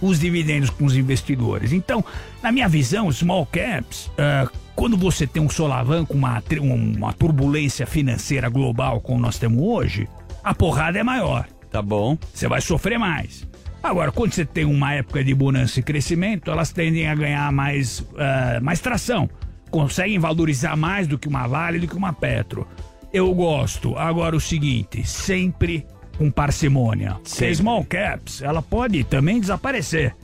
[0.00, 1.72] os dividendos com os investidores.
[1.72, 2.04] Então,
[2.42, 8.48] na minha visão, small caps, ah, quando você tem um solavanco, uma, uma turbulência financeira
[8.48, 10.08] global como nós temos hoje,
[10.44, 11.48] a porrada é maior.
[11.70, 12.16] Tá bom.
[12.32, 13.46] Você vai sofrer mais.
[13.86, 18.04] Agora, quando você tem uma época de bonança e crescimento, elas tendem a ganhar mais,
[18.18, 19.30] ah, mais tração.
[19.70, 22.66] Conseguem valorizar mais do que uma Vale, do que uma Petro.
[23.12, 23.96] Eu gosto.
[23.96, 25.86] Agora, o seguinte, sempre
[26.18, 27.16] com parcimônia.
[27.24, 27.56] Sempre.
[27.56, 30.16] small caps, ela pode também desaparecer.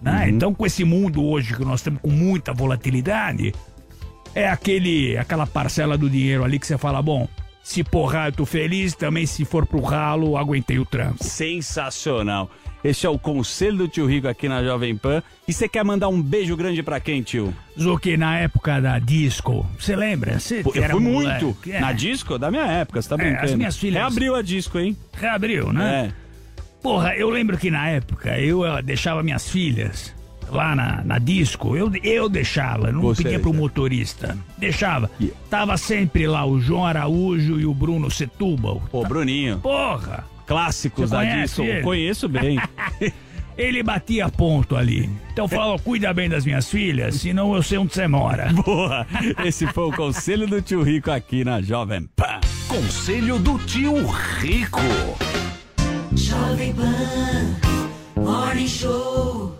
[0.00, 0.28] né?
[0.28, 3.52] Então, com esse mundo hoje que nós temos com muita volatilidade,
[4.34, 7.26] é aquele, aquela parcela do dinheiro ali que você fala, bom,
[7.62, 11.22] se porrar eu tô feliz, também se for pro ralo, aguentei o tranco.
[11.24, 12.50] Sensacional.
[12.82, 15.22] Este é o conselho do tio Rico aqui na Jovem Pan.
[15.46, 17.52] E você quer mandar um beijo grande pra quem, tio?
[17.78, 20.38] Zuki, na época da disco, você lembra?
[20.64, 21.70] Pô, eu era fui moleque, muito.
[21.70, 21.78] é.
[21.80, 22.38] Na disco?
[22.38, 23.44] Da minha época, você tá É, brincando.
[23.44, 24.96] as minhas filhas- Reabriu a disco, hein?
[25.12, 26.12] Reabriu, né?
[26.16, 26.30] É.
[26.82, 30.14] Porra, eu lembro que na época eu eh, deixava minhas filhas
[30.48, 34.36] lá na, na disco, eu, eu deixava, não Você pedia pro motorista.
[34.56, 35.10] Deixava.
[35.50, 38.82] Tava sempre lá o João Araújo e o Bruno Setúbal.
[38.90, 39.58] Pô, Bruninho.
[39.58, 40.24] Porra!
[40.50, 41.80] Clássicos Você da ele?
[41.82, 42.60] Conheço bem.
[43.56, 45.08] Ele batia ponto ali.
[45.32, 48.50] Então fala, cuida bem das minhas filhas, senão eu sei onde você mora.
[48.64, 49.06] Boa!
[49.44, 52.40] Esse foi o conselho do tio Rico aqui na Jovem Pan.
[52.66, 53.94] Conselho do tio
[54.38, 54.80] Rico.
[56.16, 59.59] Jovem Pan Morning Show.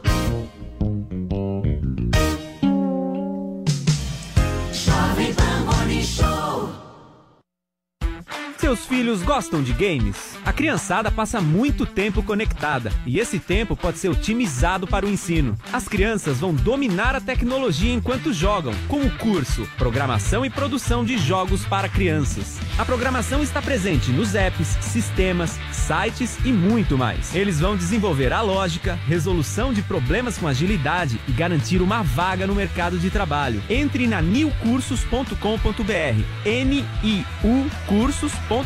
[8.71, 10.39] Seus filhos gostam de games?
[10.47, 15.59] A criançada passa muito tempo conectada e esse tempo pode ser otimizado para o ensino.
[15.73, 21.19] As crianças vão dominar a tecnologia enquanto jogam, com o curso Programação e Produção de
[21.19, 22.61] Jogos para Crianças.
[22.79, 27.35] A programação está presente nos apps, sistemas, sites e muito mais.
[27.35, 32.55] Eles vão desenvolver a lógica, resolução de problemas com agilidade e garantir uma vaga no
[32.55, 33.61] mercado de trabalho.
[33.69, 36.25] Entre na newcursos.com.br.
[36.45, 38.60] N-I-U cursos.com.br.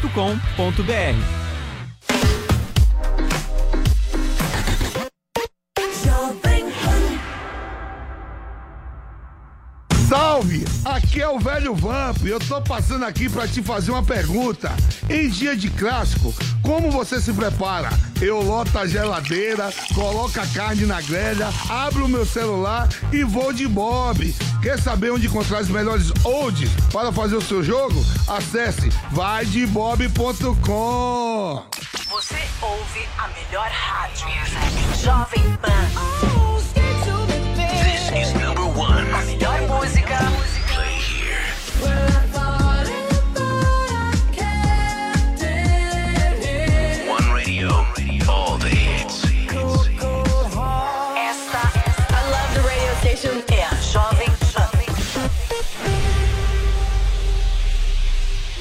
[0.77, 1.25] Jovem
[11.15, 14.73] Aqui é o velho Vamp e eu tô passando aqui pra te fazer uma pergunta.
[15.09, 17.89] Em dia de clássico, como você se prepara?
[18.21, 23.53] Eu loto a geladeira, coloco a carne na grelha, abro o meu celular e vou
[23.53, 24.35] de Bob.
[24.61, 28.05] Quer saber onde encontrar os melhores odds para fazer o seu jogo?
[28.27, 31.63] Acesse vaidebob.com.
[32.09, 34.27] Você ouve a melhor rádio.
[35.01, 35.71] Jovem Pan.
[37.55, 39.09] This is number one.
[39.13, 40.19] A melhor música.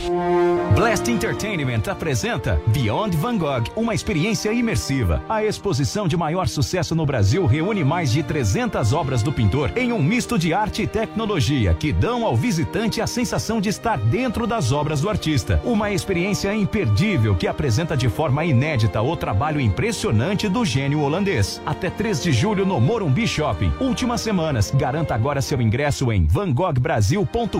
[0.04, 0.63] Música
[1.04, 5.22] Blast Entertainment apresenta Beyond Van Gogh, uma experiência imersiva.
[5.28, 9.92] A exposição de maior sucesso no Brasil reúne mais de 300 obras do pintor em
[9.92, 14.48] um misto de arte e tecnologia que dão ao visitante a sensação de estar dentro
[14.48, 15.60] das obras do artista.
[15.66, 21.62] Uma experiência imperdível que apresenta de forma inédita o trabalho impressionante do gênio holandês.
[21.66, 23.74] Até 3 de julho no Morumbi Shopping.
[23.82, 24.72] Últimas semanas.
[24.72, 27.60] Garanta agora seu ingresso em vangoghbrasil.com.br.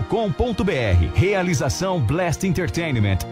[1.14, 3.18] Realização Blast Entertainment,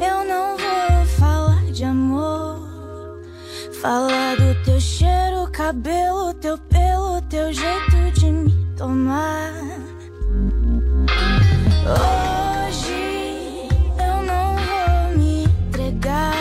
[0.00, 3.20] eu não vou falar de amor.
[3.82, 9.52] Falar do teu cheiro, cabelo, teu pelo, teu jeito de me tomar.
[11.86, 13.68] Hoje
[13.98, 16.34] eu não vou me entregar.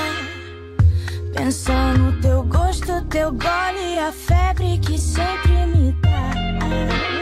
[1.36, 7.19] Pensar no teu gosto, teu gole, a febre que sempre me dá.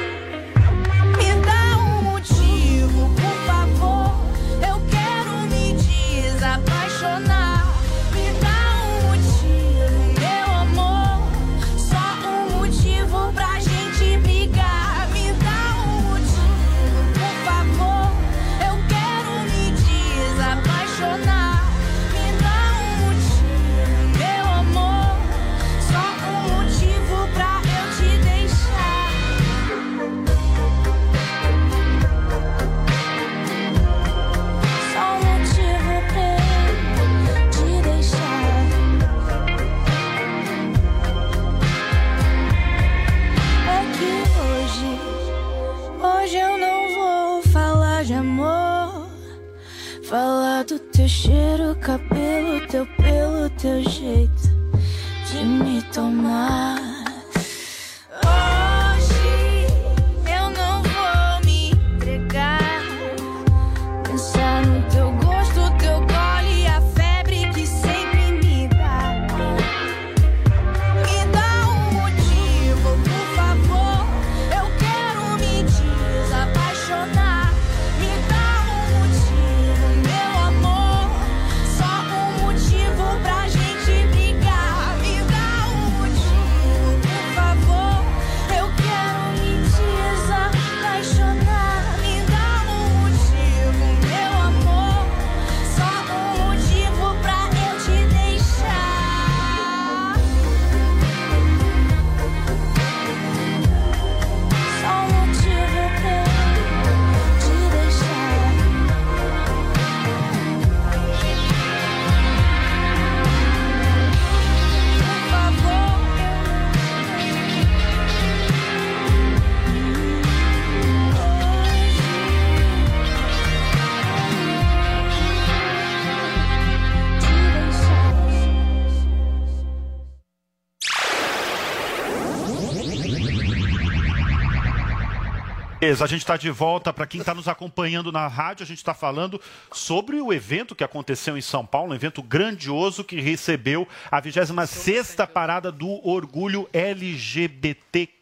[135.87, 136.91] Beleza, a gente está de volta.
[136.91, 139.39] Para quem está nos acompanhando na rádio, a gente está falando
[139.71, 145.25] sobre o evento que aconteceu em São Paulo, um evento grandioso que recebeu a 26ª
[145.27, 148.17] parada do Orgulho LGBTQIA+,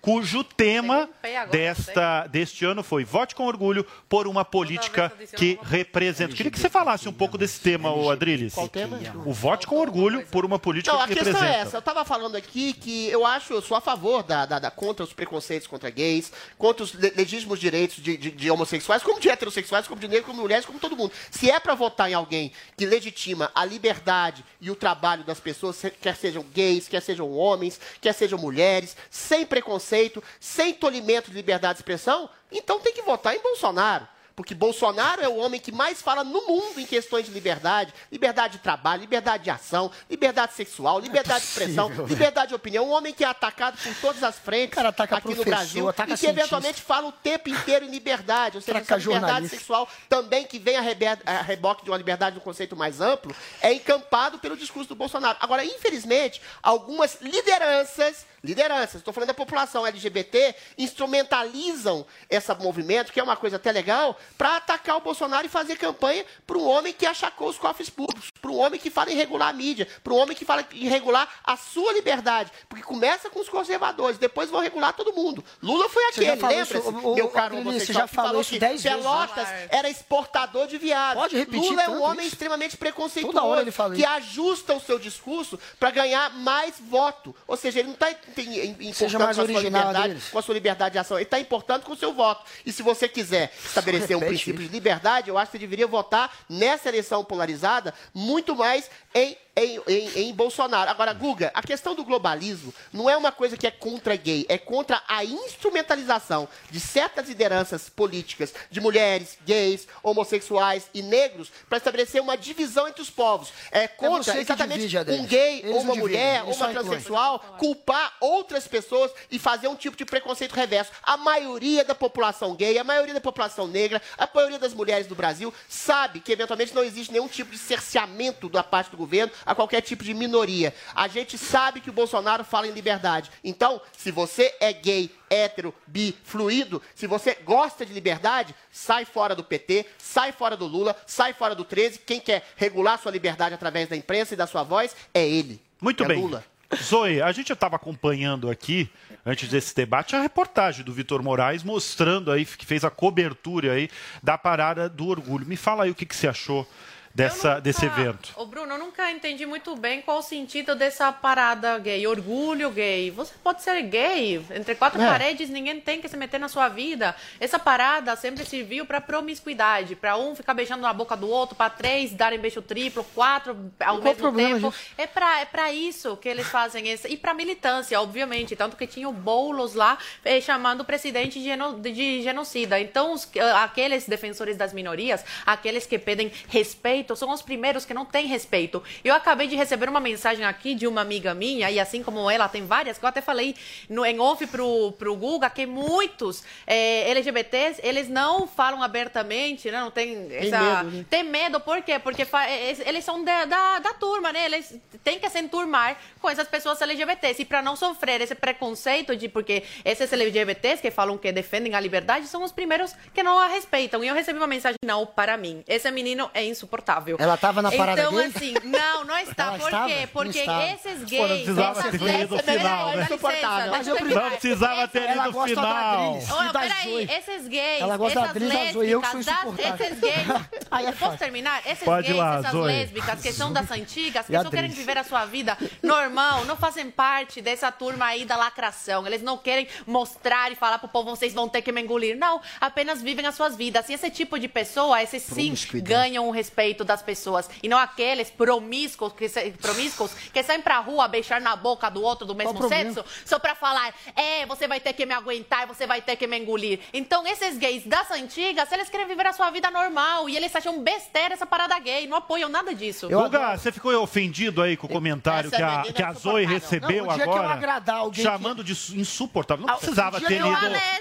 [0.00, 1.08] cujo tema
[1.52, 6.34] desta, deste ano foi Vote com Orgulho por uma política que representa.
[6.34, 8.54] Queria que você falasse um pouco desse tema, ô Adriles.
[8.54, 8.98] Qual tema?
[9.24, 11.56] O Vote com Orgulho por uma política Não, a que questão representa.
[11.56, 11.76] é essa.
[11.76, 15.04] Eu tava falando aqui que eu acho, eu sou a favor da, da- da- contra
[15.04, 19.28] os preconceitos contra gays, contra os le- legítimos direitos de, de- de homossexuais, como de
[19.28, 21.12] heterossexuais, como de negros, como de mulheres, como todo mundo.
[21.30, 25.80] Se é pra votar em alguém que legitima a liberdade e o trabalho das pessoas,
[26.00, 31.74] quer sejam gays, quer sejam homens, quer sejam mulheres, sem preconceito, sem tolimento de liberdade
[31.74, 34.06] de expressão, então tem que votar em Bolsonaro.
[34.40, 38.54] Porque Bolsonaro é o homem que mais fala no mundo em questões de liberdade, liberdade
[38.54, 42.88] de trabalho, liberdade de ação, liberdade sexual, liberdade de expressão, possível, liberdade de opinião.
[42.88, 46.30] Um homem que é atacado por todas as frentes aqui no Brasil e que cientista.
[46.30, 48.56] eventualmente fala o tempo inteiro em liberdade.
[48.56, 49.56] Ou seja, Ataca essa liberdade jornalista.
[49.58, 50.82] sexual também que vem a,
[51.26, 54.94] a reboque de uma liberdade de um conceito mais amplo, é encampado pelo discurso do
[54.94, 55.36] Bolsonaro.
[55.38, 63.22] Agora, infelizmente, algumas lideranças, lideranças, estou falando da população LGBT, instrumentalizam esse movimento, que é
[63.22, 67.06] uma coisa até legal, para atacar o Bolsonaro e fazer campanha para um homem que
[67.06, 70.16] achacou os cofres públicos, para um homem que fala em regular a mídia, para um
[70.16, 72.50] homem que fala em regular a sua liberdade.
[72.68, 75.44] Porque começa com os conservadores, depois vão regular todo mundo.
[75.62, 79.68] Lula foi aquele, lembra-se, meu caro você já falou isso que dez vezes, Pelotas né?
[79.70, 81.16] era exportador de viado.
[81.16, 82.34] Pode repetir Lula é um homem isso?
[82.34, 87.34] extremamente preconceituoso, que ajusta o seu discurso para ganhar mais voto.
[87.46, 90.28] Ou seja, ele não está importando Seja com a sua liberdade, Adriles.
[90.28, 91.16] com a sua liberdade de ação.
[91.16, 92.44] Ele está importando com o seu voto.
[92.64, 96.32] E se você quiser estabelecer um princípio de liberdade, eu acho que você deveria votar
[96.48, 100.90] nessa eleição polarizada muito mais em, em, em, em Bolsonaro.
[100.90, 104.58] Agora, Guga, a questão do globalismo não é uma coisa que é contra gay, é
[104.58, 112.20] contra a instrumentalização de certas lideranças políticas de mulheres, gays, homossexuais e negros para estabelecer
[112.20, 113.52] uma divisão entre os povos.
[113.70, 116.74] É contra você que exatamente divide, um gay Eles ou uma mulher ou uma incluem.
[116.74, 120.92] transexual culpar outras pessoas e fazer um tipo de preconceito reverso.
[121.02, 125.14] A maioria da população gay, a maioria da população negra, a maioria das mulheres do
[125.14, 129.54] Brasil sabe que eventualmente não existe nenhum tipo de cerceamento da parte do governo a
[129.54, 130.74] qualquer tipo de minoria.
[130.94, 133.30] A gente sabe que o Bolsonaro fala em liberdade.
[133.42, 139.34] Então, se você é gay, hétero, bi, fluido, se você gosta de liberdade, sai fora
[139.34, 142.00] do PT, sai fora do Lula, sai fora do 13.
[142.00, 145.60] Quem quer regular sua liberdade através da imprensa e da sua voz é ele.
[145.80, 146.20] Muito é bem.
[146.20, 146.44] Lula.
[146.76, 148.88] Zoe, a gente estava acompanhando aqui,
[149.26, 153.90] antes desse debate, a reportagem do Vitor Moraes mostrando aí, que fez a cobertura aí
[154.22, 155.46] da parada do orgulho.
[155.46, 156.66] Me fala aí o que, que você achou
[157.14, 158.32] dessa, desse evento.
[158.36, 163.10] Ô, Bruno, eu nunca entendi muito bem qual o sentido dessa parada gay, orgulho gay.
[163.10, 165.06] Você pode ser gay, entre quatro É.
[165.08, 167.14] paredes, ninguém tem que se meter na sua vida.
[167.40, 171.70] Essa parada sempre serviu para promiscuidade, para um ficar beijando na boca do outro, para
[171.70, 174.70] três darem beijo triplo, quatro ao qual o mesmo problema tempo.
[174.70, 174.82] disso?
[174.96, 177.06] É para é pra isso que eles fazem isso.
[177.08, 178.54] E para militância, obviamente.
[178.54, 182.78] Tanto que tinha o Boulos lá eh, chamando o presidente de, geno- de genocida.
[182.80, 183.28] Então, os-
[183.62, 188.26] aqueles defensores das minorias, aqueles que pedem respeito respeito, são os primeiros que não têm
[188.26, 188.82] respeito.
[189.02, 192.48] Eu acabei de receber uma mensagem aqui de uma amiga minha, e assim como ela,
[192.48, 193.54] tem várias, que eu até falei
[193.88, 199.70] no, em off pro, pro Guga, que muitos eh, é, LGBTs, eles não falam abertamente,
[199.70, 199.80] né?
[199.80, 200.50] não tem essa...
[200.50, 201.06] Tem medo, né?
[201.08, 201.98] tem medo por quê?
[201.98, 202.46] Porque fa...
[202.48, 204.44] Eh, eles são da, da, da, turma, né?
[204.44, 207.42] Eles têm que se enturmar com essas pessoas LGBTs.
[207.42, 209.28] E para não sofrer esse preconceito de...
[209.28, 213.46] Porque esses LGBTs que falam que defendem a liberdade são os primeiros que não a
[213.46, 214.02] respeitam.
[214.04, 217.16] E eu recebi uma mensagem, não, para mim, esse menino é insuportável insuportável.
[217.18, 218.26] Ela tava na parada Então, gay?
[218.26, 219.46] assim, não, não está.
[219.46, 220.08] Ela por quê?
[220.12, 221.10] Porque esses gays...
[221.10, 221.18] Né?
[221.18, 222.96] Pô, não precisava ter ido no final.
[222.96, 223.72] Não, insuportável.
[223.72, 226.18] Não precisava ter ido no final.
[226.52, 229.86] Peraí, esses gays, ela gosta essas da lésbicas, eu que sou insuportável.
[229.86, 230.60] esses gays...
[230.90, 231.60] É posso terminar?
[231.66, 232.66] Esses Pode gays, lá, essas Zoe.
[232.66, 236.90] lésbicas, que são das antigas, que só querem viver a sua vida normal, não fazem
[236.90, 239.06] parte dessa turma aí da lacração.
[239.06, 242.16] Eles não querem mostrar e falar pro povo, vocês vão ter que me engolir.
[242.16, 243.88] Não, apenas vivem as suas vidas.
[243.88, 245.80] E esse tipo de pessoa, esses sim, né?
[245.80, 249.28] ganham o respeito das pessoas e não aqueles promíscuos que,
[249.60, 253.54] promíscuos que saem pra rua beijar na boca do outro do mesmo sexo só pra
[253.54, 256.80] falar, é, você vai ter que me aguentar, você vai ter que me engolir.
[256.92, 260.82] Então, esses gays das antigas, eles querem viver a sua vida normal e eles acham
[260.82, 263.06] besteira essa parada gay, não apoiam nada disso.
[263.10, 266.44] Eu Guga, você ficou ofendido aí com o comentário que a, é que a Zoe
[266.44, 268.10] recebeu não, agora?
[268.14, 268.72] chamando que...
[268.72, 269.66] de insuportável.
[269.66, 270.48] Não ah, precisava ter lido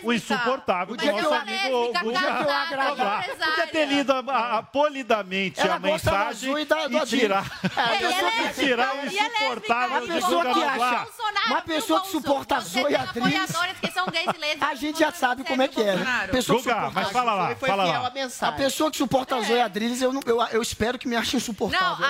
[0.04, 1.90] o insuportável do nosso amigo.
[1.94, 3.24] Lésbica, Guga.
[3.38, 7.60] Podia ter lido a, a, polidamente a mensagem e, da, do e tirar.
[7.78, 10.20] É, tirar o insuportável de
[10.54, 11.08] que acha,
[11.48, 12.96] Uma pessoa que suporta azul e.
[14.62, 15.96] A gente já sabe como é que é.
[16.48, 18.12] Guga, mas fala lá, fala lá.
[18.42, 19.64] A pessoa que suporta azul e é.
[19.64, 22.08] atriz, eu espero que me ache insuportável.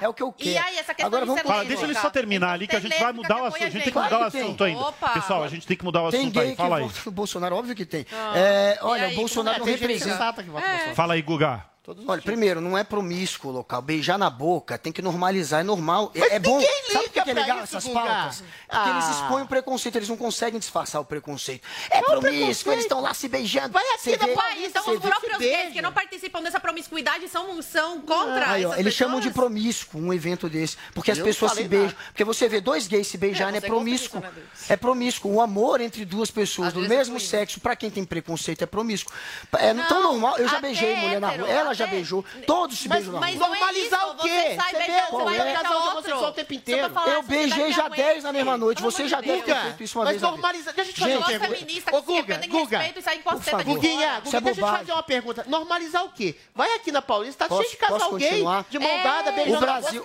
[0.00, 0.64] É o que eu quero.
[1.04, 3.64] Agora vamos Fala, deixa ele só terminar ali que a gente vai mudar o assunto.
[3.64, 4.92] A gente tem que mudar o assunto ainda.
[5.14, 6.56] Pessoal, a gente tem que mudar o assunto aí.
[6.56, 6.90] Fala aí.
[7.10, 8.06] Bolsonaro, óbvio que tem.
[8.34, 10.34] É, olha, o Bolsonaro não representa.
[10.94, 11.64] Fala aí, Guga.
[11.88, 13.80] Todos Olha, primeiro, não é promíscuo o local.
[13.80, 16.12] Beijar na boca tem que normalizar, é normal.
[16.14, 16.60] É, Mas é, é bom.
[16.92, 18.06] Sabe o que é legal essas vulgar?
[18.06, 18.42] pautas?
[18.42, 18.76] É ah.
[18.76, 21.66] Porque eles expõem o preconceito, eles não conseguem disfarçar o preconceito.
[21.90, 23.72] É Qual promíscuo, eles estão lá se beijando.
[23.72, 28.02] Vai aqui no país, são os próprios gays que não participam dessa promiscuidade são, são
[28.02, 28.44] contra.
[28.44, 28.94] Ah, aí, ó, eles pessoas?
[28.94, 31.86] chamam de promíscuo um evento desse, porque eu as pessoas se beijam.
[31.86, 31.98] Nada.
[32.08, 34.20] Porque você vê dois gays se beijarem, é, é promíscuo.
[34.20, 34.30] Né,
[34.68, 35.32] é promíscuo.
[35.32, 39.10] O amor entre duas pessoas do mesmo sexo, para quem tem preconceito, é promíscuo.
[39.56, 40.36] É então, não, tão normal.
[40.36, 41.48] Eu já beijei mulher na rua.
[41.48, 42.24] Ela já é, beijou.
[42.34, 43.56] Né, Todos se mas, beijam mas na rua.
[43.56, 44.28] É Normalizar é o quê?
[44.28, 46.26] Você sai você beijando, você vai beijar é outro.
[46.28, 46.90] o tempo inteiro.
[46.90, 48.82] Falar, eu beijei já 10 na mesma noite.
[48.82, 50.20] Você já deve ter feito isso uma vez.
[50.20, 50.72] Mas normaliza.
[50.72, 51.54] Deixa eu te fazer uma pergunta.
[51.54, 51.96] feminista que
[53.64, 55.44] Guguinha, deixa eu te fazer uma pergunta.
[55.46, 56.36] Normalizar o quê?
[56.54, 59.56] Vai aqui na Paulista, tá cheio de casal gay, de mão dada, beijando.
[59.56, 60.04] O Brasil...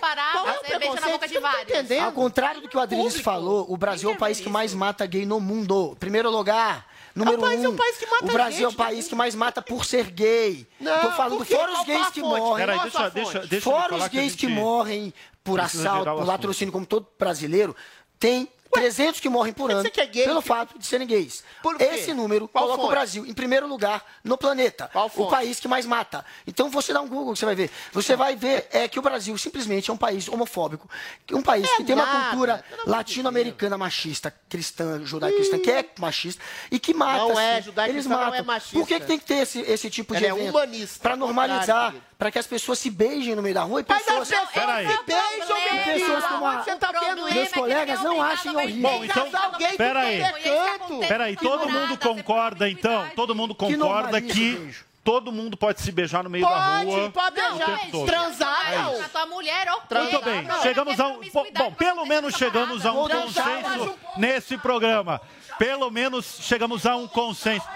[1.82, 4.48] Né, tá Ao contrário do que o Adriles falou, o Brasil é o país que
[4.48, 5.96] mais mata gay no mundo.
[5.98, 6.93] Primeiro lugar...
[7.14, 9.08] Número Rapaz, um, é um país que mata O Brasil gente, é o país né?
[9.08, 10.66] que mais mata por ser gay.
[10.80, 12.66] Não, Tô falando fora os gays que morrem.
[12.66, 12.78] Peraí,
[13.12, 15.14] deixa, fora os gays que, morrem
[15.44, 17.76] por assalto, por latrocínio, como todo brasileiro,
[18.18, 20.48] tem 300 que morrem por ano que é gay, pelo que...
[20.48, 21.42] fato de serem gays.
[21.78, 22.92] Esse número Qual coloca fonte?
[22.92, 24.90] o Brasil em primeiro lugar no planeta.
[25.16, 26.24] O país que mais mata.
[26.46, 27.70] Então você dá um Google, você vai ver.
[27.92, 30.88] Você vai ver é que o Brasil simplesmente é um país homofóbico.
[31.32, 36.78] Um país é que tem uma cultura latino-americana machista, cristã, judaico-cristã, que é machista e
[36.78, 37.18] que mata.
[37.18, 37.62] Não é assim.
[37.66, 38.78] judaico-cristã, não é machista.
[38.78, 40.46] Por que, que, tem que ter esse, esse tipo de Ela é evento?
[40.46, 41.00] É humanista.
[41.00, 44.04] Para normalizar, para que as pessoas se beijem no meio da rua e pessoas...
[44.06, 45.84] Mas as pessoas se beijam!
[45.84, 46.62] Pessoas como tá a...
[46.62, 51.50] Você tá vendo Meus é colegas não acham Bom, então, alguém Pera então, Peraí, então?
[51.50, 53.08] todo mundo concorda, então?
[53.14, 54.74] Todo mundo concorda que
[55.04, 57.10] todo mundo pode se beijar no meio pode, da rua.
[57.10, 58.72] Pode, pode beijar, transar.
[58.72, 59.98] É a tua mulher ou ok.
[60.00, 61.20] Muito bem, não, chegamos a um...
[61.56, 65.20] Bom, pelo menos chegamos a um consenso nesse programa.
[65.58, 67.66] Pelo menos chegamos a um consenso.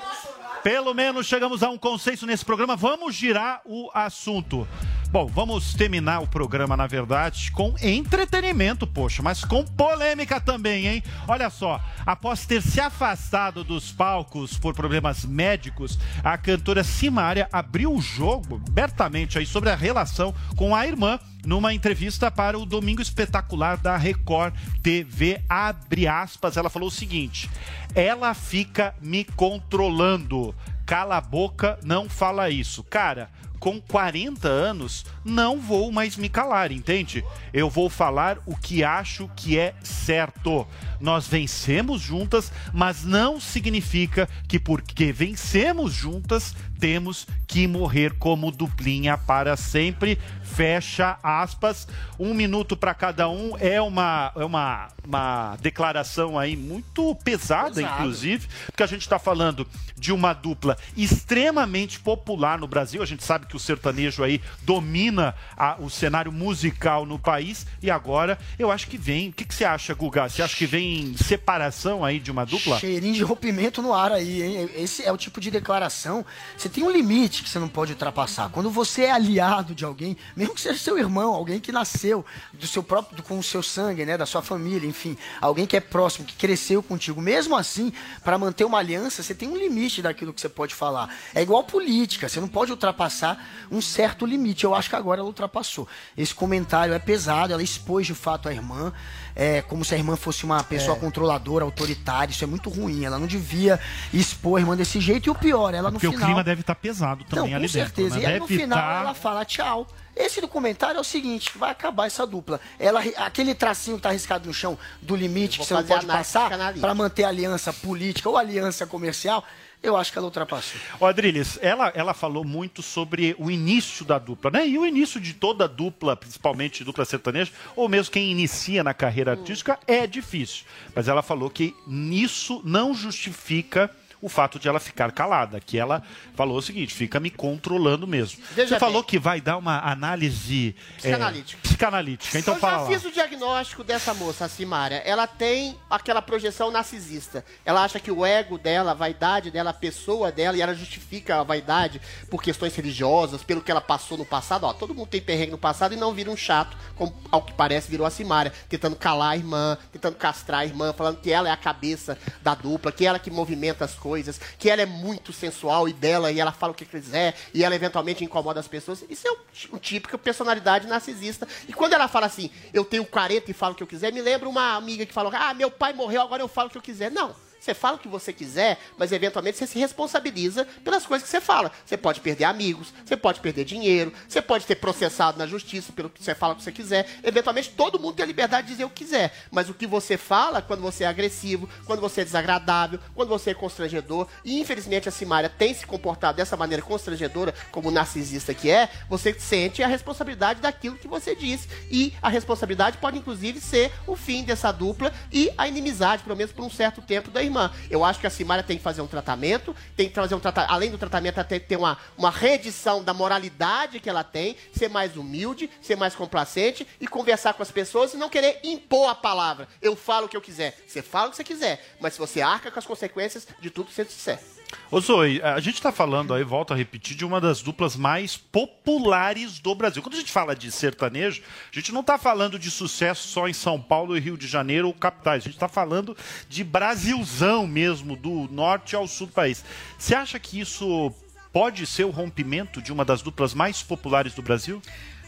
[0.63, 2.77] Pelo menos chegamos a um consenso nesse programa.
[2.77, 4.67] Vamos girar o assunto.
[5.11, 11.03] Bom, vamos terminar o programa, na verdade, com entretenimento, poxa, mas com polêmica também, hein?
[11.27, 17.95] Olha só, após ter se afastado dos palcos por problemas médicos, a cantora Simária abriu
[17.95, 23.01] o jogo abertamente aí sobre a relação com a irmã numa entrevista para o Domingo
[23.01, 24.53] Espetacular da Record
[24.83, 27.49] TV, abre aspas, ela falou o seguinte:
[27.95, 30.55] "Ela fica me controlando.
[30.85, 32.83] Cala a boca, não fala isso".
[32.85, 37.25] Cara, com 40 anos, não vou mais me calar, entende?
[37.53, 40.67] Eu vou falar o que acho que é certo.
[41.01, 49.17] Nós vencemos juntas, mas não significa que porque vencemos juntas temos que morrer como duplinha
[49.19, 50.19] para sempre.
[50.43, 51.87] Fecha aspas.
[52.19, 53.57] Um minuto para cada um.
[53.59, 57.95] É uma, é uma, uma declaração aí muito pesada, Pesado.
[57.95, 63.03] inclusive, porque a gente está falando de uma dupla extremamente popular no Brasil.
[63.03, 67.67] A gente sabe que o sertanejo aí domina a, o cenário musical no país.
[67.83, 69.31] E agora eu acho que vem.
[69.31, 70.29] O que, que você acha, Guga?
[70.29, 72.79] Você acha que vem separação aí de uma dupla?
[72.79, 74.71] Cheirinho de rompimento no ar aí, hein?
[74.77, 76.25] Esse é o tipo de declaração.
[76.57, 78.51] Você tem um limite que você não pode ultrapassar.
[78.51, 82.67] Quando você é aliado de alguém, mesmo que seja seu irmão, alguém que nasceu do
[82.67, 85.81] seu próprio, do- com o seu sangue, né, da sua família, enfim, alguém que é
[85.81, 87.93] próximo, que cresceu contigo, mesmo assim,
[88.23, 91.15] para manter uma aliança, você tem um limite daquilo que você pode falar.
[91.35, 94.65] É igual política, você não pode ultrapassar um certo limite.
[94.65, 95.87] Eu acho que agora ela ultrapassou.
[96.17, 98.93] Esse comentário é pesado, ela expôs de fato a irmã,
[99.39, 101.01] é, como se a irmã fosse uma pessoa É.
[101.01, 102.33] controladora, autoritária.
[102.33, 103.05] Isso é muito ruim.
[103.05, 103.79] Ela não devia
[104.13, 105.29] expor a irmã desse jeito.
[105.29, 106.21] E o pior, ela no Porque final.
[106.23, 107.95] o clima deve estar pesado também não, ali com dentro.
[107.95, 108.17] certeza.
[108.17, 108.23] né?
[108.23, 109.87] E aí no Deve final tá- ela fala tchau.
[110.17, 112.61] Esse documentário é o seguinte, vai acabar essa dupla.
[112.77, 116.51] Ela, aquele tracinho que tá arriscado no chão do limite que você não pode passar
[116.81, 119.45] para manter a aliança política ou aliança comercial,
[119.83, 120.81] eu acho que ela ultrapassou.
[121.01, 124.69] Ó, Adriles, ela, ela falou muito sobre o início da dupla, né?
[124.69, 129.33] E o início de toda dupla, principalmente dupla sertaneja, ou mesmo quem inicia na carreira
[129.33, 130.65] artística, é difícil.
[130.95, 133.91] Mas ela falou que nisso não justifica
[134.21, 136.03] o fato de ela ficar calada, que ela
[136.35, 138.43] falou o seguinte, fica me controlando mesmo.
[138.53, 141.63] Veja Você falou que vai dar uma análise é, Psicanalítica.
[141.63, 142.39] psicanalítica.
[142.39, 142.87] Então eu fala já lá.
[142.89, 144.97] fiz o diagnóstico dessa moça, a Simária.
[145.05, 147.45] Ela tem aquela projeção narcisista.
[147.65, 151.41] Ela acha que o ego dela, a vaidade dela, a pessoa dela, e ela justifica
[151.41, 152.01] a vaidade
[152.31, 154.65] por questões religiosas, pelo que ela passou no passado.
[154.65, 157.53] Ó, todo mundo tem perrengue no passado e não vira um chato, como ao que
[157.53, 161.49] parece virou a Simária, tentando calar a irmã, tentando castrar a irmã, falando que ela
[161.49, 165.33] é a cabeça da dupla, que ela que movimenta as coisas, que ela é muito
[165.33, 169.05] sensual e bela e ela fala o que quiser e ela eventualmente incomoda as pessoas.
[169.11, 171.47] Isso é um, tí- típico personalidade narcisista.
[171.69, 174.23] E quando ela fala assim, eu tenho 40 e falo o que eu quiser, me
[174.23, 176.83] lembra uma amiga que falou, ah, meu pai morreu, agora eu falo o que eu
[176.83, 177.11] quiser.
[177.11, 177.35] Não.
[177.69, 181.39] Você fala o que você quiser, mas eventualmente você se responsabiliza pelas coisas que você
[181.39, 181.71] fala.
[181.85, 186.09] Você pode perder amigos, você pode perder dinheiro, você pode ser processado na justiça pelo
[186.09, 187.07] que você fala o que você quiser.
[187.23, 190.17] Eventualmente todo mundo tem a liberdade de dizer o que quiser, mas o que você
[190.17, 195.07] fala quando você é agressivo, quando você é desagradável, quando você é constrangedor, e infelizmente
[195.07, 199.87] a Simária tem se comportado dessa maneira constrangedora, como narcisista que é, você sente a
[199.87, 201.69] responsabilidade daquilo que você disse.
[201.91, 206.51] E a responsabilidade pode inclusive ser o fim dessa dupla e a inimizade, pelo menos
[206.51, 207.58] por um certo tempo, da irmã.
[207.91, 210.73] Eu acho que a Simária tem que fazer um tratamento, tem que fazer um tratamento,
[210.73, 214.57] além do tratamento, ela tem que ter uma, uma reedição da moralidade que ela tem,
[214.73, 219.11] ser mais humilde, ser mais complacente e conversar com as pessoas e não querer impor
[219.11, 219.69] a palavra.
[219.83, 220.79] Eu falo o que eu quiser.
[220.87, 223.89] Você fala o que você quiser, mas se você arca com as consequências de tudo
[223.89, 224.58] que você disser.
[224.91, 228.37] Ô Zoe, a gente tá falando aí, volto a repetir, de uma das duplas mais
[228.37, 230.03] populares do Brasil.
[230.03, 231.43] Quando a gente fala de sertanejo,
[231.73, 234.89] a gente não tá falando de sucesso só em São Paulo e Rio de Janeiro
[234.89, 235.43] ou capitais.
[235.43, 236.17] A gente tá falando
[236.49, 239.65] de Brasilzão mesmo, do norte ao sul do país.
[239.99, 241.13] Você acha que isso
[241.53, 244.83] pode ser o rompimento de uma das duplas mais populares do Brasil?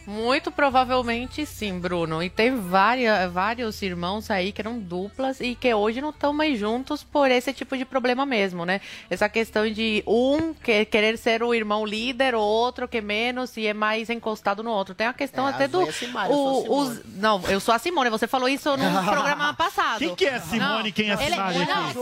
[0.07, 2.23] Muito provavelmente sim, Bruno.
[2.23, 6.59] E tem várias, vários irmãos aí que eram duplas e que hoje não estão mais
[6.59, 8.81] juntos por esse tipo de problema mesmo, né?
[9.09, 13.67] Essa questão de um que- querer ser o irmão líder, o outro que menos e
[13.67, 14.95] é mais encostado no outro.
[14.95, 15.83] Tem a questão É, até do.
[15.83, 16.91] É Simária, eu sou a o- Simone.
[16.91, 18.11] os- não, eu sou a Simone.
[18.11, 19.99] Você falou isso no programa passado.
[19.99, 21.99] Quem que é a Simone e quem é a ele- Simária Não, aqui?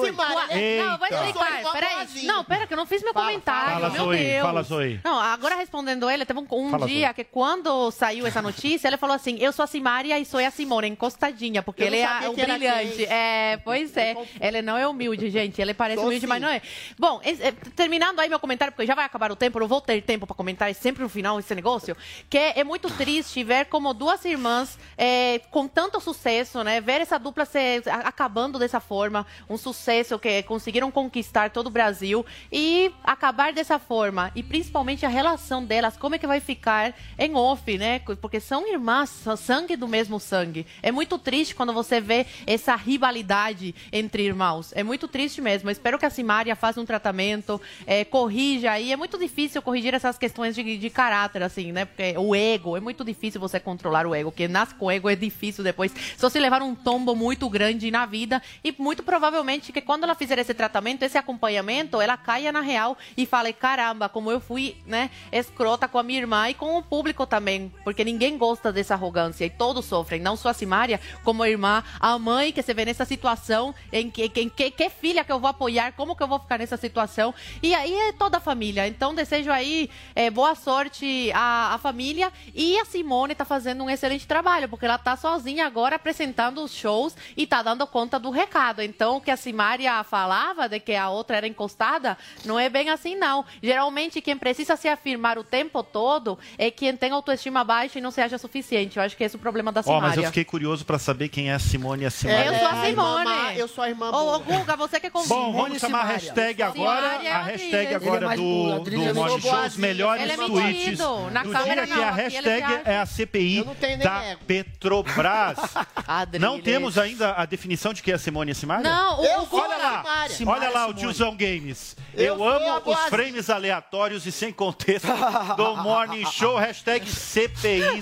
[0.58, 0.84] Eita.
[0.84, 1.72] não, eu vou explicar.
[1.72, 2.24] Peraí.
[2.24, 3.72] Não, pera, que eu não fiz meu comentário.
[3.74, 4.42] Fala, meu Zoe, Deus.
[4.42, 5.00] fala, Zoe.
[5.04, 7.14] Não, agora respondendo ele, teve um, um Fala, dia Zoe.
[7.14, 10.51] que quando saiu essa notícia, ele falou assim: Eu sou a Simária e sou a
[10.51, 12.97] Simone, encostadinha, porque não é o brilhante.
[12.97, 13.06] quem.
[13.06, 14.15] É, pois é.
[14.40, 15.60] Ele não é humilde, gente.
[15.60, 16.60] Ele parece humilde, mas não é.
[16.98, 20.01] Bom, é, terminando aí meu comentário, porque já vai acabar o tempo, não vou ter
[20.02, 21.97] tempo pra comentar é sempre no final esse negócio,
[22.28, 26.81] que é muito triste ver como duas irmãs é, com tanto sucesso, né?
[26.81, 31.70] Ver essa dupla se a- acabando dessa forma, um sucesso que conseguiram conquistar todo o
[31.70, 34.31] Brasil e acabar dessa forma.
[34.35, 38.00] E principalmente a relação delas, como é que vai ficar em off, né?
[38.20, 40.66] Porque são irmãs, são sangue do mesmo sangue.
[40.82, 44.72] É muito triste quando você vê essa rivalidade entre irmãos.
[44.74, 45.68] É muito triste mesmo.
[45.68, 48.92] Eu espero que a Simária faça um tratamento, é, corrija aí.
[48.92, 51.84] É muito difícil corrigir essas questões de, de caráter, assim, né?
[51.84, 54.30] Porque o ego, é muito difícil você controlar o ego.
[54.30, 55.92] Porque nasce com ego é difícil depois.
[56.16, 58.42] Só se levar um tombo muito grande na vida.
[58.62, 62.98] E muito provavelmente que quando ela fizer esse tratamento, esse acompanhamento, ela caia na real
[63.16, 66.82] e fale: caramba, como eu fui, né, escrota com a minha irmã e com o
[66.82, 67.68] público também.
[67.85, 71.82] Porque ninguém gosta dessa arrogância e todos sofrem, não só a Simária, como a irmã,
[72.01, 75.39] a mãe que se vê nessa situação, em que, que, que, que filha que eu
[75.39, 77.35] vou apoiar, como que eu vou ficar nessa situação.
[77.62, 78.86] E aí é toda a família.
[78.86, 83.90] Então desejo aí é, boa sorte à, à família e a Simone tá fazendo um
[83.90, 88.31] excelente trabalho, porque ela tá sozinha agora apresentando os shows e tá dando conta do
[88.31, 88.82] recado.
[88.82, 92.90] Então o que a Simária falava de que a outra era encostada, não é bem
[92.90, 93.45] assim não.
[93.62, 98.10] Geralmente quem precisa se afirmar o tempo todo é quem tem autoestima baixa e não
[98.10, 98.97] se acha suficiente.
[98.98, 100.09] Eu acho que esse é o problema da Ó, Simária.
[100.09, 102.47] mas eu fiquei curioso pra saber quem é a Simone e a Simária.
[102.51, 103.59] Eu sou a Simone.
[103.59, 105.28] eu sou a irmã Ô, ô, Guga, você que é convite.
[105.28, 109.12] Bom, vamos chamar a hashtag agora, Simária é a hashtag agora é do, do é
[109.12, 110.98] Morning Show, os melhores Ele é tweets.
[111.32, 113.64] Na do câmera dia, que a hashtag é a CPI
[114.02, 114.40] da ego.
[114.47, 115.59] Petrobras.
[116.40, 118.82] Não temos ainda a definição de quem é a Simone e a Simária?
[118.89, 120.94] Não, o- Eu o Guga- Olha lá, olha lá o Simone.
[120.94, 121.97] tiozão Games.
[122.14, 125.09] Eu amo os frames aleatórios e sem contexto
[125.56, 126.56] do Morning Show.
[126.56, 127.47] Hashtag CPI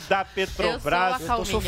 [0.09, 1.23] da Petrobras.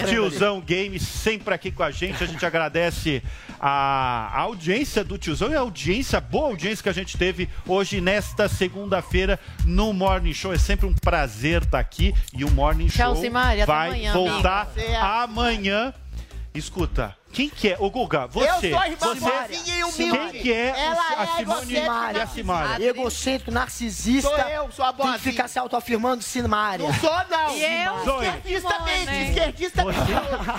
[0.09, 2.23] Tiozão Games sempre aqui com a gente.
[2.23, 3.23] A gente agradece
[3.61, 7.49] a a audiência do tiozão e a audiência, a boa audiência que a gente teve
[7.67, 10.53] hoje nesta segunda-feira no Morning Show.
[10.53, 13.15] É sempre um prazer estar aqui e o Morning Show
[13.67, 14.99] vai amanhã, voltar amiga.
[15.01, 15.95] amanhã.
[16.59, 17.77] Escuta, quem que é?
[17.79, 18.69] Ô Guga, você.
[18.69, 20.19] Eu sou a irmã você boazinha e humilde.
[20.31, 22.85] Quem que é Ela a é Simone e a Simária?
[22.89, 24.29] Egocêntrico, narcisista.
[24.29, 25.33] Sou eu, sou a Tem que boazinha.
[25.33, 26.87] ficar se autoafirmando Simária.
[26.87, 27.55] Não sou, não.
[27.55, 28.27] E eu, Zoe.
[28.27, 29.29] Esquerdista mente, Simone.
[29.29, 29.99] esquerdista mente.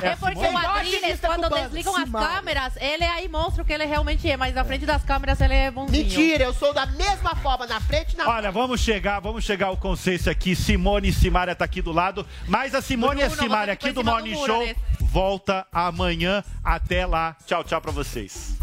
[0.04, 4.30] É porque o de quando desligam as câmeras, ele aí mostra o que ele realmente
[4.30, 6.04] é, mas na frente das câmeras ele é bonzinho.
[6.04, 9.68] Mentira, eu sou da mesma forma, na frente e na Olha, vamos chegar, vamos chegar
[9.68, 10.56] ao consenso aqui.
[10.56, 14.04] Simone e Simária tá aqui do lado, mas a Simone e a Simária aqui do
[14.04, 14.76] Morning Show né?
[15.12, 16.44] Volta amanhã.
[16.64, 17.36] Até lá.
[17.46, 18.58] Tchau, tchau pra vocês.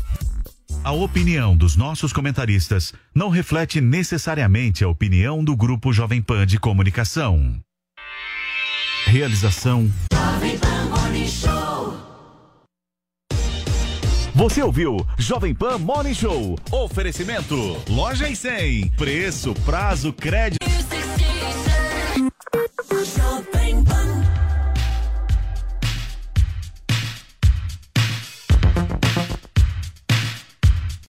[0.85, 6.59] A opinião dos nossos comentaristas não reflete necessariamente a opinião do Grupo Jovem Pan de
[6.59, 7.61] Comunicação.
[9.07, 9.91] Realização
[14.37, 16.59] Você ouviu Jovem Pan Morning Show.
[16.71, 17.57] Oferecimento
[17.89, 18.91] Loja e 100.
[18.91, 20.67] Preço, prazo, crédito.
[23.17, 23.66] Showtime.